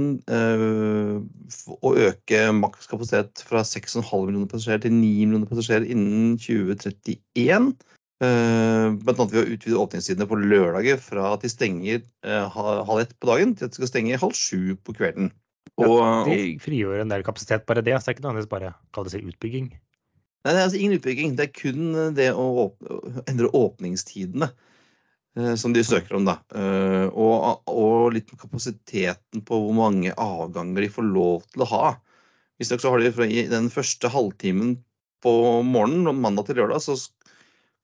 og 1.77 1.99
øke 2.07 2.41
maks 2.57 2.89
kapasitet 2.91 3.43
fra 3.47 3.61
6,5 3.67 4.25
millioner 4.25 4.49
passasjerer 4.51 4.85
til 4.87 4.95
9 4.95 5.27
millioner 5.29 5.51
passasjerer 5.51 5.87
innen 5.93 6.35
2031. 6.41 7.71
Eh, 8.23 8.89
blant 9.03 9.19
annet 9.19 9.35
ved 9.35 9.41
å 9.41 9.55
utvide 9.55 9.79
åpningstidene 9.79 10.27
på 10.31 10.39
lørdager 10.39 10.99
fra 11.03 11.33
at 11.35 11.43
de 11.43 11.51
stenger 11.51 12.01
eh, 12.25 12.59
halv 12.59 13.01
ett 13.03 13.15
på 13.19 13.31
dagen, 13.31 13.55
til 13.55 13.67
at 13.67 13.75
de 13.75 13.81
skal 13.81 13.91
stenge 13.91 14.21
halv 14.21 14.37
sju 14.39 14.75
på 14.87 14.95
kvelden. 14.95 15.31
Og, 15.83 16.27
De 16.29 16.55
frigjør 16.63 17.01
en 17.01 17.11
del 17.11 17.25
kapasitet, 17.25 17.65
bare 17.67 17.83
det. 17.83 17.97
Så 17.97 18.07
det 18.07 18.13
er 18.13 18.17
ikke 18.17 18.25
nødvendigvis 18.27 18.53
bare 18.53 18.75
kall 18.95 19.07
det 19.07 19.15
seg 19.15 19.27
utbygging. 19.27 19.73
Nei, 20.45 20.53
det 20.53 20.59
er 20.59 20.67
altså 20.67 20.79
ingen 20.79 20.99
utbygging. 20.99 21.35
Det 21.35 21.47
er 21.47 21.57
kun 21.57 21.99
det 22.15 22.29
å 22.37 22.45
åpne, 22.67 23.25
endre 23.25 23.51
åpningstidene 23.57 24.51
eh, 25.39 25.53
som 25.59 25.75
de 25.75 25.83
søker 25.83 26.19
om. 26.19 26.27
da. 26.29 26.37
Eh, 26.55 27.07
og, 27.11 27.65
og 27.71 28.15
litt 28.15 28.29
på 28.29 28.39
kapasiteten 28.45 29.43
på 29.47 29.61
hvor 29.65 29.75
mange 29.75 30.13
avganger 30.13 30.85
de 30.85 30.91
får 30.95 31.09
lov 31.09 31.47
til 31.49 31.65
å 31.65 31.71
ha. 31.73 31.85
Visstnok 32.61 32.83
så 32.83 32.93
har 32.93 33.03
de 33.03 33.27
i 33.27 33.47
den 33.51 33.67
første 33.73 34.11
halvtimen 34.13 34.77
på 35.25 35.33
morgenen, 35.65 36.21
mandag 36.21 36.47
til 36.47 36.61
lørdag, 36.61 36.83
så 36.85 36.95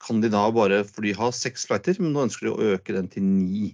kan 0.01 0.21
de 0.21 0.29
da 0.33 0.45
bare 0.53 0.83
fly 0.87 1.11
ha 1.17 1.29
seks 1.35 1.67
flighter, 1.69 1.97
men 1.99 2.13
nå 2.15 2.27
ønsker 2.27 2.47
de 2.47 2.53
å 2.53 2.75
øke 2.75 2.95
den 2.95 3.09
til 3.11 3.25
ni. 3.25 3.71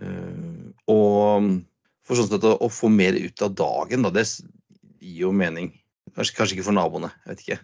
Eh, 0.00 0.72
og 0.90 1.52
for 2.06 2.18
sånn 2.18 2.30
sett 2.30 2.46
å, 2.46 2.56
å 2.64 2.68
få 2.72 2.90
mer 2.92 3.18
ut 3.18 3.44
av 3.44 3.54
dagen, 3.58 4.06
da, 4.06 4.12
det 4.14 4.26
gir 5.00 5.26
jo 5.26 5.34
mening. 5.36 5.72
Kanskje, 6.16 6.36
kanskje 6.36 6.58
ikke 6.58 6.68
for 6.70 6.76
naboene, 6.76 7.12
jeg 7.24 7.32
vet 7.32 7.44
ikke. 7.44 7.58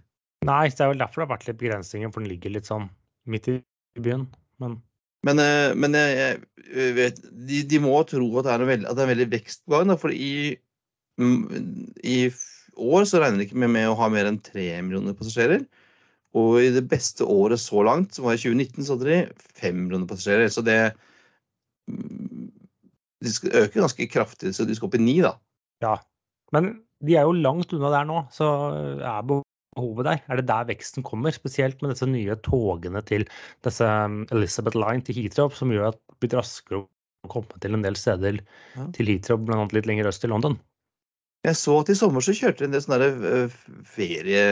Nei, 0.46 0.66
det 0.70 0.85
er 0.85 0.92
vel 0.92 1.01
derfor 1.01 1.22
det 1.22 1.27
har 1.27 1.33
vært 1.35 1.46
litt 1.49 1.62
begrensninger, 1.62 2.12
for 2.12 2.22
den 2.22 2.31
ligger 2.31 2.53
litt 2.55 2.68
sånn 2.68 2.90
midt 3.31 3.49
i 3.51 3.57
byen. 4.03 4.29
Men 4.62 4.79
Men, 5.27 5.40
eh, 5.42 5.72
men 5.75 5.96
jeg, 5.96 6.37
jeg 6.70 6.92
vet, 6.94 7.16
de, 7.49 7.62
de 7.66 7.81
må 7.83 7.96
tro 8.07 8.29
at 8.38 8.46
det 8.46 8.53
er, 8.53 8.62
en 8.62 8.70
veldig, 8.70 8.87
at 8.87 8.94
det 8.94 9.03
er 9.03 9.09
en 9.09 9.14
veldig 9.14 9.31
vekst 9.33 9.64
på 9.64 9.75
gang. 9.75 9.88
da, 9.90 9.96
For 9.99 10.12
i, 10.14 10.55
mm, 11.18 11.40
i 12.05 12.18
år 12.77 13.09
så 13.09 13.22
regner 13.22 13.40
de 13.40 13.49
ikke 13.49 13.59
med, 13.59 13.72
med 13.75 13.88
å 13.90 13.96
ha 13.99 14.11
mer 14.12 14.29
enn 14.31 14.38
tre 14.44 14.68
millioner 14.85 15.16
passasjerer. 15.18 15.66
Og 16.37 16.61
i 16.61 16.70
det 16.75 16.85
beste 16.90 17.25
året 17.25 17.62
så 17.62 17.83
langt, 17.87 18.14
som 18.14 18.29
var 18.29 18.37
i 18.37 18.42
2019, 18.42 18.85
så 18.85 18.94
hadde 18.94 19.09
de 19.09 19.51
fem 19.57 19.79
millioner 19.81 20.09
passasjerer. 20.11 20.53
Så 20.53 20.62
det 20.66 20.79
De 23.24 23.33
skal 23.33 23.55
øke 23.62 23.81
ganske 23.81 24.09
kraftig, 24.12 24.52
så 24.57 24.66
de 24.68 24.76
skal 24.76 24.90
opp 24.90 24.98
i 24.98 25.02
ni, 25.02 25.20
da. 25.24 25.37
ja. 25.85 25.96
Men 26.55 26.76
de 27.05 27.16
er 27.18 27.26
jo 27.26 27.33
langt 27.35 27.72
unna 27.74 27.90
der 27.92 28.05
nå, 28.09 28.20
så 28.33 28.46
er 29.02 29.24
behovet 29.26 30.07
der? 30.07 30.20
Er 30.31 30.38
det 30.40 30.46
der 30.48 30.68
veksten 30.68 31.05
kommer? 31.05 31.35
Spesielt 31.35 31.83
med 31.83 31.92
disse 31.92 32.07
nye 32.09 32.37
togene 32.46 33.02
til 33.09 33.26
disse 33.66 33.85
um, 33.85 34.22
Elizabeth 34.33 34.79
Line 34.79 35.05
til 35.05 35.18
Heathrow, 35.18 35.50
som 35.52 35.74
gjør 35.74 35.90
at 35.90 35.98
det 35.98 36.20
blir 36.22 36.38
raskere 36.38 36.85
å 36.85 37.33
komme 37.33 37.61
til 37.61 37.76
en 37.76 37.85
del 37.85 37.98
steder 37.98 38.40
Ja. 38.76 38.87
til 38.96 39.11
Heathrow, 39.11 39.42
bl.a. 39.42 39.66
litt 39.74 39.90
lenger 39.90 40.09
øst 40.12 40.24
i 40.24 40.31
London. 40.33 40.57
Jeg 41.46 41.59
så 41.61 41.76
at 41.83 41.90
i 41.92 41.98
sommer 41.98 42.24
så 42.24 42.35
kjørte 42.35 42.64
de 42.64 42.70
en 42.70 42.74
del 42.74 42.83
sånne 42.83 43.11
øh, 43.31 43.61
ferie... 43.87 44.44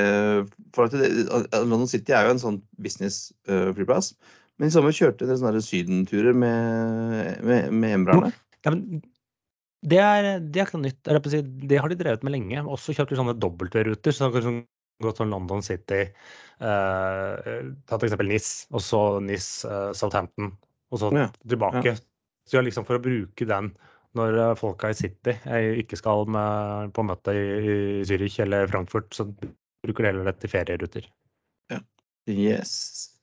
For 0.77 0.87
at 0.87 0.95
det, 0.99 1.11
uh, 1.31 1.47
London 1.65 1.89
City 1.91 2.15
er 2.15 2.29
jo 2.29 2.37
en 2.37 2.43
sånn 2.43 2.63
business-flyplass. 2.83 4.13
Men 4.59 4.71
i 4.71 4.75
sommer 4.75 4.95
kjørte 4.95 5.25
de 5.25 5.31
en 5.31 5.33
del 5.33 5.41
sånne 5.41 5.65
sydenturer 5.65 6.37
med, 6.37 7.41
med, 7.43 7.73
med. 8.05 8.35
Ja, 8.65 8.73
men 8.73 9.03
det 9.85 10.01
er, 10.01 10.29
det 10.41 10.61
er 10.61 10.69
ikke 10.69 10.79
noe 10.79 10.89
nytt. 10.89 11.59
Det 11.69 11.81
har 11.81 11.93
de 11.93 11.99
drevet 12.01 12.25
med 12.25 12.33
lenge. 12.33 12.63
Også 12.65 12.95
kjøpt 12.97 13.17
sånne 13.19 13.37
W-ruter. 13.37 14.17
så 14.17 14.31
sånn, 14.33 14.63
gått 15.05 15.21
sånn 15.21 15.33
London 15.35 15.65
City, 15.65 16.05
eh, 16.65 17.57
ta 17.85 17.99
til 17.99 18.09
eksempel 18.09 18.31
NIS, 18.31 18.53
og 18.73 18.85
så 18.85 19.01
NIS 19.25 19.49
eh, 19.69 19.91
Southampton, 19.97 20.55
og 20.95 21.03
så 21.03 21.11
Ja, 21.15 21.29
tilbake. 21.49 21.97
Så 22.49 22.59
ja, 22.59 22.63
liksom 22.65 22.87
for 22.89 22.99
å 22.99 23.03
bruke 23.03 23.49
den 23.49 23.73
når 24.15 24.39
eh, 24.39 24.55
folka 24.61 24.93
i 24.93 24.97
City 24.97 25.35
jeg 25.43 25.85
ikke 25.85 25.99
skal 25.99 26.29
med, 26.31 26.95
på 26.95 27.05
møte 27.05 27.35
i, 27.35 27.45
i 27.59 27.77
Zürich 28.07 28.39
eller 28.45 28.71
Frankfurt, 28.71 29.11
så 29.17 29.27
bruker 29.85 30.05
de 30.05 30.13
heller 30.13 30.31
det 30.31 30.39
til 30.41 30.53
ferieruter. 30.55 31.11
Yes. 32.31 33.14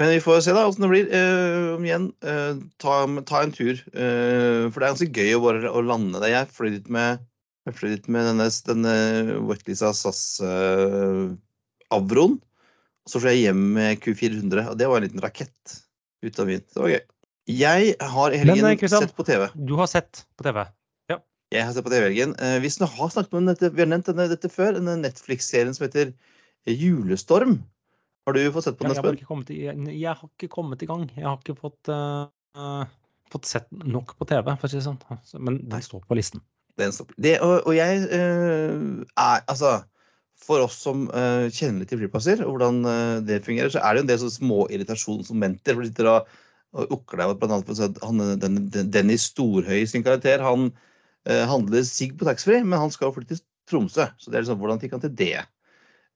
Men 0.00 0.14
vi 0.14 0.20
får 0.24 0.40
se 0.40 0.52
da 0.56 0.62
åssen 0.64 0.86
det 0.86 0.88
blir. 0.88 1.08
Uh, 1.12 1.82
igjen, 1.84 2.06
uh, 2.24 2.56
ta, 2.80 3.02
ta 3.28 3.42
en 3.44 3.52
tur. 3.52 3.76
Uh, 3.92 4.70
for 4.72 4.80
det 4.80 4.86
er 4.86 4.94
ganske 4.94 5.08
gøy 5.12 5.34
å 5.36 5.42
bare 5.44 5.72
å 5.76 5.82
lande 5.84 6.22
der. 6.22 6.30
Jeg 6.32 6.52
fløy 6.56 6.70
dit 6.78 6.86
med, 6.92 7.20
jeg 7.68 7.76
fløy 7.76 7.90
dit 7.92 8.06
med 8.08 8.30
denne, 8.30 8.46
denne 8.70 8.94
Wetlisa 9.44 9.90
SAS 9.96 10.22
uh, 10.40 11.28
Avroen. 11.92 12.38
Så 13.10 13.20
fløy 13.20 13.34
jeg 13.34 13.50
hjem 13.50 13.60
med 13.76 14.00
Q400, 14.00 14.70
og 14.72 14.78
det 14.80 14.88
var 14.88 15.02
en 15.02 15.04
liten 15.04 15.24
rakett 15.24 15.76
ut 16.24 16.40
av 16.40 16.48
byen. 16.48 16.64
Det 16.64 16.80
var 16.80 16.94
gøy. 16.94 17.02
Jeg 17.50 17.92
har 18.14 18.32
i 18.32 18.38
helgen 18.40 18.92
sett 18.94 19.12
på 19.18 19.26
TV. 19.28 19.44
Du 19.52 19.74
har 19.76 19.90
sett 19.90 20.22
på 20.38 20.46
TV. 20.46 20.62
Jeg 21.50 21.66
har 21.66 21.76
sett 21.76 21.84
på 21.84 21.92
TV 21.92 22.06
helgen. 22.06 22.32
Vi 22.62 22.70
har 22.70 23.12
snakket 23.12 23.36
om 23.36 23.52
dette, 23.52 23.72
vi 23.74 23.82
har 23.82 23.90
nevnt 23.90 24.08
denne, 24.08 24.28
dette 24.32 24.48
før, 24.52 24.78
denne 24.78 24.96
Netflix-serien 25.02 25.76
som 25.76 25.88
heter 25.88 26.14
Julestorm. 26.64 27.58
Har 28.28 28.36
du 28.36 28.40
fått 28.52 28.66
sett 28.66 28.78
på 28.78 28.84
den, 28.84 28.92
Espen? 28.92 29.48
jeg, 29.56 29.76
jeg 29.96 30.12
har 30.12 30.28
ikke 30.28 30.50
kommet 30.52 30.82
i 30.84 30.88
gang. 30.88 31.06
Jeg 31.16 31.26
har 31.26 31.38
ikke 31.38 31.56
fått, 31.58 31.88
eh, 31.90 32.82
fått 33.32 33.48
sett 33.48 33.70
nok 33.70 34.12
på 34.18 34.28
TV, 34.28 34.50
for 34.56 34.68
å 34.68 34.70
si 34.70 34.78
det 34.78 34.86
sånn. 34.86 34.98
Altså, 35.14 35.40
Men 35.40 35.60
den 35.70 35.84
står 35.84 36.04
på 36.08 36.18
listen. 36.18 36.42
Den 36.80 36.92
på. 36.94 37.06
Det, 37.16 37.38
og, 37.44 37.56
og 37.66 37.74
jeg 37.76 38.04
uh, 38.12 39.00
er 39.18 39.42
Altså, 39.50 39.72
for 40.40 40.64
oss 40.64 40.78
som 40.84 41.08
uh, 41.12 41.48
kjenner 41.52 41.82
litt 41.82 41.90
til 41.92 42.00
flyplasser, 42.00 42.44
og 42.44 42.54
hvordan 42.54 42.84
det 43.26 43.42
fungerer, 43.44 43.72
så 43.72 43.82
er 43.82 43.92
det 43.92 44.02
jo 44.02 44.04
en 44.06 44.12
del 44.12 44.20
sånne 44.22 44.36
små 44.36 44.60
irritasjonsmomenter. 44.72 45.76
For 45.76 45.82
du 45.82 45.90
sitter 45.90 46.10
og, 46.12 46.34
og 46.76 46.94
ukler 46.96 47.24
deg 47.24 47.40
blant 47.40 47.56
annet 47.56 47.84
at 47.88 48.02
han, 48.04 48.24
den, 48.44 48.60
den, 48.72 48.92
Dennis 48.92 49.30
Storhøy 49.32 49.84
sin 49.88 50.04
karakter. 50.06 50.44
Han 50.44 50.70
handler 51.26 51.84
sigg 51.84 52.14
på 52.16 52.28
taxfree, 52.28 52.62
men 52.64 52.80
han 52.80 52.92
skal 52.92 53.10
jo 53.10 53.16
flytte 53.18 53.36
til 53.36 53.44
Tromsø. 53.68 54.06
Så 54.16 54.30
det 54.30 54.38
er 54.38 54.46
liksom, 54.46 54.60
hvordan 54.62 54.80
fikk 54.82 54.96
han 54.96 55.02
til 55.04 55.16
det? 55.18 55.34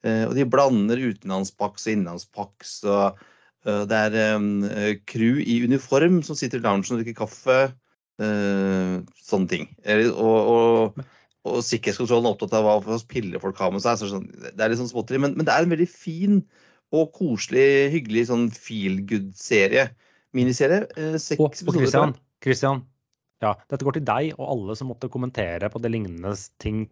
Eh, 0.05 0.25
og 0.29 0.35
de 0.37 0.45
blander 0.49 1.01
utenlandspaks 1.01 1.87
og 1.87 1.95
innenlandspaks. 1.95 2.77
og 2.85 3.23
eh, 3.65 3.83
det 3.91 4.01
er 4.11 4.19
eh, 4.21 4.91
crew 5.09 5.41
i 5.41 5.63
uniform 5.65 6.21
som 6.27 6.39
sitter 6.39 6.61
i 6.61 6.67
loungen 6.67 6.99
og 6.99 7.03
drikker 7.03 7.25
kaffe. 7.25 7.63
sånne 8.15 9.51
ting. 9.51 9.65
Og, 10.15 10.51
og, 10.55 11.01
og 11.51 11.57
sikkerhetskontrollen 11.67 12.29
er 12.29 12.37
opptatt 12.37 12.53
av 12.55 12.69
hva 12.69 12.77
slags 12.85 13.09
piller 13.11 13.43
folk 13.43 13.59
har 13.59 13.73
med 13.75 13.83
seg. 13.83 13.99
Så 13.99 14.13
sånn, 14.13 14.29
det 14.45 14.55
er 14.55 14.71
litt 14.71 14.79
sånn 14.79 14.93
småtteri, 14.93 15.19
men, 15.19 15.35
men 15.35 15.49
det 15.49 15.51
er 15.51 15.67
en 15.67 15.75
veldig 15.75 15.89
fin 15.91 16.37
og 16.95 17.11
koselig, 17.17 17.91
hyggelig 17.91 18.29
sånn 18.31 18.49
feel 18.55 19.01
good-serie. 19.09 19.89
Miniserie. 20.35 20.85
Eh, 20.95 21.17
seks 21.19 21.41
Og, 21.41 21.59
og 21.71 21.79
Christian. 21.81 22.15
Christian, 22.45 22.85
ja, 23.43 23.55
dette 23.71 23.87
går 23.87 23.99
til 23.99 24.07
deg 24.07 24.35
og 24.37 24.47
alle 24.47 24.77
som 24.79 24.91
måtte 24.93 25.11
kommentere 25.13 25.71
på 25.73 25.81
det 25.83 25.91
lignende 25.95 26.35
ting 26.63 26.85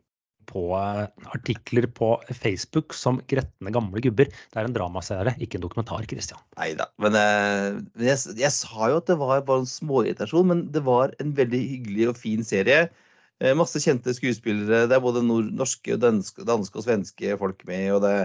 på 0.48 0.64
eh, 0.78 1.06
artikler 1.34 1.86
på 1.90 2.14
Facebook 2.30 2.96
som 2.96 3.20
gretne 3.30 3.72
gamle 3.74 4.02
gubber. 4.04 4.30
Det 4.30 4.60
er 4.60 4.68
en 4.68 4.76
dramaserie, 4.76 5.34
ikke 5.42 5.58
en 5.58 5.64
dokumentar, 5.66 6.06
Christian. 6.10 6.42
Nei 6.58 6.72
da. 6.78 6.88
Men, 7.02 7.18
eh, 7.18 7.80
jeg, 8.08 8.36
jeg 8.40 8.52
sa 8.56 8.90
jo 8.92 9.00
at 9.02 9.10
det 9.10 9.18
var 9.20 9.44
bare 9.48 9.64
en 9.64 9.70
småirritasjon, 9.70 10.48
men 10.50 10.64
det 10.74 10.84
var 10.86 11.14
en 11.22 11.34
veldig 11.38 11.62
hyggelig 11.74 12.10
og 12.12 12.20
fin 12.20 12.46
serie. 12.46 12.86
Eh, 13.42 13.54
masse 13.58 13.80
kjente 13.82 14.14
skuespillere. 14.16 14.86
Det 14.90 14.98
er 14.98 15.04
både 15.04 15.24
nord 15.26 15.52
norske, 15.58 15.98
danske, 16.00 16.46
danske 16.48 16.78
og 16.78 16.86
svenske 16.86 17.38
folk 17.40 17.64
med. 17.68 17.88
og 17.96 18.02
det, 18.06 18.16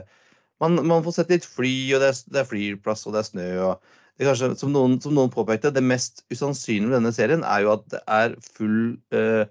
man, 0.63 0.81
man 0.85 1.05
får 1.05 1.19
sett 1.19 1.37
litt 1.37 1.47
fly, 1.47 1.75
og 1.95 2.03
det 2.03 2.11
er, 2.11 2.25
det 2.33 2.43
er 2.43 2.51
flyplass, 2.51 3.07
og 3.07 3.15
det 3.15 3.23
er 3.23 3.31
snø. 3.31 3.49
og 3.69 3.95
det 4.17 4.25
kanskje, 4.25 4.51
som 4.57 4.73
noen, 4.73 4.97
som 5.01 5.13
noen 5.13 5.29
påpekte, 5.33 5.69
det 5.73 5.83
mest 5.85 6.23
usannsynlige 6.33 6.89
med 6.89 6.97
denne 6.97 7.13
serien 7.13 7.43
er 7.45 7.65
jo 7.65 7.75
at 7.75 7.83
det 7.93 8.01
er 8.09 8.33
full 8.41 8.95
eh, 9.13 9.45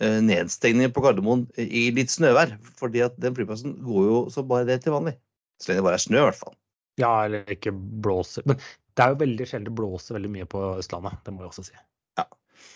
eh, 0.00 0.88
på 0.94 1.04
Gardermoen 1.04 1.46
i 1.60 1.88
litt 1.96 2.12
snøvær. 2.12 2.56
fordi 2.78 3.04
at 3.04 3.18
den 3.20 3.36
flyplassen 3.36 3.76
går 3.84 4.08
jo 4.08 4.18
så 4.32 4.44
bare 4.46 4.68
det 4.68 4.82
til 4.84 4.96
vanlig. 4.96 5.16
Så 5.60 5.70
lenge 5.70 5.82
det 5.82 5.88
bare 5.88 6.00
er 6.00 6.06
snø, 6.06 6.18
i 6.18 6.26
hvert 6.28 6.40
fall. 6.40 6.56
Ja, 7.00 7.12
eller 7.24 7.48
ikke 7.52 7.72
blåser. 7.72 8.44
Men 8.48 8.58
det 8.96 9.04
er 9.04 9.14
jo 9.14 9.22
veldig 9.22 9.46
sjelden 9.48 9.70
det 9.70 9.78
blåser 9.78 10.16
veldig 10.16 10.32
mye 10.34 10.48
på 10.50 10.62
Østlandet, 10.80 11.20
det 11.24 11.34
må 11.34 11.44
jeg 11.44 11.52
også 11.52 11.66
si. 11.68 11.76
Ja. 12.18 12.26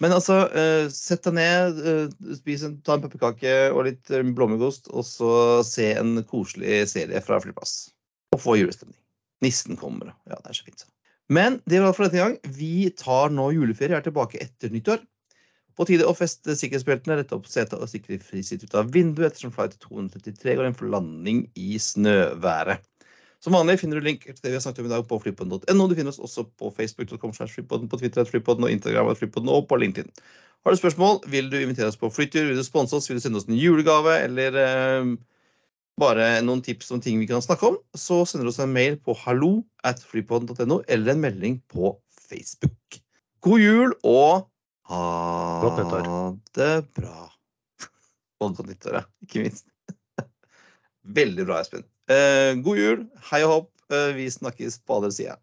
Men 0.03 0.15
altså, 0.17 0.39
eh, 0.57 0.87
sett 0.93 1.27
deg 1.27 1.37
ned, 1.39 1.81
eh, 1.85 2.35
spis 2.39 2.65
en, 2.67 2.79
ta 2.87 2.97
en 2.97 3.05
pepperkake 3.05 3.55
og 3.73 3.87
litt 3.89 4.13
blåmuggost, 4.37 4.91
og 4.93 5.07
så 5.09 5.33
se 5.67 5.93
en 5.99 6.17
koselig 6.29 6.85
serie 6.93 7.21
fra 7.25 7.41
flyplass. 7.43 7.77
Og 8.35 8.43
få 8.43 8.59
julestemning. 8.61 8.99
Nissen 9.45 9.79
kommer. 9.79 10.15
Ja, 10.29 10.39
det 10.41 10.53
er 10.53 10.61
så 10.61 10.69
fint. 10.69 10.85
så. 10.85 10.89
Men 11.33 11.61
det 11.71 11.81
var 11.81 11.95
for 11.97 12.09
denne 12.09 12.21
gang. 12.21 12.55
Vi 12.57 12.91
tar 13.01 13.33
nå 13.33 13.49
juleferie, 13.55 13.97
er 13.97 14.05
tilbake 14.05 14.41
etter 14.45 14.73
nyttår. 14.73 15.05
På 15.75 15.87
tide 15.89 16.07
å 16.07 16.15
feste 16.15 16.55
sikkerhetsbeltene, 16.55 17.19
rette 17.19 17.35
opp 17.35 17.49
setet 17.51 17.81
og 17.81 17.91
sikre 17.91 18.21
frisitt 18.23 18.63
ut 18.63 18.77
av 18.79 18.93
vinduet 18.95 19.33
ettersom 19.33 19.53
flight 19.55 19.75
233 19.83 20.55
går 20.59 20.69
inn 20.69 20.77
for 20.79 20.91
landing 20.93 21.45
i 21.59 21.81
snøværet. 21.83 22.85
Som 23.45 23.53
vanlig 23.53 23.77
finner 23.83 24.01
du 24.01 24.07
link 24.07 24.23
til 24.25 24.39
det 24.39 24.55
vi 24.55 24.57
har 24.57 24.63
snakket 24.65 24.85
om 24.85 24.87
i 24.89 24.95
dag 24.95 25.03
på 25.09 25.19
flypodden.no. 25.21 25.89
Du 25.91 25.95
finner 25.99 26.15
oss 26.15 26.23
også 26.23 26.47
på 26.57 26.71
facebook.com, 26.79 27.35
på 27.35 27.99
Twitter, 28.01 28.25
flypodden 28.25 28.65
og 28.65 28.73
Instagram, 28.73 29.11
flypodden 29.19 29.51
og 29.53 29.67
på 29.69 29.77
LinkedIn. 29.83 30.09
Har 30.65 30.73
du 30.73 30.81
spørsmål, 30.81 31.19
vil 31.29 31.51
du 31.53 31.59
invitere 31.61 31.91
oss 31.91 32.01
på 32.01 32.09
flytur, 32.09 32.47
vil 32.49 32.57
du 32.57 32.65
sponse 32.65 32.97
oss, 32.97 33.11
vil 33.11 33.19
du 33.19 33.25
sende 33.27 33.43
oss 33.43 33.51
en 33.51 33.59
julegave 33.59 34.15
eller 34.25 34.57
eh, 34.63 35.11
bare 36.01 36.31
noen 36.47 36.63
tips 36.65 36.89
om 36.95 37.03
ting 37.05 37.21
vi 37.21 37.29
kan 37.29 37.45
snakke 37.45 37.69
om, 37.69 37.77
så 37.93 38.23
sender 38.25 38.49
du 38.49 38.55
oss 38.55 38.63
en 38.65 38.73
mail 38.73 38.97
på 38.97 39.13
hallo 39.27 39.59
at 39.85 40.01
flypodden.no 40.09 40.81
eller 40.89 41.13
en 41.13 41.23
melding 41.27 41.61
på 41.69 41.93
Facebook. 42.17 43.03
God 43.45 43.61
jul 43.61 43.93
og 44.01 44.49
ha 44.91 45.77
nyttår. 45.79 46.39
det 46.55 46.93
bra. 46.95 47.31
Og 48.41 48.57
godt 48.57 48.69
nyttår, 48.69 49.01
ja. 49.01 49.05
Ikke 49.23 49.47
minst. 49.47 49.67
Veldig 51.21 51.47
bra, 51.47 51.61
Espen. 51.61 51.87
Eh, 52.11 52.53
god 52.65 52.81
jul, 52.81 53.07
hei 53.31 53.43
og 53.45 53.53
hopp. 53.53 53.71
Eh, 53.93 54.15
vi 54.17 54.31
snakkes 54.31 54.81
på 54.85 55.01
andre 55.01 55.13
sida. 55.13 55.37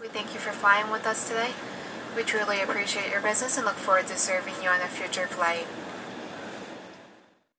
We 0.00 0.08
thank 0.08 0.34
you 0.34 0.40
for 0.40 0.52
flying 0.52 0.90
with 0.92 1.06
us 1.06 1.28
today. 1.28 1.50
We 2.16 2.22
truly 2.22 2.62
appreciate 2.62 3.10
your 3.10 3.22
business 3.22 3.58
and 3.58 3.66
look 3.66 3.76
forward 3.76 4.06
to 4.08 4.16
serving 4.16 4.54
you 4.62 4.70
on 4.70 4.80
a 4.80 4.88
future 4.88 5.26
flight. 5.26 5.66